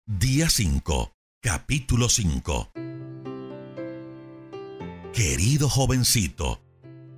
[0.06, 2.72] Día 5, capítulo 5.
[5.12, 6.60] Querido jovencito,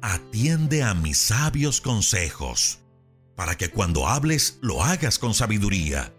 [0.02, 2.80] atiende a mis sabios consejos,
[3.34, 6.12] para que cuando hables lo hagas con sabiduría.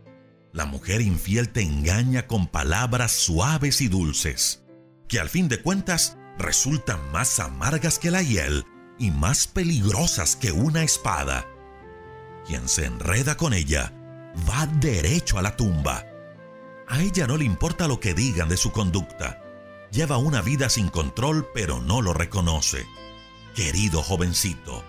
[0.54, 4.64] La mujer infiel te engaña con palabras suaves y dulces,
[5.08, 8.66] que al fin de cuentas resultan más amargas que la hiel
[8.98, 11.46] y más peligrosas que una espada.
[12.46, 13.94] Quien se enreda con ella
[14.50, 16.06] va derecho a la tumba.
[16.88, 19.42] A ella no le importa lo que digan de su conducta
[19.92, 22.86] Lleva una vida sin control pero no lo reconoce.
[23.56, 24.84] Querido jovencito,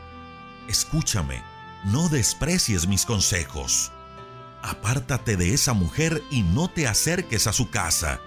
[0.69, 1.43] escúchame,
[1.85, 3.93] no desprecies mis consejos.
[4.63, 8.21] Apártate de esa mujer y no te acerques a su casa,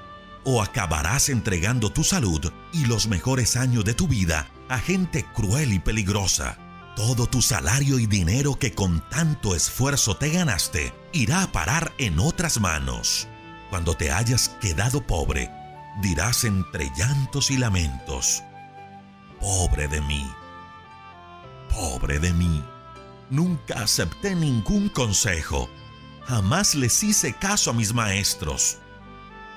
[0.44, 5.74] o acabarás entregando tu salud y los mejores años de tu vida a gente cruel
[5.74, 6.58] y peligrosa.
[6.96, 12.20] Todo tu salario y dinero que con tanto esfuerzo te ganaste irá a parar en
[12.20, 13.28] otras manos.
[13.70, 15.50] Cuando te hayas quedado pobre,
[16.02, 18.44] dirás entre llantos y lamentos,
[19.40, 20.30] pobre de mí,
[21.70, 22.64] pobre de mí.
[23.30, 25.70] Nunca acepté ningún consejo,
[26.26, 28.80] jamás les hice caso a mis maestros,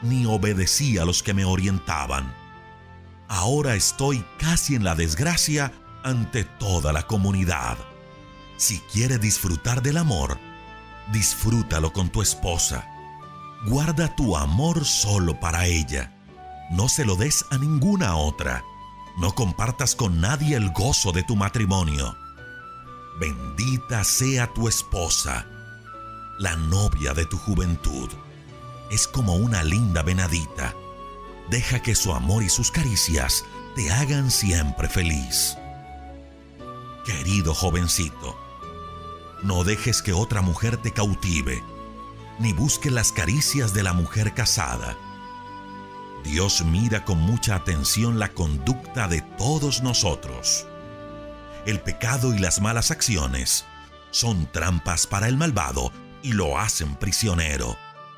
[0.05, 2.35] ni obedecí a los que me orientaban.
[3.29, 5.73] Ahora estoy casi en la desgracia
[6.03, 7.79] ante toda la comunidad.
[8.57, 10.39] Si quiere disfrutar del amor,
[11.13, 12.87] disfrútalo con tu esposa.
[13.67, 16.15] Guarda tu amor solo para ella
[16.71, 18.65] no se lo des a ninguna otra.
[19.17, 22.17] No compartas con nadie el gozo de tu matrimonio.
[23.21, 25.47] Bendita sea tu esposa,
[26.39, 28.11] la novia de tu juventud.
[28.95, 30.73] Es como una linda venadita.
[31.51, 33.45] Deja que su amor y sus caricias
[33.75, 35.59] te hagan siempre feliz.
[37.05, 38.39] Querido jovencito,
[39.43, 41.61] no dejes que otra mujer te cautive.
[42.39, 44.97] ni busque las caricias de la mujer casada.
[46.23, 50.69] Dios mira con mucha atención la conducta de todos nosotros.
[51.67, 53.65] El pecado y las malas acciones
[54.13, 55.91] son trampas para el malvado
[56.23, 57.77] y lo hacen prisionero.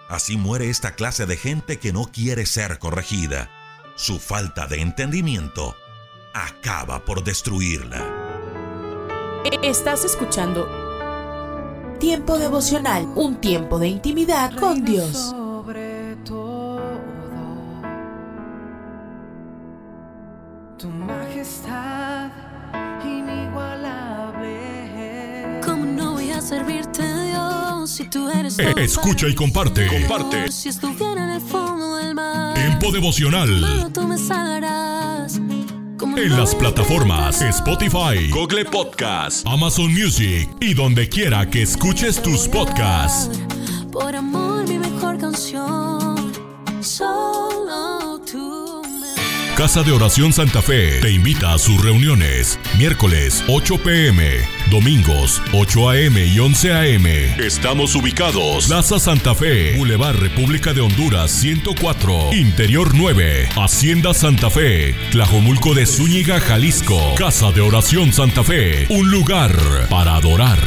[0.09, 3.51] Así muere esta clase de gente que no quiere ser corregida.
[3.97, 5.75] Su falta de entendimiento
[6.35, 8.05] acaba por destruirla.
[9.63, 10.87] Estás escuchando
[11.99, 15.35] Tiempo devocional, un tiempo de intimidad con Dios.
[20.77, 22.31] Tu majestad
[23.03, 24.59] inigualable.
[25.65, 26.96] ¿Cómo no voy a servirte,
[27.87, 29.87] si tú eres Eh, escucha y comparte.
[29.87, 30.51] Comparte.
[30.51, 33.61] Si estuviera en el fondo del mar, Tiempo devocional.
[33.61, 35.41] solo tú me salvarás.
[35.99, 42.21] ¿Cómo En no las plataformas Spotify, Google Podcast, Amazon Music y donde quiera que escuches
[42.23, 43.39] tus podcasts.
[43.93, 46.33] Por amor, mi mejor canción.
[46.81, 52.59] Solo tú me Casa de Oración Santa Fe te invita a sus reuniones.
[52.79, 54.23] Miércoles 8 pm,
[54.71, 57.07] domingos 8 am y 11 am.
[57.41, 58.67] Estamos ubicados.
[58.67, 65.87] Plaza Santa Fe, Boulevard República de Honduras 104, Interior 9, Hacienda Santa Fe, Tlajomulco de
[65.87, 66.99] Zúñiga, Jalisco.
[67.17, 69.53] Casa de Oración Santa Fe, un lugar
[69.89, 70.59] para adorar.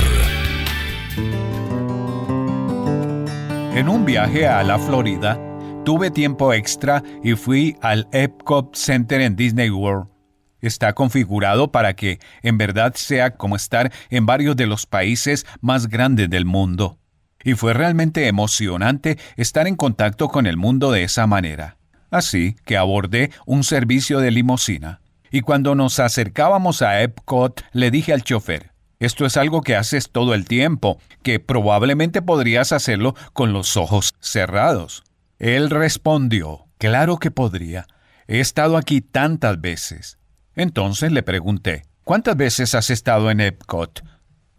[3.75, 5.39] En un viaje a la Florida,
[5.85, 10.18] tuve tiempo extra y fui al Epcot Center en Disney World.
[10.61, 15.87] Está configurado para que en verdad sea como estar en varios de los países más
[15.87, 16.99] grandes del mundo.
[17.43, 21.77] Y fue realmente emocionante estar en contacto con el mundo de esa manera.
[22.11, 25.01] Así que abordé un servicio de limusina.
[25.31, 30.09] Y cuando nos acercábamos a Epcot, le dije al chofer, esto es algo que haces
[30.11, 35.03] todo el tiempo, que probablemente podrías hacerlo con los ojos cerrados.
[35.37, 37.87] Él respondió, claro que podría.
[38.27, 40.18] He estado aquí tantas veces.
[40.59, 44.03] Entonces le pregunté, ¿cuántas veces has estado en Epcot?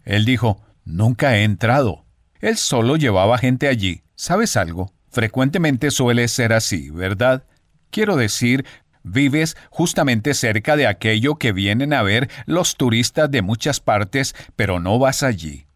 [0.03, 2.07] Él dijo, nunca he entrado.
[2.39, 4.01] Él solo llevaba gente allí.
[4.15, 4.95] ¿Sabes algo?
[5.11, 7.43] Frecuentemente suele ser así, ¿verdad?
[7.91, 8.65] Quiero decir,
[9.03, 14.79] vives justamente cerca de aquello que vienen a ver los turistas de muchas partes, pero
[14.79, 15.67] no vas allí.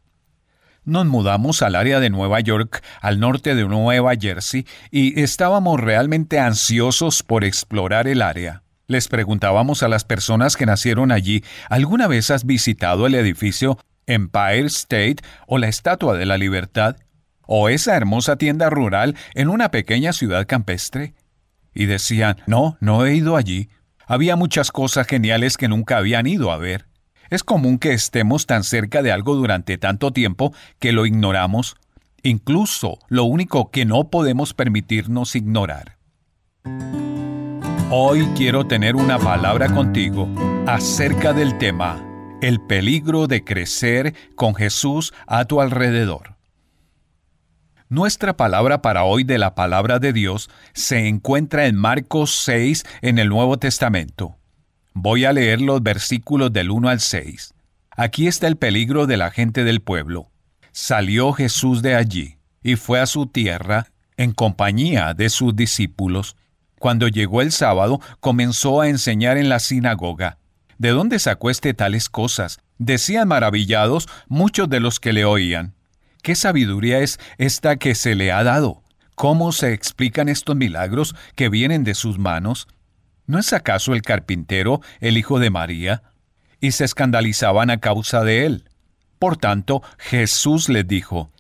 [0.85, 6.39] Nos mudamos al área de Nueva York, al norte de Nueva Jersey, y estábamos realmente
[6.39, 8.64] ansiosos por explorar el área.
[8.88, 14.68] Les preguntábamos a las personas que nacieron allí, ¿alguna vez has visitado el edificio Empire
[14.68, 15.18] State
[15.48, 16.98] o la Estatua de la Libertad?
[17.48, 21.16] ¿O esa hermosa tienda rural en una pequeña ciudad campestre?
[21.74, 23.70] Y decían, no, no he ido allí.
[24.06, 26.86] Había muchas cosas geniales que nunca habían ido a ver.
[27.32, 31.76] Es común que estemos tan cerca de algo durante tanto tiempo que lo ignoramos,
[32.22, 35.95] incluso lo único que no podemos permitirnos ignorar.
[37.91, 40.28] Hoy quiero tener una palabra contigo
[40.66, 42.03] acerca del tema,
[42.41, 46.36] el peligro de crecer con Jesús a tu alrededor.
[47.88, 53.20] Nuestra palabra para hoy de la palabra de Dios se encuentra en Marcos 6 en
[53.20, 54.36] el Nuevo Testamento.
[54.95, 57.53] Voy a leer los versículos del 1 al 6.
[57.91, 60.32] Aquí está el peligro de la gente del pueblo.
[60.72, 63.86] Salió Jesús de allí y fue a su tierra
[64.18, 66.36] en compañía de sus discípulos.
[66.86, 70.38] Cuando llegó el sábado, comenzó a enseñar en la sinagoga.
[70.78, 72.60] ¿De dónde sacó este tales cosas?
[72.78, 75.74] Decían maravillados muchos de los que le oían.
[76.22, 78.84] ¿Qué sabiduría es esta que se le ha dado?
[79.16, 82.68] ¿Cómo se explican estos milagros que vienen de sus manos?
[83.26, 86.03] ¿No es acaso el carpintero el hijo de María?
[86.60, 88.70] Y se escandalizaban a causa de él.
[89.18, 91.32] Por tanto, Jesús les dijo,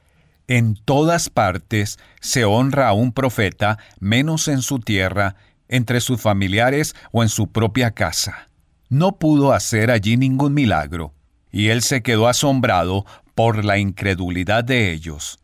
[0.47, 5.35] En todas partes se honra a un profeta, menos en su tierra,
[5.67, 8.49] entre sus familiares o en su propia casa.
[8.89, 11.13] No pudo hacer allí ningún milagro,
[11.51, 15.39] y él se quedó asombrado por la incredulidad de ellos.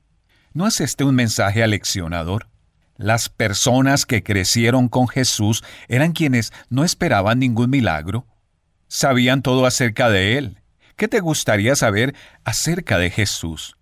[0.54, 2.48] ¿No es este un mensaje aleccionador?
[2.98, 8.28] Las personas que crecieron con Jesús eran quienes no esperaban ningún milagro.
[8.88, 10.60] Sabían todo acerca de Él.
[10.96, 12.14] ¿Qué te gustaría saber
[12.44, 13.76] acerca de Jesús?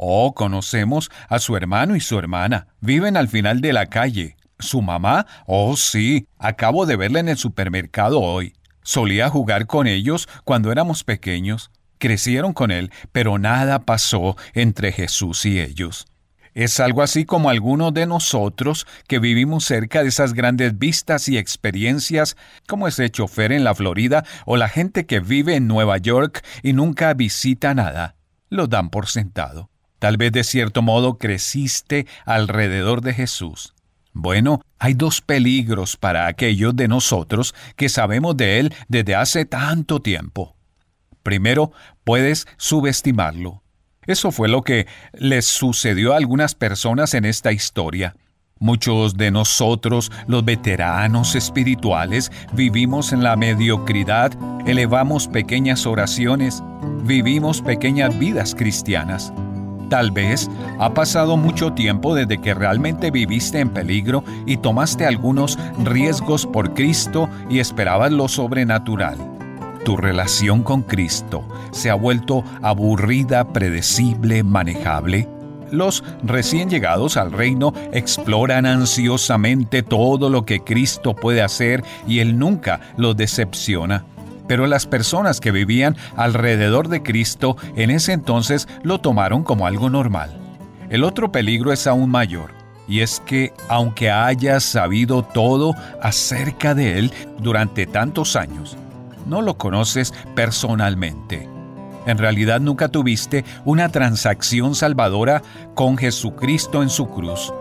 [0.00, 2.68] Oh, conocemos a su hermano y su hermana.
[2.80, 4.36] Viven al final de la calle.
[4.60, 5.26] ¿Su mamá?
[5.44, 6.28] Oh, sí.
[6.38, 8.54] Acabo de verla en el supermercado hoy.
[8.84, 11.72] Solía jugar con ellos cuando éramos pequeños.
[11.98, 16.06] Crecieron con él, pero nada pasó entre Jesús y ellos.
[16.54, 21.38] Es algo así como algunos de nosotros que vivimos cerca de esas grandes vistas y
[21.38, 22.36] experiencias,
[22.68, 26.72] como ese chofer en la Florida o la gente que vive en Nueva York y
[26.72, 28.14] nunca visita nada.
[28.48, 29.70] Lo dan por sentado.
[29.98, 33.74] Tal vez de cierto modo creciste alrededor de Jesús.
[34.12, 40.00] Bueno, hay dos peligros para aquellos de nosotros que sabemos de Él desde hace tanto
[40.00, 40.56] tiempo.
[41.22, 41.72] Primero,
[42.04, 43.62] puedes subestimarlo.
[44.06, 48.16] Eso fue lo que les sucedió a algunas personas en esta historia.
[48.58, 54.32] Muchos de nosotros, los veteranos espirituales, vivimos en la mediocridad,
[54.66, 56.62] elevamos pequeñas oraciones,
[57.04, 59.32] vivimos pequeñas vidas cristianas.
[59.88, 65.58] Tal vez ha pasado mucho tiempo desde que realmente viviste en peligro y tomaste algunos
[65.82, 69.16] riesgos por Cristo y esperabas lo sobrenatural.
[69.84, 75.28] Tu relación con Cristo se ha vuelto aburrida, predecible, manejable.
[75.70, 82.38] Los recién llegados al reino exploran ansiosamente todo lo que Cristo puede hacer y Él
[82.38, 84.04] nunca los decepciona.
[84.48, 89.90] Pero las personas que vivían alrededor de Cristo en ese entonces lo tomaron como algo
[89.90, 90.36] normal.
[90.90, 92.52] El otro peligro es aún mayor,
[92.88, 98.76] y es que aunque hayas sabido todo acerca de Él durante tantos años,
[99.26, 101.48] no lo conoces personalmente
[102.08, 105.42] en realidad nunca tuviste una transacción salvadora
[105.74, 107.52] con Jesucristo en su cruz.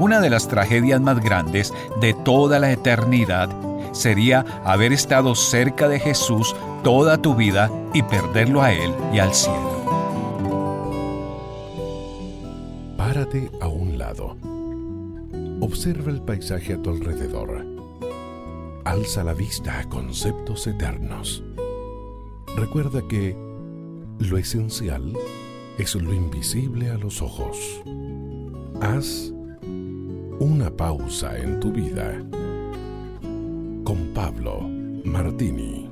[0.00, 3.48] Una de las tragedias más grandes de toda la eternidad
[3.94, 9.32] sería haber estado cerca de Jesús toda tu vida y perderlo a Él y al
[9.32, 9.72] cielo.
[12.98, 14.36] Párate a un lado.
[15.60, 17.64] Observa el paisaje a tu alrededor.
[18.84, 21.42] Alza la vista a conceptos eternos.
[22.56, 23.36] Recuerda que
[24.18, 25.12] lo esencial
[25.78, 27.82] es lo invisible a los ojos.
[28.80, 29.32] Haz
[30.40, 32.20] una pausa en tu vida
[33.84, 34.62] con Pablo
[35.04, 35.90] Martini.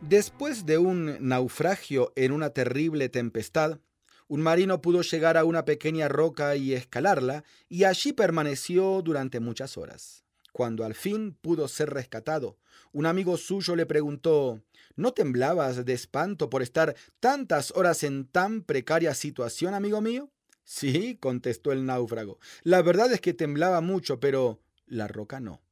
[0.00, 3.80] Después de un naufragio en una terrible tempestad,
[4.28, 9.76] un marino pudo llegar a una pequeña roca y escalarla, y allí permaneció durante muchas
[9.76, 10.24] horas.
[10.52, 12.56] Cuando al fin pudo ser rescatado,
[12.92, 14.62] un amigo suyo le preguntó
[14.94, 20.30] ¿No temblabas de espanto por estar tantas horas en tan precaria situación, amigo mío?
[20.66, 22.40] Sí, contestó el náufrago.
[22.64, 25.62] La verdad es que temblaba mucho, pero la roca no.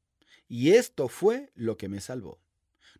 [0.46, 2.38] Y esto fue lo que me salvó.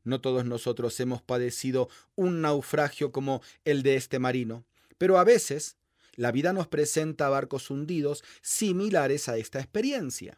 [0.03, 4.65] No todos nosotros hemos padecido un naufragio como el de este marino,
[4.99, 5.77] pero a veces
[6.17, 10.37] la vida nos presenta barcos hundidos similares a esta experiencia.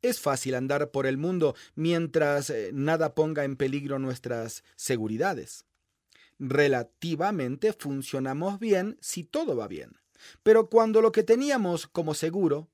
[0.00, 5.66] Es fácil andar por el mundo mientras eh, nada ponga en peligro nuestras seguridades.
[6.38, 9.98] Relativamente funcionamos bien si todo va bien.
[10.42, 12.68] Pero cuando lo que teníamos como seguro,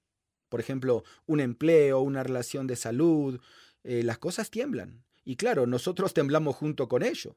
[0.49, 3.41] por ejemplo, un empleo, una relación de salud,
[3.85, 5.05] eh, las cosas tiemblan.
[5.25, 7.37] Y claro, nosotros temblamos junto con ello.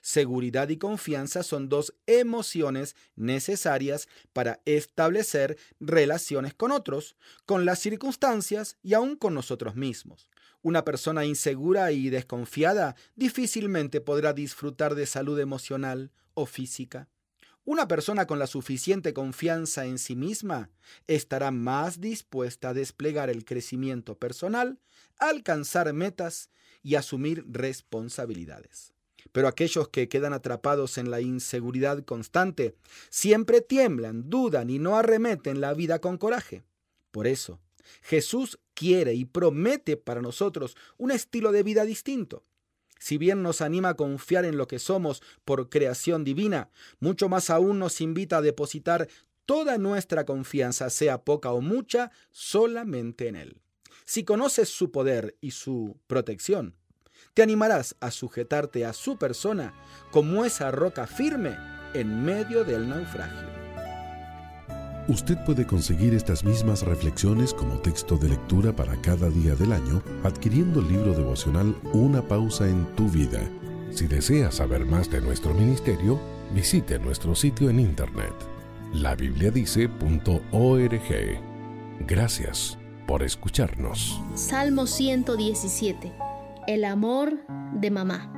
[0.00, 7.16] Seguridad y confianza son dos emociones necesarias para establecer relaciones con otros,
[7.46, 10.28] con las circunstancias y aún con nosotros mismos.
[10.60, 17.08] Una persona insegura y desconfiada difícilmente podrá disfrutar de salud emocional o física.
[17.70, 20.70] Una persona con la suficiente confianza en sí misma
[21.06, 24.78] estará más dispuesta a desplegar el crecimiento personal,
[25.18, 26.48] alcanzar metas
[26.82, 28.94] y asumir responsabilidades.
[29.32, 32.74] Pero aquellos que quedan atrapados en la inseguridad constante
[33.10, 36.64] siempre tiemblan, dudan y no arremeten la vida con coraje.
[37.10, 37.60] Por eso,
[38.00, 42.46] Jesús quiere y promete para nosotros un estilo de vida distinto.
[42.98, 46.70] Si bien nos anima a confiar en lo que somos por creación divina,
[47.00, 49.08] mucho más aún nos invita a depositar
[49.46, 53.60] toda nuestra confianza, sea poca o mucha, solamente en Él.
[54.04, 56.74] Si conoces su poder y su protección,
[57.34, 59.74] te animarás a sujetarte a su persona
[60.10, 61.56] como esa roca firme
[61.94, 63.57] en medio del naufragio.
[65.08, 70.02] Usted puede conseguir estas mismas reflexiones como texto de lectura para cada día del año
[70.22, 73.40] adquiriendo el libro devocional Una pausa en tu vida.
[73.90, 76.20] Si desea saber más de nuestro ministerio,
[76.54, 78.34] visite nuestro sitio en internet
[78.92, 81.40] labibliadice.org.
[82.06, 84.20] Gracias por escucharnos.
[84.34, 86.28] Salmo 117
[86.68, 87.40] el amor
[87.72, 88.30] de mamá.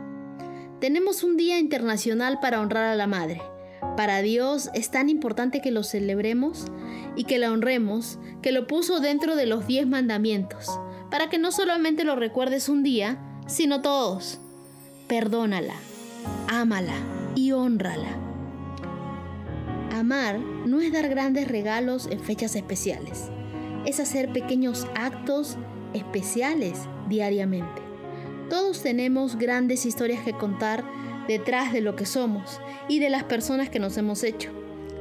[0.80, 3.42] Tenemos un día internacional para honrar a la madre.
[3.96, 6.66] Para Dios es tan importante que lo celebremos
[7.16, 10.66] y que la honremos, que lo puso dentro de los diez mandamientos,
[11.10, 14.40] para que no solamente lo recuerdes un día, sino todos.
[15.08, 15.74] Perdónala,
[16.48, 16.94] ámala
[17.34, 18.16] y honrala.
[19.92, 23.28] Amar no es dar grandes regalos en fechas especiales,
[23.84, 25.56] es hacer pequeños actos
[25.94, 27.82] especiales diariamente
[28.48, 30.84] Todos tenemos grandes historias que contar
[31.26, 34.50] detrás de lo que somos y de las personas que nos hemos hecho.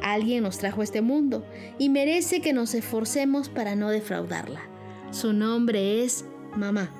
[0.02, 1.46] Alguien nos trajo a este mundo
[1.78, 4.62] y merece que nos esforcemos para no defraudarla.
[5.12, 6.26] Su nombre es
[6.56, 6.92] Mamá.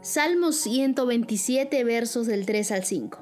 [0.00, 3.18] Salmos 127 versos del 3 al 5.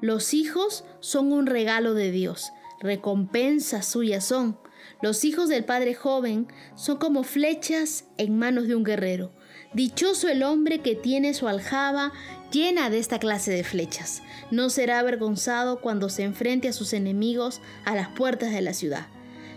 [0.00, 4.58] Los hijos son un regalo de Dios, recompensa suya son.
[5.00, 9.32] Los hijos del Padre joven son como flechas en manos de un guerrero.
[9.74, 12.12] Dichoso el hombre que tiene su aljaba
[12.52, 14.22] llena de esta clase de flechas.
[14.50, 19.06] No será avergonzado cuando se enfrente a sus enemigos a las puertas de la ciudad.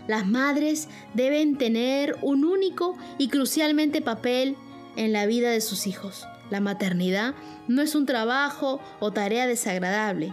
[0.08, 4.56] Las madres deben tener un único y crucialmente papel
[4.96, 6.26] en la vida de sus hijos.
[6.50, 7.34] La maternidad
[7.68, 10.32] no es un trabajo o tarea desagradable.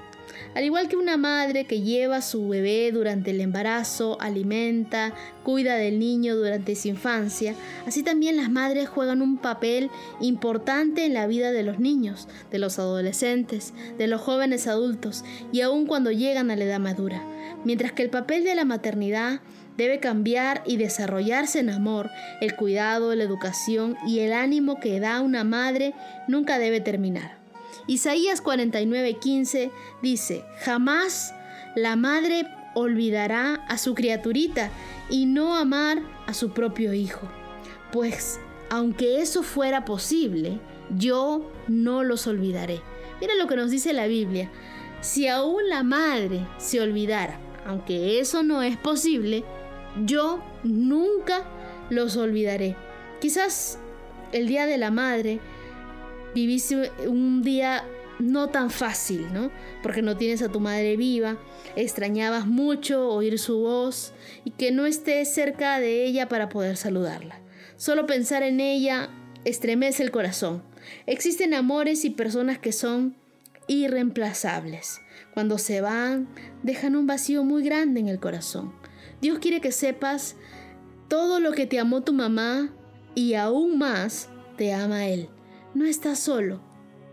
[0.56, 5.14] Al igual que una madre que lleva a su bebé durante el embarazo, alimenta,
[5.44, 7.56] cuida del niño durante su infancia,
[7.88, 9.90] así también las madres juegan un papel
[10.22, 15.61] importante en la vida de los niños, de los adolescentes, de los jóvenes adultos y
[15.61, 17.24] aun cuando llegan a la edad madura.
[17.65, 19.41] Mientras que el papel de la maternidad
[19.78, 22.10] debe cambiar y desarrollarse en amor,
[22.41, 25.94] el cuidado, la educación y el ánimo que da una madre
[26.28, 27.43] nunca debe terminar.
[27.88, 31.34] Isaías 49:15 dice, jamás
[31.76, 34.72] la madre olvidará a su criaturita
[35.10, 37.27] y no amar a su propio hijo.
[37.91, 38.39] Pues,
[38.69, 40.60] aunque eso fuera posible,
[40.97, 42.81] yo no los olvidaré.
[43.22, 44.49] Mira lo que nos dice la Biblia.
[45.01, 49.43] Si aún la madre se olvidara, aunque eso no es posible,
[50.05, 51.43] yo nunca
[51.89, 52.76] los olvidaré.
[53.22, 53.80] Quizás
[54.31, 55.39] el Día de la Madre
[56.34, 57.84] viviste un día
[58.19, 59.51] no tan fácil, ¿no?
[59.81, 61.38] Porque no tienes a tu madre viva,
[61.76, 64.14] extrañabas mucho oír su voz
[64.45, 67.39] y que no estés cerca de ella para poder saludarla.
[67.76, 69.10] Solo pensar en ella
[69.45, 70.64] estremece el corazón.
[71.05, 73.15] Existen amores y personas que son
[73.68, 75.01] irreemplazables.
[75.34, 76.27] Cuando se van,
[76.61, 78.73] dejan un vacío muy grande en el corazón.
[79.22, 80.35] Dios quiere que sepas
[81.07, 82.73] todo lo que te amó tu mamá
[83.15, 85.30] y aún más te ama Él.
[85.74, 86.62] No estás solo,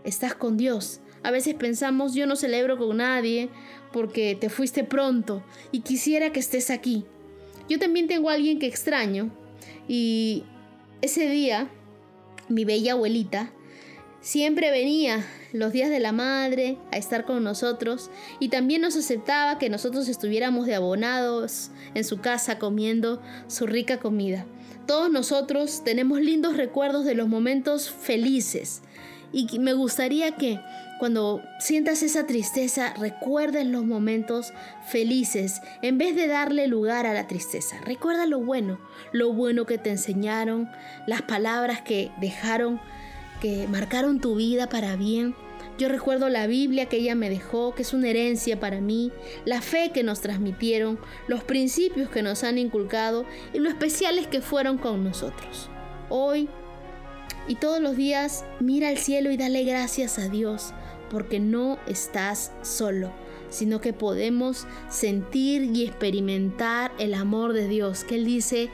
[0.03, 1.01] estás con Dios.
[1.23, 3.49] A veces pensamos, yo no celebro con nadie
[3.91, 7.05] porque te fuiste pronto y quisiera que estés aquí.
[7.69, 9.31] Yo también tengo alguien que extraño
[9.87, 10.43] y
[11.01, 11.69] ese día
[12.49, 13.51] mi bella abuelita
[14.21, 19.57] siempre venía los días de la madre a estar con nosotros y también nos aceptaba
[19.57, 24.45] que nosotros estuviéramos de abonados en su casa comiendo su rica comida.
[24.85, 28.81] Todos nosotros tenemos lindos recuerdos de los momentos felices
[29.31, 30.59] y me gustaría que
[30.99, 34.53] cuando sientas esa tristeza recuerdes los momentos
[34.87, 37.77] felices en vez de darle lugar a la tristeza.
[37.85, 38.79] Recuerda lo bueno,
[39.11, 40.69] lo bueno que te enseñaron,
[41.07, 42.79] las palabras que dejaron
[43.41, 45.35] que marcaron tu vida para bien.
[45.77, 49.11] Yo recuerdo la Biblia que ella me dejó, que es una herencia para mí,
[49.45, 54.41] la fe que nos transmitieron, los principios que nos han inculcado y lo especiales que
[54.41, 55.69] fueron con nosotros.
[56.09, 56.49] Hoy
[57.47, 60.73] y todos los días mira al cielo y dale gracias a Dios
[61.09, 63.11] porque no estás solo,
[63.49, 68.69] sino que podemos sentir y experimentar el amor de Dios, que Él dice,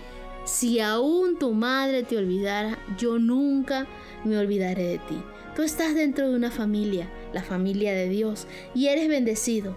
[0.46, 3.88] si aún tu madre te olvidara, yo nunca
[4.24, 5.18] me olvidaré de ti.
[5.58, 9.76] Tú estás dentro de una familia, la familia de Dios, y eres bendecido.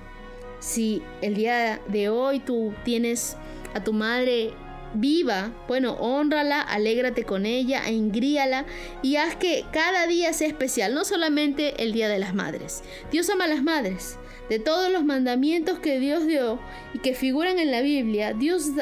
[0.59, 3.39] Si el día de hoy tú tienes
[3.73, 4.51] a tu madre
[4.93, 8.67] viva, bueno, honrala, alégrate con ella, engríala
[9.01, 12.83] y haz que cada día sea especial, no solamente el Día de las Madres.
[13.11, 14.19] Dios ama a las madres.
[14.51, 16.61] De todos los mandamientos que Dios dio
[16.93, 18.73] y que figuran en la Biblia, Dios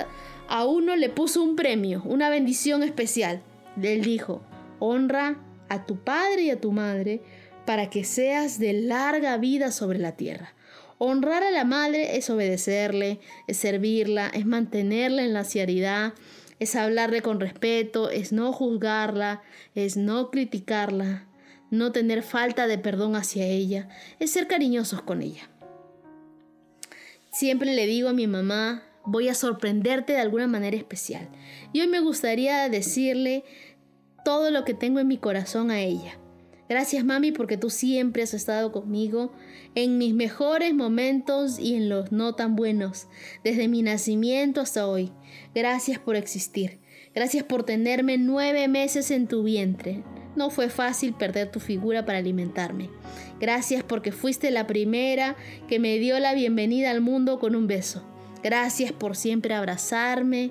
[0.48, 3.40] a uno le puso un premio, una bendición especial.
[3.80, 4.42] Él dijo,
[4.80, 5.38] honra
[5.68, 7.22] a tu padre y a tu madre
[7.66, 10.54] para que seas de larga vida sobre la tierra.
[10.98, 16.14] Honrar a la madre es obedecerle, es servirla, es mantenerla en la ciaridad,
[16.58, 19.42] es hablarle con respeto, es no juzgarla,
[19.74, 21.26] es no criticarla,
[21.70, 23.88] no tener falta de perdón hacia ella,
[24.18, 25.48] es ser cariñosos con ella.
[27.30, 31.28] Siempre le digo a mi mamá, voy a sorprenderte de alguna manera especial.
[31.72, 33.44] Y hoy me gustaría decirle
[34.28, 36.18] todo lo que tengo en mi corazón a ella.
[36.68, 39.32] Gracias mami porque tú siempre has estado conmigo
[39.74, 43.06] en mis mejores momentos y en los no tan buenos,
[43.42, 45.12] desde mi nacimiento hasta hoy.
[45.54, 46.78] Gracias por existir.
[47.14, 50.04] Gracias por tenerme nueve meses en tu vientre.
[50.36, 52.90] No fue fácil perder tu figura para alimentarme.
[53.40, 55.36] Gracias porque fuiste la primera
[55.68, 58.06] que me dio la bienvenida al mundo con un beso.
[58.42, 60.50] Gracias por siempre abrazarme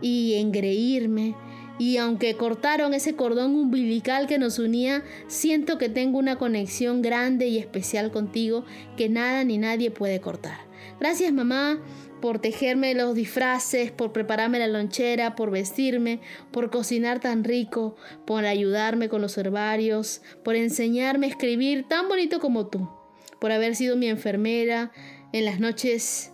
[0.00, 1.34] y engreírme
[1.80, 7.46] Y aunque cortaron ese cordón umbilical que nos unía, siento que tengo una conexión grande
[7.46, 8.66] y especial contigo
[8.98, 10.58] que nada ni nadie puede cortar.
[11.00, 11.80] Gracias mamá
[12.20, 16.20] por tejerme los disfraces, por prepararme la lonchera, por vestirme,
[16.50, 17.96] por cocinar tan rico,
[18.26, 22.90] por ayudarme con los herbarios, por enseñarme a escribir tan bonito como tú,
[23.40, 24.92] por haber sido mi enfermera
[25.32, 26.29] en las noches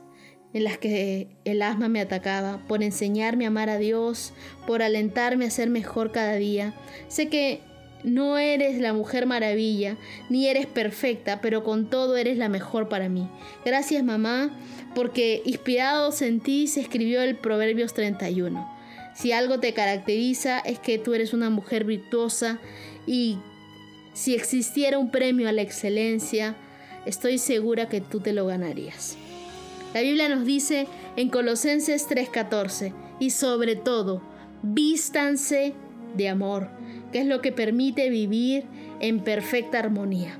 [0.56, 4.32] en las que el asma me atacaba, por enseñarme a amar a Dios,
[4.66, 6.72] por alentarme a ser mejor cada día.
[7.08, 7.60] Sé que
[8.04, 9.98] no eres la mujer maravilla,
[10.30, 13.28] ni eres perfecta, pero con todo eres la mejor para mí.
[13.66, 14.50] Gracias mamá,
[14.94, 18.66] porque inspirados en ti se escribió el Proverbios 31.
[19.14, 22.60] Si algo te caracteriza es que tú eres una mujer virtuosa
[23.06, 23.36] y
[24.14, 26.56] si existiera un premio a la excelencia,
[27.04, 29.18] estoy segura que tú te lo ganarías.
[29.96, 34.20] La Biblia nos dice en Colosenses 3:14, y sobre todo,
[34.62, 35.72] vístanse
[36.14, 36.68] de amor,
[37.12, 38.66] que es lo que permite vivir
[39.00, 40.38] en perfecta armonía.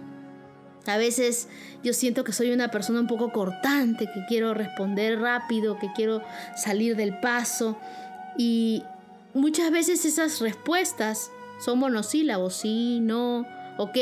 [0.87, 1.49] A veces
[1.83, 6.21] yo siento que soy una persona un poco cortante, que quiero responder rápido, que quiero
[6.55, 7.79] salir del paso.
[8.37, 8.83] Y
[9.33, 11.31] muchas veces esas respuestas
[11.65, 13.47] son monosílabos, sí, no,
[13.79, 13.97] ok.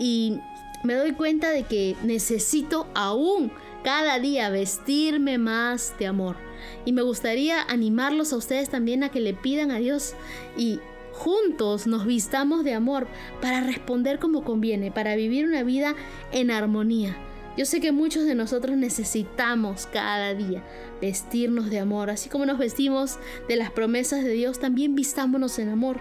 [0.00, 0.40] Y
[0.82, 3.52] me doy cuenta de que necesito aún
[3.82, 6.36] cada día vestirme más de amor.
[6.84, 10.14] Y me gustaría animarlos a ustedes también a que le pidan a Dios
[10.56, 10.80] y
[11.12, 13.06] juntos nos vistamos de amor
[13.40, 15.94] para responder como conviene, para vivir una vida
[16.32, 17.16] en armonía.
[17.56, 20.64] Yo sé que muchos de nosotros necesitamos cada día
[21.02, 25.68] vestirnos de amor, así como nos vestimos de las promesas de Dios, también vistámonos en
[25.68, 26.00] amor.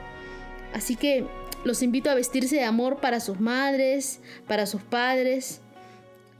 [0.73, 1.25] Así que
[1.65, 5.61] los invito a vestirse de amor para sus madres, para sus padres,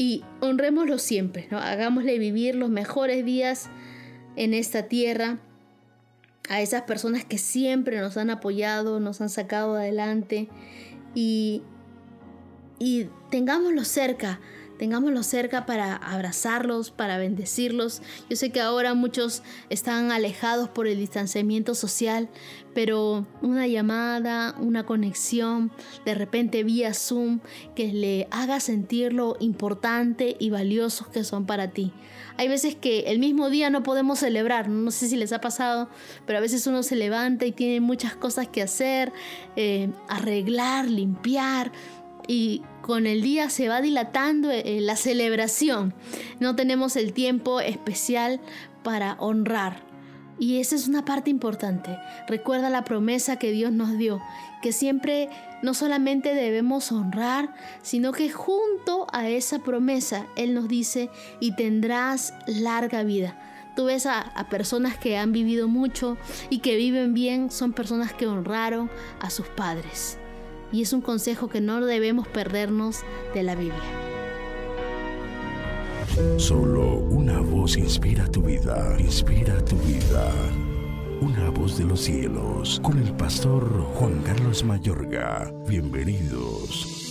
[0.02, 1.60] y honrémoslo siempre, ¿no?
[1.60, 3.70] Hagámosle vivir los mejores días
[4.36, 5.38] en esta tierra
[6.50, 10.50] a esas personas que siempre nos han apoyado, nos han sacado adelante
[11.14, 11.62] y,
[12.80, 14.40] y tengámoslo cerca,
[14.82, 18.02] tengámoslo cerca para abrazarlos, para bendecirlos.
[18.32, 22.30] Yo sé que ahora muchos están alejados por el distanciamiento social,
[22.74, 25.72] pero una llamada, una conexión,
[26.04, 27.42] de repente vía Zoom,
[27.76, 31.94] que le haga sentir lo importante y valiosos que son para ti.
[32.38, 35.90] Hay veces que el mismo día no podemos celebrar, no sé si les ha pasado,
[36.26, 39.14] pero a veces uno se levanta y tiene muchas cosas que hacer,
[39.56, 41.72] eh, arreglar, limpiar,
[42.28, 45.94] y con el día se va dilatando eh, la celebración.
[46.40, 48.42] No tenemos el tiempo especial
[48.84, 49.92] para honrar.
[50.40, 52.00] Y esa es una parte importante.
[52.28, 54.20] Recuerda la promesa que Dios nos dio,
[54.64, 55.30] que siempre
[55.62, 57.54] no solamente debemos honrar,
[57.84, 63.38] sino que junto a esa promesa Él nos dice, y tendrás larga vida.
[63.76, 66.18] Tú ves a, personas que han vivido mucho
[66.50, 68.90] y que viven bien, son personas que honraron
[69.20, 70.18] a sus padres
[70.72, 73.00] y es un consejo que no debemos perdernos
[73.34, 74.02] de la Biblia.
[76.38, 80.32] Solo una voz inspira tu vida, inspira tu vida.
[81.22, 85.54] Una voz de los cielos, con el pastor Juan Carlos Mayorga.
[85.68, 87.02] Bienvenidos.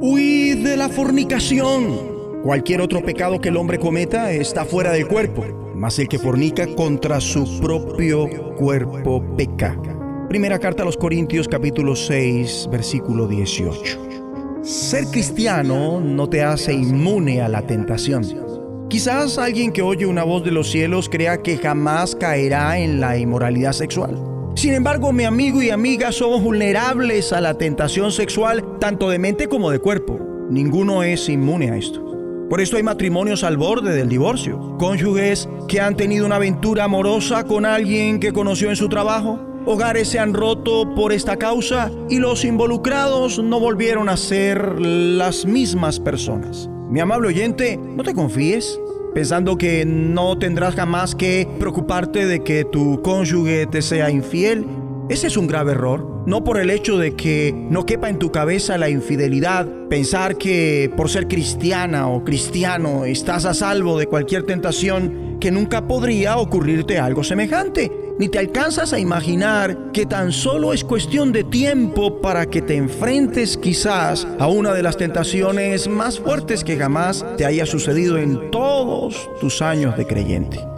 [0.00, 2.42] Huid de la fornicación.
[2.42, 6.74] Cualquier otro pecado que el hombre cometa está fuera del cuerpo, mas el que fornica
[6.74, 9.97] contra su propio cuerpo peca.
[10.28, 14.60] Primera carta a los Corintios capítulo 6 versículo 18.
[14.62, 18.26] Ser cristiano no te hace inmune a la tentación.
[18.90, 23.16] Quizás alguien que oye una voz de los cielos crea que jamás caerá en la
[23.16, 24.22] inmoralidad sexual.
[24.54, 29.48] Sin embargo, mi amigo y amiga somos vulnerables a la tentación sexual tanto de mente
[29.48, 30.20] como de cuerpo.
[30.50, 32.04] Ninguno es inmune a esto.
[32.50, 37.44] Por esto hay matrimonios al borde del divorcio, cónyuges que han tenido una aventura amorosa
[37.44, 42.18] con alguien que conoció en su trabajo, hogares se han roto por esta causa y
[42.18, 46.70] los involucrados no volvieron a ser las mismas personas.
[46.88, 48.80] Mi amable oyente, no te confíes
[49.12, 54.64] pensando que no tendrás jamás que preocuparte de que tu cónyuge te sea infiel.
[55.08, 56.22] Ese es un grave error.
[56.26, 60.92] No por el hecho de que no quepa en tu cabeza la infidelidad, pensar que
[60.96, 66.98] por ser cristiana o cristiano estás a salvo de cualquier tentación, que nunca podría ocurrirte
[66.98, 72.46] algo semejante ni te alcanzas a imaginar que tan solo es cuestión de tiempo para
[72.46, 77.64] que te enfrentes quizás a una de las tentaciones más fuertes que jamás te haya
[77.64, 80.77] sucedido en todos tus años de creyente.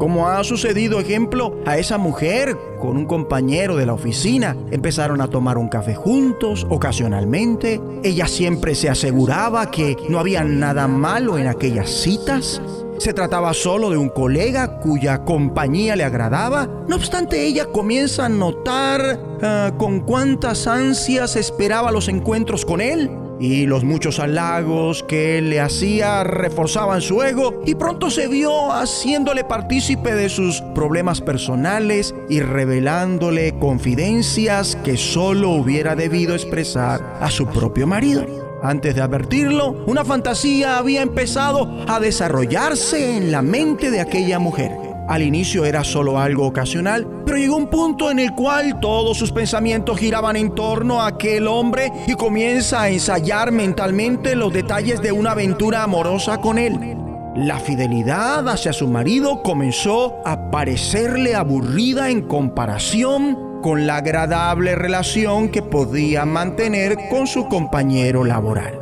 [0.00, 4.56] Como ha sucedido, ejemplo, a esa mujer con un compañero de la oficina.
[4.70, 7.78] Empezaron a tomar un café juntos ocasionalmente.
[8.02, 12.62] Ella siempre se aseguraba que no había nada malo en aquellas citas
[12.96, 16.68] se trataba solo de un colega cuya compañía le agradaba.
[16.86, 23.10] No obstante, ella comienza a notar ah, con cuántas ansias esperaba los encuentros con él
[23.40, 29.44] y los muchos halagos que le hacía reforzaban su ego y pronto se vio haciéndole
[29.44, 37.46] partícipe de sus problemas personales y revelándole confidencias que solo hubiera debido expresar a su
[37.46, 38.26] propio marido.
[38.62, 44.79] Antes de advertirlo, una fantasía había empezado a desarrollarse en la mente de aquella mujer.
[45.10, 49.32] Al inicio era solo algo ocasional, pero llegó un punto en el cual todos sus
[49.32, 55.10] pensamientos giraban en torno a aquel hombre y comienza a ensayar mentalmente los detalles de
[55.10, 56.96] una aventura amorosa con él.
[57.34, 65.48] La fidelidad hacia su marido comenzó a parecerle aburrida en comparación con la agradable relación
[65.48, 68.79] que podía mantener con su compañero laboral.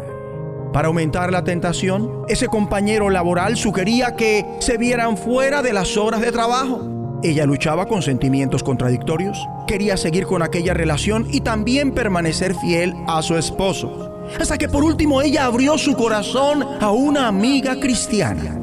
[0.78, 6.20] Para aumentar la tentación, ese compañero laboral sugería que se vieran fuera de las horas
[6.20, 7.18] de trabajo.
[7.24, 13.22] Ella luchaba con sentimientos contradictorios, quería seguir con aquella relación y también permanecer fiel a
[13.22, 14.28] su esposo.
[14.38, 18.56] Hasta que por último ella abrió su corazón a una amiga cristiana.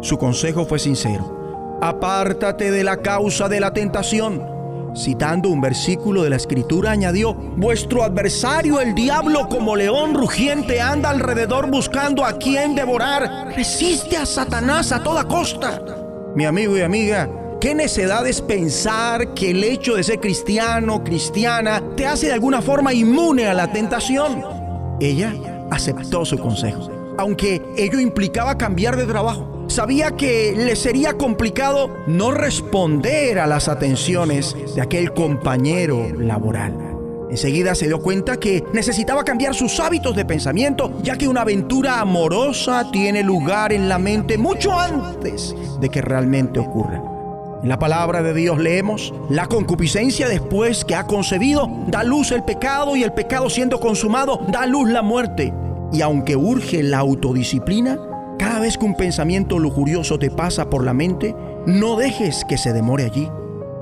[0.00, 1.78] Su consejo fue sincero.
[1.82, 4.57] Apártate de la causa de la tentación
[4.94, 11.10] Citando un versículo de la escritura, añadió, Vuestro adversario el diablo como león rugiente anda
[11.10, 13.52] alrededor buscando a quien devorar.
[13.54, 15.80] Resiste a Satanás a toda costa.
[16.34, 17.28] Mi amigo y amiga,
[17.60, 22.62] qué necedad es pensar que el hecho de ser cristiano, cristiana, te hace de alguna
[22.62, 24.42] forma inmune a la tentación.
[25.00, 25.34] Ella
[25.70, 32.32] aceptó su consejo, aunque ello implicaba cambiar de trabajo sabía que le sería complicado no
[32.32, 36.74] responder a las atenciones de aquel compañero laboral.
[37.30, 42.00] Enseguida se dio cuenta que necesitaba cambiar sus hábitos de pensamiento, ya que una aventura
[42.00, 47.02] amorosa tiene lugar en la mente mucho antes de que realmente ocurra.
[47.62, 52.44] En la palabra de Dios leemos, la concupiscencia después que ha concebido da luz el
[52.44, 55.52] pecado y el pecado siendo consumado da luz la muerte.
[55.92, 57.98] Y aunque urge la autodisciplina,
[58.38, 61.34] cada vez que un pensamiento lujurioso te pasa por la mente,
[61.66, 63.28] no dejes que se demore allí.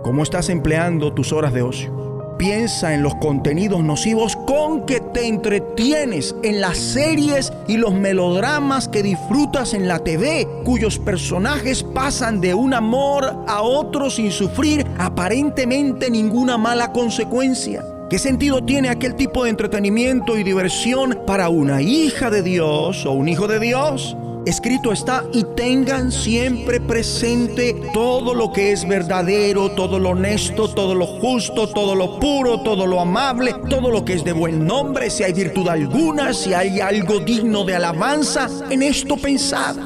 [0.02, 2.36] ¿Cómo estás empleando tus horas de ocio?
[2.38, 8.88] Piensa en los contenidos nocivos con que te entretienes, en las series y los melodramas
[8.88, 14.86] que disfrutas en la TV, cuyos personajes pasan de un amor a otro sin sufrir
[14.98, 17.82] aparentemente ninguna mala consecuencia.
[18.10, 23.12] ¿Qué sentido tiene aquel tipo de entretenimiento y diversión para una hija de Dios o
[23.12, 24.16] un hijo de Dios?
[24.46, 30.94] Escrito está, y tengan siempre presente todo lo que es verdadero, todo lo honesto, todo
[30.94, 35.10] lo justo, todo lo puro, todo lo amable, todo lo que es de buen nombre,
[35.10, 39.76] si hay virtud alguna, si hay algo digno de alabanza, en esto pensad.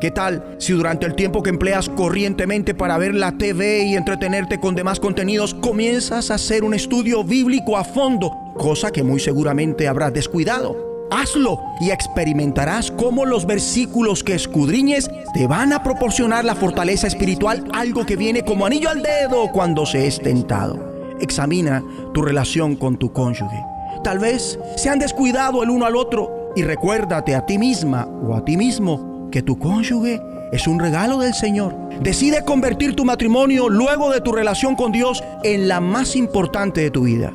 [0.00, 4.58] ¿Qué tal si durante el tiempo que empleas corrientemente para ver la TV y entretenerte
[4.58, 9.86] con demás contenidos, comienzas a hacer un estudio bíblico a fondo, cosa que muy seguramente
[9.86, 10.89] habrás descuidado?
[11.10, 17.64] Hazlo y experimentarás cómo los versículos que escudriñes te van a proporcionar la fortaleza espiritual,
[17.72, 20.78] algo que viene como anillo al dedo cuando se es tentado.
[21.20, 21.82] Examina
[22.14, 23.64] tu relación con tu cónyuge.
[24.04, 28.34] Tal vez se han descuidado el uno al otro y recuérdate a ti misma o
[28.34, 30.22] a ti mismo que tu cónyuge
[30.52, 31.76] es un regalo del Señor.
[32.00, 36.90] Decide convertir tu matrimonio luego de tu relación con Dios en la más importante de
[36.90, 37.32] tu vida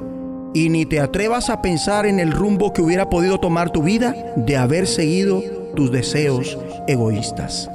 [0.55, 4.15] y ni te atrevas a pensar en el rumbo que hubiera podido tomar tu vida
[4.37, 5.43] de haber seguido
[5.75, 6.57] tus deseos
[6.87, 7.69] egoístas.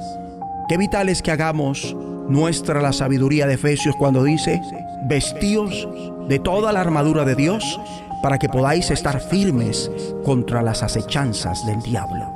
[0.67, 1.95] Qué vital es que hagamos
[2.27, 4.59] nuestra la sabiduría de Efesios cuando dice,
[5.03, 5.87] vestíos
[6.27, 7.79] de toda la armadura de Dios
[8.23, 9.91] para que podáis estar firmes
[10.25, 12.33] contra las acechanzas del diablo.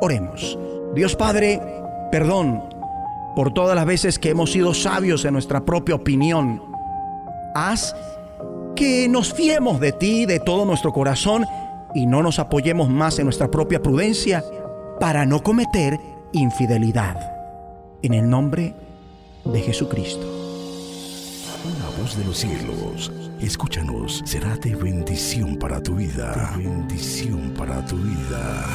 [0.00, 0.58] Oremos.
[0.94, 1.60] Dios Padre,
[2.10, 2.62] perdón
[3.36, 6.62] por todas las veces que hemos sido sabios en nuestra propia opinión.
[7.54, 7.94] Haz
[8.74, 11.44] que nos fiemos de ti de todo nuestro corazón
[11.94, 14.44] y no nos apoyemos más en nuestra propia prudencia
[15.00, 15.98] para no cometer
[16.32, 17.16] infidelidad.
[18.02, 18.74] En el nombre
[19.44, 20.26] de Jesucristo.
[21.64, 23.10] Una voz de los cielos,
[23.40, 26.52] escúchanos, será de bendición para tu vida.
[26.56, 28.66] De bendición para tu vida.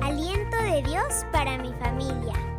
[0.00, 2.51] Aliento de Dios para mi familia.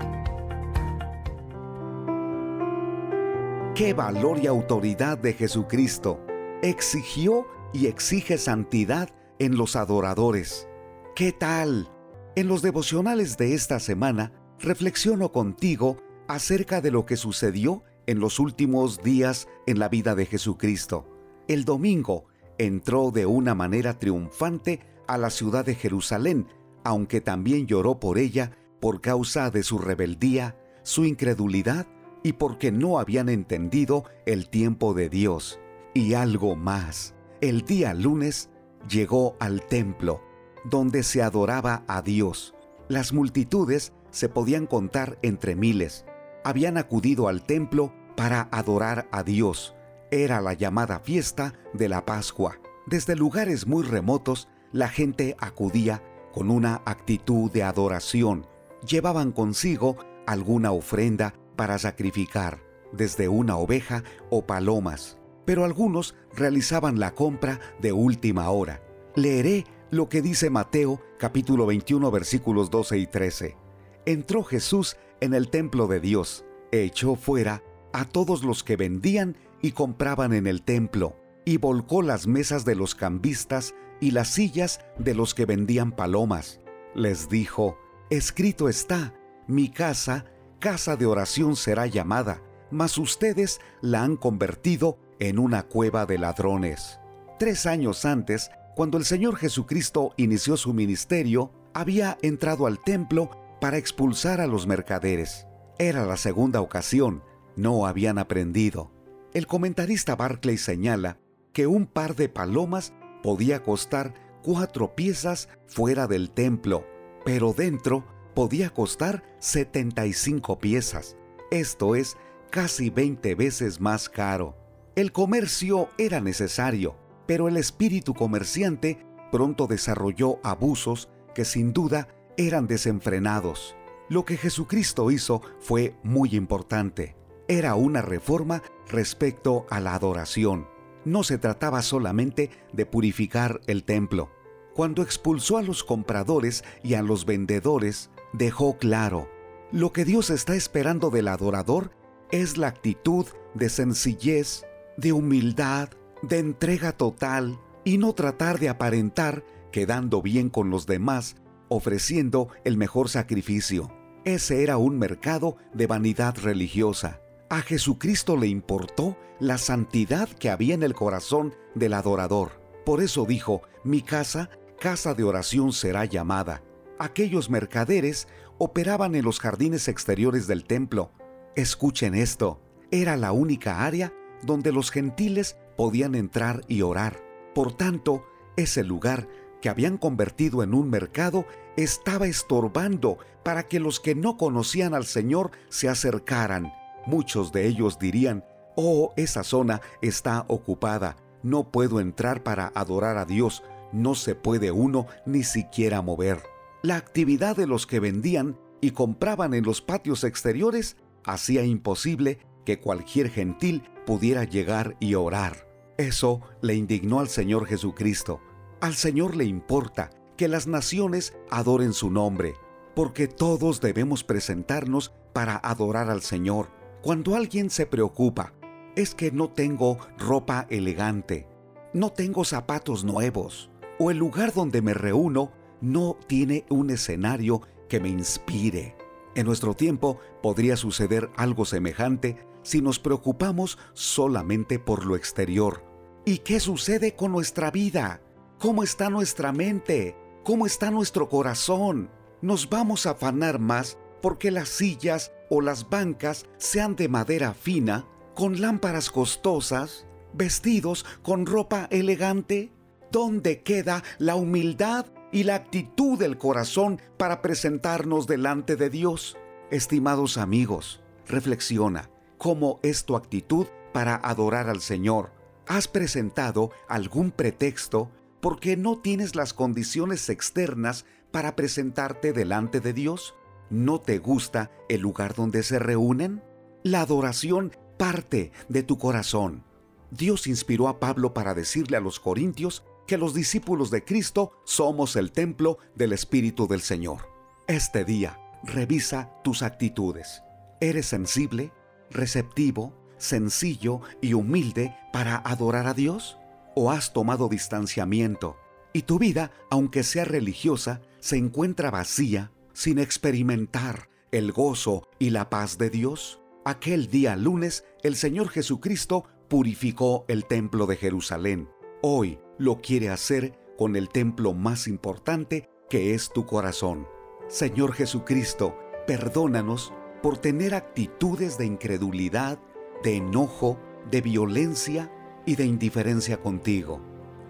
[3.76, 6.20] Qué valor y autoridad de Jesucristo
[6.62, 9.10] exigió y exige santidad
[9.40, 10.68] en los adoradores.
[11.16, 11.90] ¿Qué tal?
[12.36, 15.98] En los devocionales de esta semana reflexiono contigo
[16.28, 21.08] acerca de lo que sucedió en los últimos días en la vida de Jesucristo.
[21.48, 22.26] El domingo
[22.60, 26.48] entró de una manera triunfante a la ciudad de Jerusalén,
[26.84, 31.88] aunque también lloró por ella por causa de su rebeldía, su incredulidad
[32.24, 35.60] y porque no habían entendido el tiempo de Dios.
[35.94, 38.50] Y algo más, el día lunes
[38.90, 40.22] llegó al templo,
[40.64, 42.56] donde se adoraba a Dios.
[42.88, 46.06] Las multitudes se podían contar entre miles.
[46.44, 49.76] Habían acudido al templo para adorar a Dios.
[50.12, 52.60] Era la llamada fiesta de la Pascua.
[52.86, 58.48] Desde lugares muy remotos, la gente acudía con una actitud de adoración.
[58.86, 62.60] Llevaban consigo alguna ofrenda para sacrificar,
[62.92, 65.18] desde una oveja o palomas.
[65.46, 68.82] Pero algunos realizaban la compra de última hora.
[69.16, 73.58] Leeré lo que dice Mateo capítulo 21 versículos 12 y 13.
[74.06, 77.64] Entró Jesús en el templo de Dios, echó fuera
[77.94, 81.16] a todos los que vendían y compraban en el templo,
[81.46, 86.60] y volcó las mesas de los cambistas y las sillas de los que vendían palomas.
[86.96, 87.78] Les dijo,
[88.10, 89.14] escrito está,
[89.48, 90.26] mi casa,
[90.64, 92.42] casa de oración será llamada,
[92.72, 97.02] mas ustedes la han convertido en una cueva de ladrones.
[97.38, 103.30] Tres años antes, cuando el Señor Jesucristo inició su ministerio, había entrado al templo
[103.60, 105.48] para expulsar a los mercaderes.
[105.80, 107.24] Era la segunda ocasión,
[107.58, 108.90] no habían aprendido.
[109.34, 111.18] El comentarista Barclay señala
[111.52, 116.86] que un par de palomas podía costar cuatro piezas fuera del templo,
[117.26, 121.18] pero dentro podía costar 75 piezas.
[121.52, 122.18] Esto es
[122.50, 124.58] casi 20 veces más caro.
[124.96, 126.96] El comercio era necesario,
[127.26, 129.00] pero el espíritu comerciante
[129.32, 132.08] pronto desarrolló abusos que sin duda
[132.38, 133.76] eran desenfrenados.
[134.10, 137.16] Lo que Jesucristo hizo fue muy importante.
[137.48, 140.68] Era una reforma respecto a la adoración.
[141.06, 144.30] No se trataba solamente de purificar el templo.
[144.74, 149.30] Cuando expulsó a los compradores y a los vendedores, dejó claro,
[149.72, 151.92] lo que Dios está esperando del adorador
[152.32, 154.66] es la actitud de sencillez,
[154.98, 155.90] de humildad,
[156.22, 161.36] de entrega total y no tratar de aparentar quedando bien con los demás,
[161.70, 163.92] ofreciendo el mejor sacrificio.
[164.26, 167.20] Ese era un mercado de vanidad religiosa.
[167.50, 172.62] A Jesucristo le importó la santidad que había en el corazón del adorador.
[172.86, 174.50] Por eso dijo, mi casa,
[174.80, 176.64] casa de oración será llamada.
[177.00, 181.12] Aquellos mercaderes operaban en los jardines exteriores del templo.
[181.56, 182.62] Escuchen esto,
[182.92, 184.14] era la única área
[184.44, 187.24] donde los gentiles podían entrar y orar.
[187.56, 188.24] Por tanto,
[188.56, 189.28] ese lugar
[189.62, 191.46] que habían convertido en un mercado
[191.78, 196.74] estaba estorbando para que los que no conocían al Señor se acercaran.
[197.06, 198.46] Muchos de ellos dirían,
[198.76, 204.72] oh, esa zona está ocupada, no puedo entrar para adorar a Dios, no se puede
[204.72, 206.53] uno ni siquiera mover.
[206.86, 212.82] La actividad de los que vendían y compraban en los patios exteriores hacía imposible que
[212.82, 215.66] cualquier gentil pudiera llegar y orar.
[215.98, 218.42] Eso le indignó al Señor Jesucristo.
[218.82, 222.56] Al Señor le importa que las naciones adoren su nombre,
[222.96, 226.68] porque todos debemos presentarnos para adorar al Señor.
[227.02, 228.52] Cuando alguien se preocupa,
[228.98, 231.48] es que no tengo ropa elegante,
[231.94, 238.00] no tengo zapatos nuevos, o el lugar donde me reúno no tiene un escenario que
[238.00, 238.96] me inspire.
[239.36, 245.84] En nuestro tiempo podría suceder algo semejante si nos preocupamos solamente por lo exterior.
[246.26, 248.22] ¿Y qué sucede con nuestra vida?
[248.60, 250.16] ¿Cómo está nuestra mente?
[250.46, 252.10] ¿Cómo está nuestro corazón?
[252.42, 258.08] Nos vamos a afanar más porque las sillas o las bancas sean de madera fina,
[258.36, 262.72] con lámparas costosas, vestidos con ropa elegante.
[263.12, 269.36] ¿Dónde queda la humildad y la actitud del corazón para presentarnos delante de Dios?
[269.72, 275.32] Estimados amigos, reflexiona, ¿cómo es tu actitud para adorar al Señor?
[275.66, 278.12] ¿Has presentado algún pretexto
[278.42, 283.34] porque no tienes las condiciones externas para presentarte delante de Dios?
[283.72, 286.44] ¿No te gusta el lugar donde se reúnen?
[286.84, 289.64] La adoración parte de tu corazón.
[290.12, 295.16] Dios inspiró a Pablo para decirle a los corintios que los discípulos de Cristo somos
[295.16, 297.30] el templo del Espíritu del Señor.
[297.68, 300.44] Este día, revisa tus actitudes.
[300.80, 301.72] ¿Eres sensible,
[302.10, 306.38] receptivo, sencillo y humilde para adorar a Dios?
[306.76, 308.58] ¿O has tomado distanciamiento
[308.94, 315.50] y tu vida, aunque sea religiosa, se encuentra vacía sin experimentar el gozo y la
[315.50, 316.40] paz de Dios?
[316.66, 321.70] Aquel día lunes, el Señor Jesucristo purificó el templo de Jerusalén.
[322.02, 327.08] Hoy lo quiere hacer con el templo más importante que es tu corazón.
[327.48, 328.76] Señor Jesucristo,
[329.06, 332.60] perdónanos por tener actitudes de incredulidad,
[333.04, 333.78] de enojo,
[334.10, 335.12] de violencia
[335.46, 337.02] y de indiferencia contigo.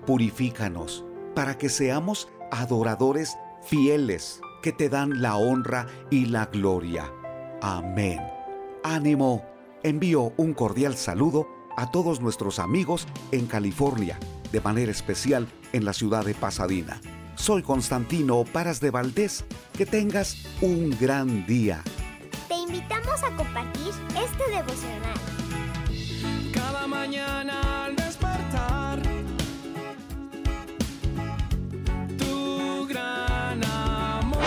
[0.05, 1.05] Purifícanos
[1.35, 7.11] para que seamos adoradores fieles que te dan la honra y la gloria.
[7.61, 8.19] Amén.
[8.84, 9.45] Ánimo.
[9.84, 14.17] Envío un cordial saludo a todos nuestros amigos en California,
[14.53, 17.01] de manera especial en la ciudad de Pasadena.
[17.35, 19.43] Soy Constantino Paras de Valdés.
[19.75, 21.81] Que tengas un gran día.
[22.47, 25.17] Te invitamos a compartir este devocional.
[26.53, 29.01] Cada mañana al despertar,
[32.19, 34.39] tu gran amor.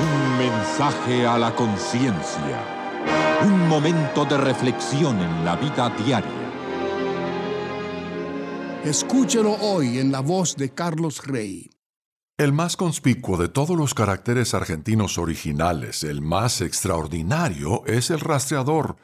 [0.00, 2.64] Un mensaje a la conciencia.
[3.44, 6.41] Un momento de reflexión en la vida diaria.
[8.84, 11.70] Escúchelo hoy en la voz de Carlos Rey.
[12.36, 18.96] El más conspicuo de todos los caracteres argentinos originales, el más extraordinario, es el rastreador,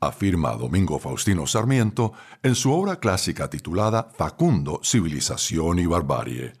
[0.00, 2.12] afirma Domingo Faustino Sarmiento
[2.42, 6.54] en su obra clásica titulada Facundo, Civilización y Barbarie.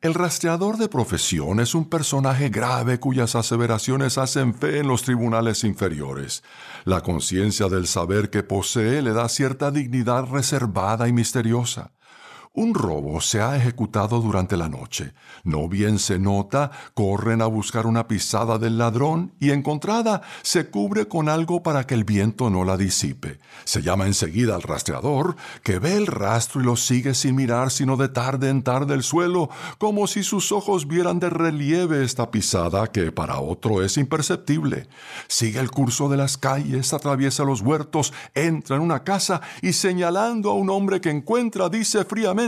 [0.00, 5.64] El rastreador de profesión es un personaje grave cuyas aseveraciones hacen fe en los tribunales
[5.64, 6.44] inferiores.
[6.84, 11.92] La conciencia del saber que posee le da cierta dignidad reservada y misteriosa.
[12.56, 15.12] Un robo se ha ejecutado durante la noche.
[15.42, 21.08] No bien se nota, corren a buscar una pisada del ladrón y encontrada se cubre
[21.08, 23.40] con algo para que el viento no la disipe.
[23.64, 27.96] Se llama enseguida al rastreador, que ve el rastro y lo sigue sin mirar sino
[27.96, 32.86] de tarde en tarde el suelo, como si sus ojos vieran de relieve esta pisada
[32.86, 34.86] que para otro es imperceptible.
[35.26, 40.50] Sigue el curso de las calles, atraviesa los huertos, entra en una casa y señalando
[40.50, 42.43] a un hombre que encuentra dice fríamente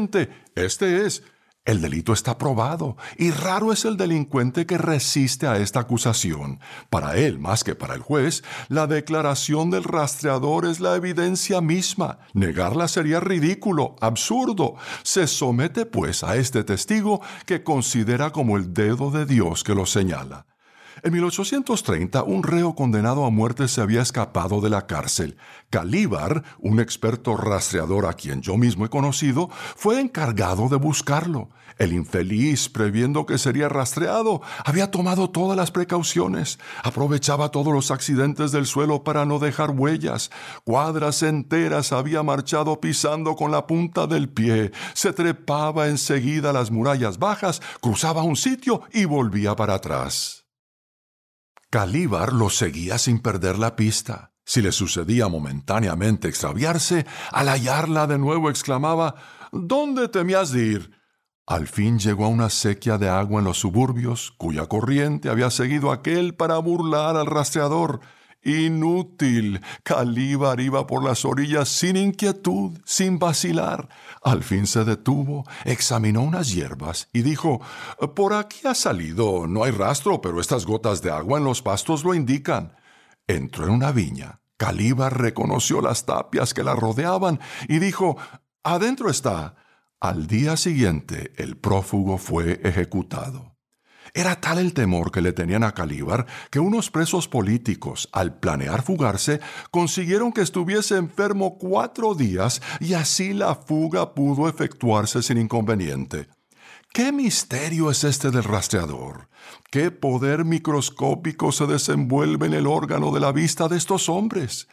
[0.55, 1.23] este es.
[1.67, 6.61] El delito está probado y raro es el delincuente que resiste a esta acusación.
[6.91, 12.21] Para él, más que para el juez, la declaración del rastreador es la evidencia misma.
[12.35, 14.77] Negarla sería ridículo, absurdo.
[15.03, 19.87] Se somete pues a este testigo que considera como el dedo de Dios que lo
[19.87, 20.47] señala.
[21.07, 25.37] En 1830, un reo condenado a muerte se había escapado de la cárcel.
[25.71, 31.51] Calíbar, un experto rastreador a quien yo mismo he conocido, fue encargado de buscarlo.
[31.79, 36.59] El infeliz, previendo que sería rastreado, había tomado todas las precauciones.
[36.83, 40.33] Aprovechaba todos los accidentes del suelo para no dejar huellas.
[40.65, 44.73] Cuadras enteras había marchado pisando con la punta del pie.
[44.93, 50.36] Se trepaba enseguida a las murallas bajas, cruzaba un sitio y volvía para atrás.
[51.77, 54.33] Calíbar lo seguía sin perder la pista.
[54.47, 59.15] Si le sucedía momentáneamente extraviarse, al hallarla de nuevo exclamaba
[59.53, 60.91] ¿Dónde temías de ir?
[61.47, 65.93] Al fin llegó a una sequía de agua en los suburbios, cuya corriente había seguido
[65.93, 68.01] aquel para burlar al rastreador.
[68.47, 69.61] Inútil.
[69.83, 73.89] Calíbar iba por las orillas sin inquietud, sin vacilar.
[74.23, 77.61] Al fin se detuvo, examinó unas hierbas y dijo,
[78.15, 82.05] Por aquí ha salido, no hay rastro, pero estas gotas de agua en los pastos
[82.05, 82.77] lo indican.
[83.27, 84.39] Entró en una viña.
[84.57, 88.17] Calíbar reconoció las tapias que la rodeaban y dijo,
[88.63, 89.57] Adentro está.
[89.99, 93.56] Al día siguiente, el prófugo fue ejecutado.
[94.17, 98.81] Era tal el temor que le tenían a Calíbar que unos presos políticos, al planear
[98.81, 99.41] fugarse,
[99.71, 106.29] consiguieron que estuviese enfermo cuatro días y así la fuga pudo efectuarse sin inconveniente.
[106.95, 109.29] ¿Qué misterio es este del rastreador?
[109.71, 114.67] ¿Qué poder microscópico se desenvuelve en el órgano de la vista de estos hombres?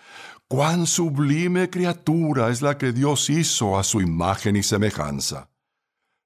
[0.48, 5.50] ¿Cuán sublime criatura es la que Dios hizo a su imagen y semejanza?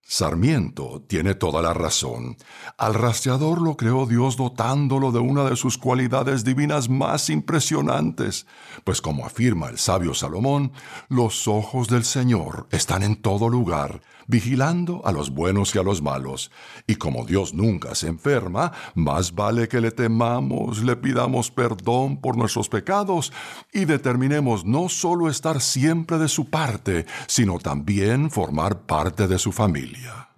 [0.10, 2.38] Sarmiento tiene toda la razón.
[2.78, 8.48] Al rastreador lo creó Dios dotándolo de una de sus cualidades divinas más impresionantes,
[8.86, 10.72] pues como afirma el sabio Salomón,
[11.10, 16.02] los ojos del Señor están en todo lugar, vigilando a los buenos y a los
[16.02, 16.52] malos.
[16.86, 22.38] Y como Dios nunca se enferma, más vale que le temamos, le pidamos perdón por
[22.38, 23.34] nuestros pecados
[23.74, 29.52] y determinemos no solo estar siempre de su parte, sino también formar parte de su
[29.52, 30.30] familia.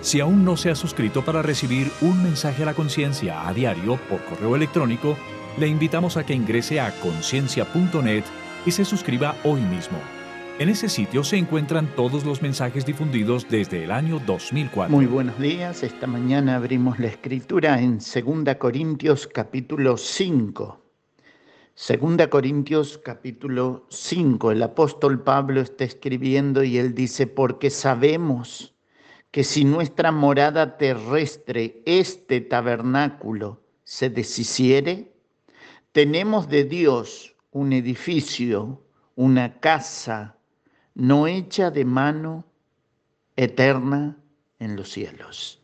[0.00, 3.98] Si aún no se ha suscrito para recibir un mensaje a la conciencia a diario
[4.10, 5.16] por correo electrónico,
[5.56, 8.24] le invitamos a que ingrese a conciencia.net
[8.66, 9.98] y se suscriba hoy mismo.
[10.56, 14.88] En ese sitio se encuentran todos los mensajes difundidos desde el año 2004.
[14.88, 20.80] Muy buenos días, esta mañana abrimos la escritura en 2 Corintios capítulo 5.
[21.74, 28.76] 2 Corintios capítulo 5, el apóstol Pablo está escribiendo y él dice, porque sabemos
[29.32, 35.12] que si nuestra morada terrestre, este tabernáculo, se deshiciere,
[35.90, 38.80] tenemos de Dios un edificio,
[39.16, 40.33] una casa
[40.94, 42.44] no hecha de mano,
[43.36, 44.16] eterna
[44.58, 45.60] en los cielos.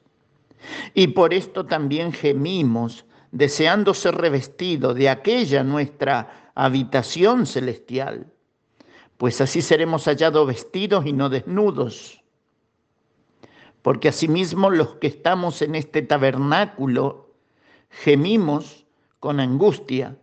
[0.94, 8.27] Y por esto también gemimos, deseando ser revestidos de aquella nuestra habitación celestial,
[9.16, 12.23] pues así seremos hallados vestidos y no desnudos.
[13.82, 17.35] Porque asimismo los que estamos en este tabernáculo
[17.89, 18.86] gemimos
[19.20, 20.16] con angustia,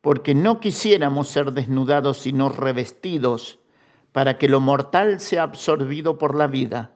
[0.00, 3.60] porque no quisiéramos ser desnudados sino revestidos,
[4.12, 6.92] para que lo mortal sea absorbido por la vida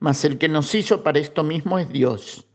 [0.00, 2.46] mas el que nos hizo para esto mismo es Dios,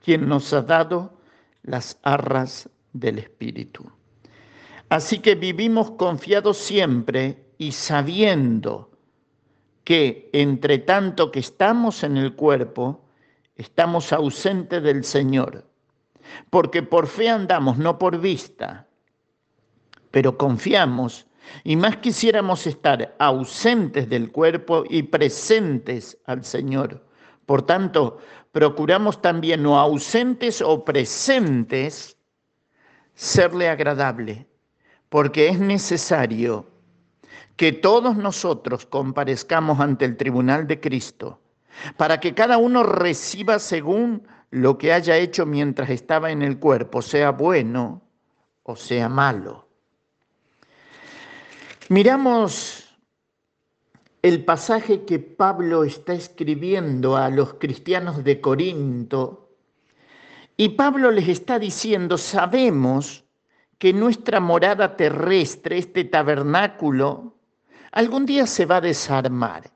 [0.00, 1.18] quien nos ha dado
[1.62, 3.90] las arras del Espíritu.
[4.90, 8.90] Así que vivimos confiados siempre y sabiendo
[9.84, 13.04] que entre tanto que estamos en el cuerpo,
[13.54, 15.64] estamos ausentes del Señor,
[16.50, 18.88] porque por fe andamos, no por vista,
[20.10, 21.26] pero confiamos
[21.62, 27.06] y más quisiéramos estar ausentes del cuerpo y presentes al Señor.
[27.46, 28.18] Por tanto,
[28.52, 32.16] procuramos también no ausentes o presentes
[33.14, 34.46] serle agradable,
[35.08, 36.70] porque es necesario
[37.56, 41.40] que todos nosotros comparezcamos ante el tribunal de Cristo,
[41.96, 47.02] para que cada uno reciba según lo que haya hecho mientras estaba en el cuerpo,
[47.02, 48.02] sea bueno
[48.62, 49.63] o sea malo.
[51.90, 52.96] Miramos
[54.22, 59.50] el pasaje que Pablo está escribiendo a los cristianos de Corinto
[60.56, 63.24] y Pablo les está diciendo, sabemos
[63.76, 67.34] que nuestra morada terrestre, este tabernáculo,
[67.92, 69.70] algún día se va a desarmar.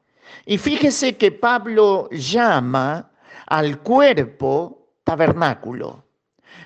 [0.47, 3.10] Y fíjese que Pablo llama
[3.47, 6.05] al cuerpo tabernáculo.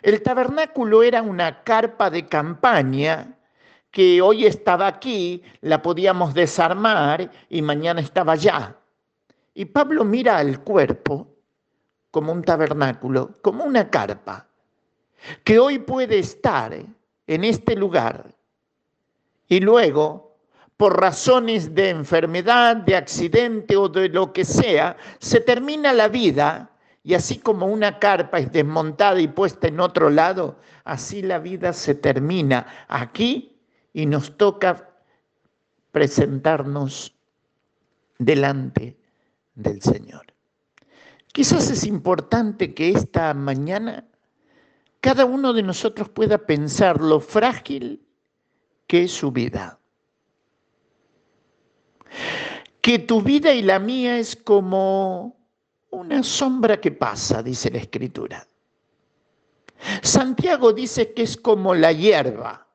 [0.03, 3.39] El tabernáculo era una carpa de campaña
[3.93, 8.75] que hoy estaba aquí, la podíamos desarmar y mañana estaba allá.
[9.55, 11.29] Y Pablo mira al cuerpo
[12.11, 14.49] como un tabernáculo, como una carpa,
[15.45, 16.75] que hoy puede estar
[17.27, 18.35] en este lugar
[19.47, 20.39] y luego,
[20.79, 26.71] por razones de enfermedad, de accidente o de lo que sea, se termina la vida
[27.05, 31.75] y así como una carpa es desmontada y puesta en otro lado, así la vida
[31.75, 33.52] se termina aquí
[33.93, 34.91] y nos toca
[35.91, 37.15] presentarnos
[38.19, 38.97] delante
[39.55, 40.27] del Señor.
[41.33, 44.07] Quizás es importante que esta mañana
[45.03, 48.07] cada uno de nosotros pueda pensar lo frágil
[48.87, 49.81] que es su vida.
[52.81, 55.37] Que tu vida y la mía es como
[55.91, 58.47] una sombra que pasa, dice la Escritura.
[60.03, 62.69] Santiago dice que es como la hierba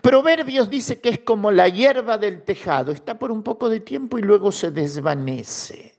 [0.00, 4.18] Proverbios dice que es como la hierba del tejado, está por un poco de tiempo
[4.18, 5.94] y luego se desvanece.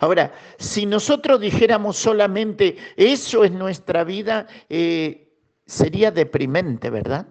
[0.00, 5.32] Ahora, si nosotros dijéramos solamente eso es nuestra vida, eh,
[5.66, 7.26] sería deprimente, ¿verdad?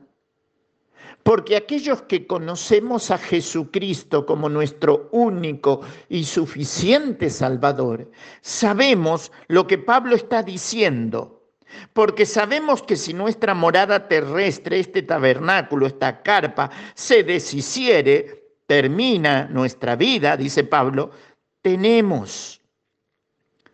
[1.23, 8.09] Porque aquellos que conocemos a Jesucristo como nuestro único y suficiente Salvador,
[8.41, 11.38] sabemos lo que Pablo está diciendo
[11.93, 19.95] porque sabemos que si nuestra morada terrestre, este tabernáculo, esta carpa, se deshiciere, termina nuestra
[19.95, 21.11] vida, dice Pablo,
[21.61, 22.61] tenemos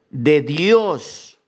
[0.10, 1.40] de Dios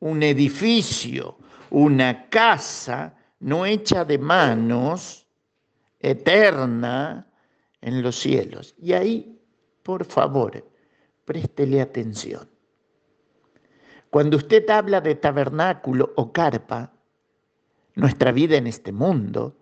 [0.00, 1.38] un edificio,
[1.70, 5.26] una casa no hecha de manos,
[6.00, 7.26] eterna
[7.80, 8.74] en los cielos.
[8.78, 9.38] Y ahí,
[9.82, 10.66] por favor,
[11.24, 12.53] préstele atención.
[14.14, 16.92] Cuando usted habla de tabernáculo o carpa,
[17.96, 19.56] nuestra vida en este mundo,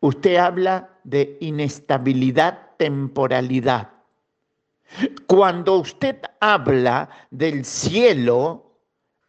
[0.00, 3.90] usted habla de inestabilidad, temporalidad.
[5.26, 8.72] Cuando usted habla del cielo,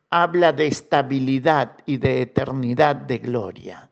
[0.10, 3.89] habla de estabilidad y de eternidad de gloria.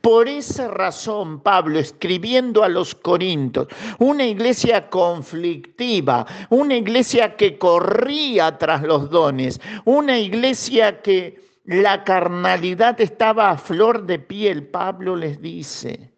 [0.00, 8.58] Por esa razón, Pablo, escribiendo a los Corintios, una iglesia conflictiva, una iglesia que corría
[8.58, 15.40] tras los dones, una iglesia que la carnalidad estaba a flor de piel, Pablo les
[15.40, 16.12] dice,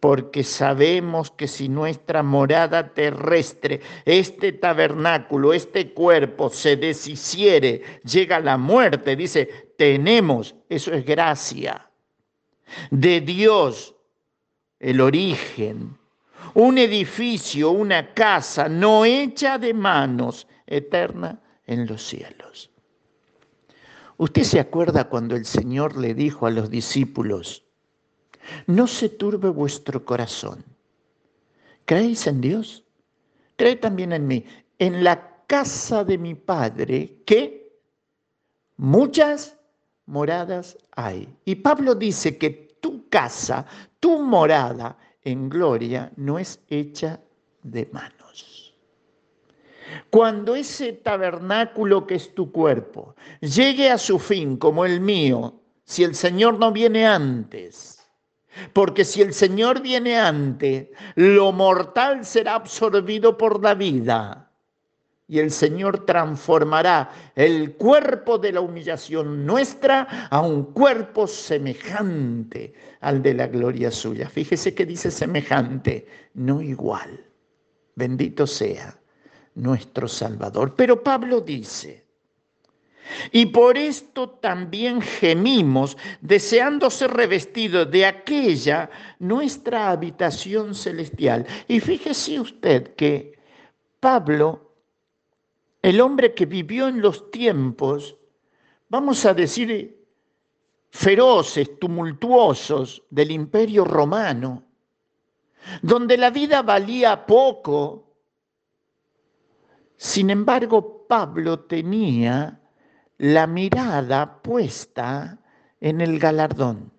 [0.00, 8.56] porque sabemos que si nuestra morada terrestre, este tabernáculo, este cuerpo se deshiciere, llega la
[8.56, 11.88] muerte, dice, tenemos, eso es gracia
[12.90, 13.94] de Dios
[14.78, 15.96] el origen,
[16.54, 22.70] un edificio, una casa no hecha de manos, eterna en los cielos.
[24.16, 27.64] ¿Usted se acuerda cuando el Señor le dijo a los discípulos,
[28.66, 30.64] no se turbe vuestro corazón?
[31.84, 32.84] ¿Creéis en Dios?
[33.56, 34.44] Cree también en mí.
[34.78, 37.78] En la casa de mi Padre, que
[38.76, 39.56] muchas
[40.06, 41.28] moradas hay.
[41.44, 43.64] Y Pablo dice que tu casa,
[43.98, 47.18] tu morada en gloria no es hecha
[47.62, 48.74] de manos.
[50.10, 56.04] Cuando ese tabernáculo que es tu cuerpo llegue a su fin como el mío, si
[56.04, 58.06] el Señor no viene antes,
[58.72, 64.51] porque si el Señor viene antes, lo mortal será absorbido por la vida
[65.28, 73.22] y el Señor transformará el cuerpo de la humillación nuestra a un cuerpo semejante al
[73.22, 74.28] de la gloria suya.
[74.28, 77.24] Fíjese que dice semejante, no igual.
[77.94, 78.98] Bendito sea
[79.54, 80.74] nuestro Salvador.
[80.76, 82.04] Pero Pablo dice,
[83.30, 91.46] y por esto también gemimos, deseando ser revestidos de aquella nuestra habitación celestial.
[91.68, 93.38] Y fíjese usted que
[94.00, 94.61] Pablo
[95.82, 98.16] el hombre que vivió en los tiempos,
[98.88, 99.98] vamos a decir,
[100.90, 104.62] feroces, tumultuosos del imperio romano,
[105.82, 108.14] donde la vida valía poco.
[109.96, 112.60] Sin embargo, Pablo tenía
[113.18, 115.38] la mirada puesta
[115.80, 116.92] en el galardón.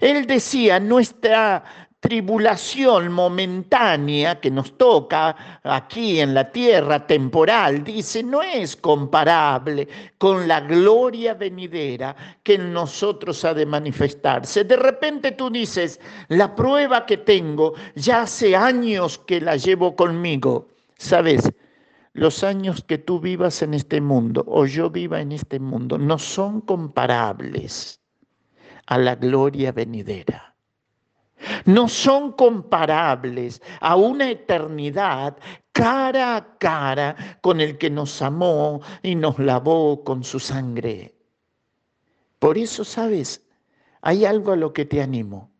[0.00, 8.42] Él decía, nuestra tribulación momentánea que nos toca aquí en la tierra, temporal, dice, no
[8.42, 14.64] es comparable con la gloria venidera que en nosotros ha de manifestarse.
[14.64, 15.98] De repente tú dices,
[16.28, 20.68] la prueba que tengo, ya hace años que la llevo conmigo.
[20.98, 21.50] ¿Sabes?
[22.12, 26.18] Los años que tú vivas en este mundo o yo viva en este mundo no
[26.18, 27.98] son comparables
[28.84, 30.53] a la gloria venidera
[31.64, 35.36] no son comparables a una eternidad
[35.72, 41.14] cara a cara con el que nos amó y nos lavó con su sangre.
[42.38, 43.42] Por eso, sabes,
[44.00, 45.50] hay algo a lo que te animo,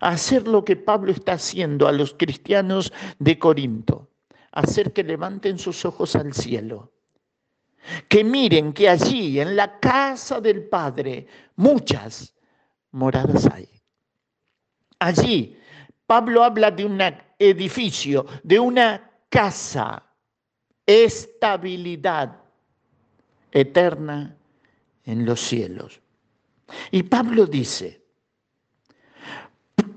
[0.00, 4.08] a hacer lo que Pablo está haciendo a los cristianos de Corinto,
[4.52, 6.92] hacer que levanten sus ojos al cielo,
[8.08, 11.26] que miren que allí en la casa del Padre
[11.56, 12.34] muchas
[12.92, 13.69] moradas hay.
[15.00, 15.56] Allí
[16.06, 17.00] Pablo habla de un
[17.38, 20.02] edificio, de una casa,
[20.84, 22.36] estabilidad
[23.52, 24.36] eterna
[25.04, 26.00] en los cielos.
[26.90, 28.02] Y Pablo dice,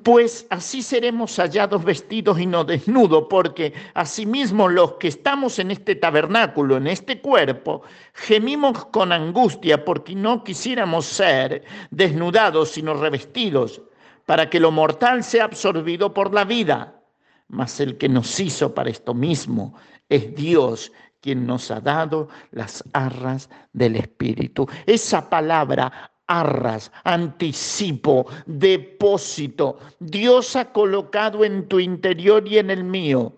[0.03, 5.95] pues así seremos hallados vestidos y no desnudos, porque asimismo los que estamos en este
[5.95, 7.81] tabernáculo, en este cuerpo,
[8.13, 13.81] gemimos con angustia porque no quisiéramos ser desnudados, sino revestidos
[14.25, 17.01] para que lo mortal sea absorbido por la vida.
[17.47, 19.75] Mas el que nos hizo para esto mismo
[20.09, 24.67] es Dios quien nos ha dado las arras del Espíritu.
[24.85, 33.33] Esa palabra arras, anticipo, depósito, Dios ha colocado en tu interior y en el mío.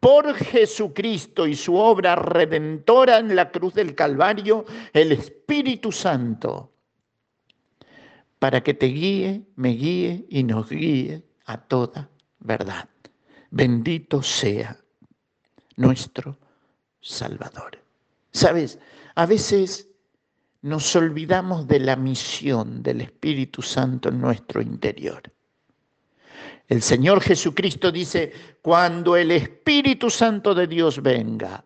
[0.00, 6.71] Por Jesucristo y su obra redentora en la cruz del Calvario, el Espíritu Santo
[8.42, 12.88] para que te guíe, me guíe y nos guíe a toda verdad.
[13.52, 14.76] Bendito sea
[15.76, 16.36] nuestro
[17.00, 17.78] Salvador.
[18.32, 18.80] Sabes,
[19.14, 19.86] a veces
[20.60, 25.22] nos olvidamos de la misión del Espíritu Santo en nuestro interior.
[26.66, 31.64] El Señor Jesucristo dice, cuando el Espíritu Santo de Dios venga,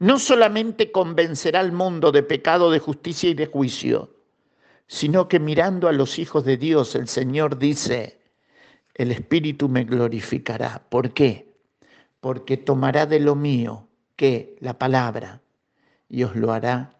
[0.00, 4.15] no solamente convencerá al mundo de pecado, de justicia y de juicio,
[4.86, 8.20] sino que mirando a los hijos de Dios, el Señor dice,
[8.94, 10.82] el Espíritu me glorificará.
[10.88, 11.54] ¿Por qué?
[12.20, 15.42] Porque tomará de lo mío, que la palabra,
[16.08, 16.96] y os lo hará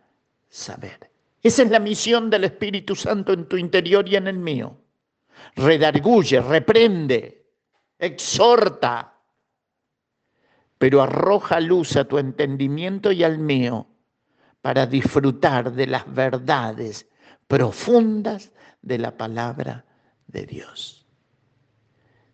[0.48, 1.10] saber.
[1.42, 4.76] Esa es la misión del Espíritu Santo en tu interior y en el mío.
[5.54, 7.46] Redarguye, reprende,
[7.98, 9.14] exhorta,
[10.78, 13.86] pero arroja luz a tu entendimiento y al mío
[14.60, 17.08] para disfrutar de las verdades
[17.48, 18.52] profundas
[18.82, 19.84] de la palabra
[20.26, 21.06] de Dios.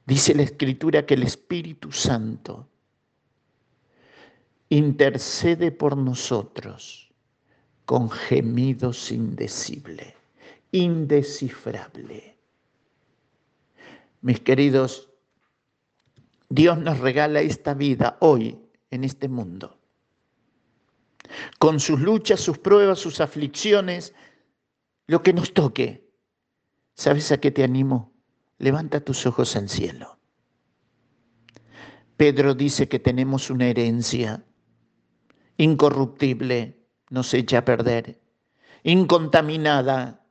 [0.06, 2.68] Dice la Escritura que el Espíritu Santo
[4.68, 7.10] intercede por nosotros
[7.84, 10.14] con gemidos indecibles,
[10.70, 12.36] indescifrable.
[14.22, 15.10] Mis queridos,
[16.48, 18.58] Dios nos regala esta vida hoy
[18.90, 19.78] en este mundo.
[21.58, 24.14] Con sus luchas, sus pruebas, sus aflicciones,
[25.12, 26.10] lo que nos toque.
[26.94, 28.14] ¿Sabes a qué te animo?
[28.56, 30.18] Levanta tus ojos al cielo.
[32.16, 34.42] Pedro dice que tenemos una herencia
[35.58, 38.22] incorruptible, no se echa a perder,
[38.84, 40.24] incontaminada,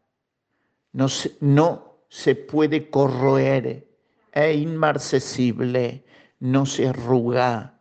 [0.94, 3.88] no se, no se puede corroer,
[4.32, 6.04] e inmarcesible,
[6.40, 7.80] no se arruga,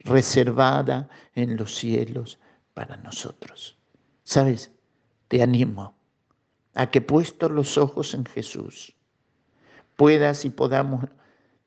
[0.00, 2.38] reservada en los cielos
[2.74, 3.78] para nosotros.
[4.24, 4.75] ¿Sabes?
[5.28, 5.94] Te animo
[6.74, 8.94] a que puestos los ojos en Jesús,
[9.96, 11.04] puedas y podamos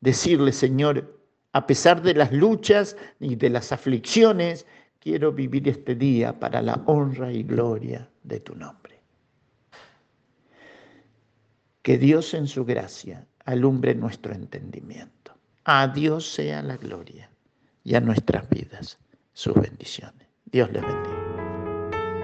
[0.02, 1.20] decirle, Señor,
[1.52, 4.66] a pesar de las luchas y de las aflicciones,
[5.00, 9.00] quiero vivir este día para la honra y gloria de tu nombre.
[11.82, 15.34] Que Dios en su gracia alumbre nuestro entendimiento.
[15.64, 17.30] A Dios sea la gloria
[17.84, 19.00] y a nuestras vidas
[19.34, 20.28] sus bendiciones.
[20.46, 21.39] Dios les bendiga.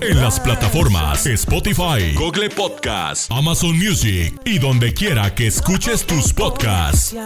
[0.00, 7.16] En las plataformas Spotify, Google Podcast, Amazon Music y donde quiera que escuches tus podcasts.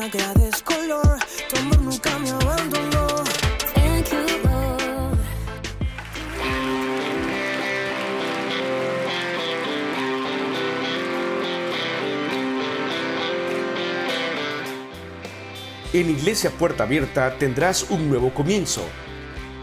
[15.92, 18.82] En Iglesia Puerta Abierta tendrás un nuevo comienzo.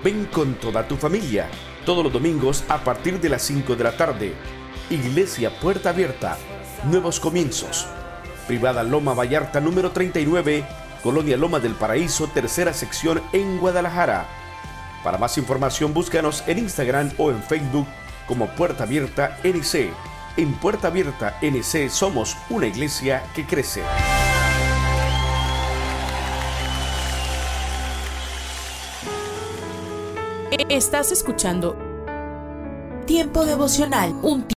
[0.03, 1.49] Ven con toda tu familia,
[1.87, 4.33] todos los domingos a partir de las 5 de la tarde.
[4.89, 6.37] Iglesia Puerta Abierta,
[6.83, 7.87] nuevos comienzos.
[8.45, 10.65] Privada Loma Vallarta número 39,
[11.01, 14.25] Colonia Loma del Paraíso, tercera sección en Guadalajara.
[15.01, 17.87] Para más información búscanos en Instagram o en Facebook
[18.27, 19.89] como Puerta Abierta NC.
[20.35, 23.81] En Puerta Abierta NC somos una iglesia que crece.
[30.77, 31.75] Estás escuchando
[33.07, 34.45] Tiempo devocional, un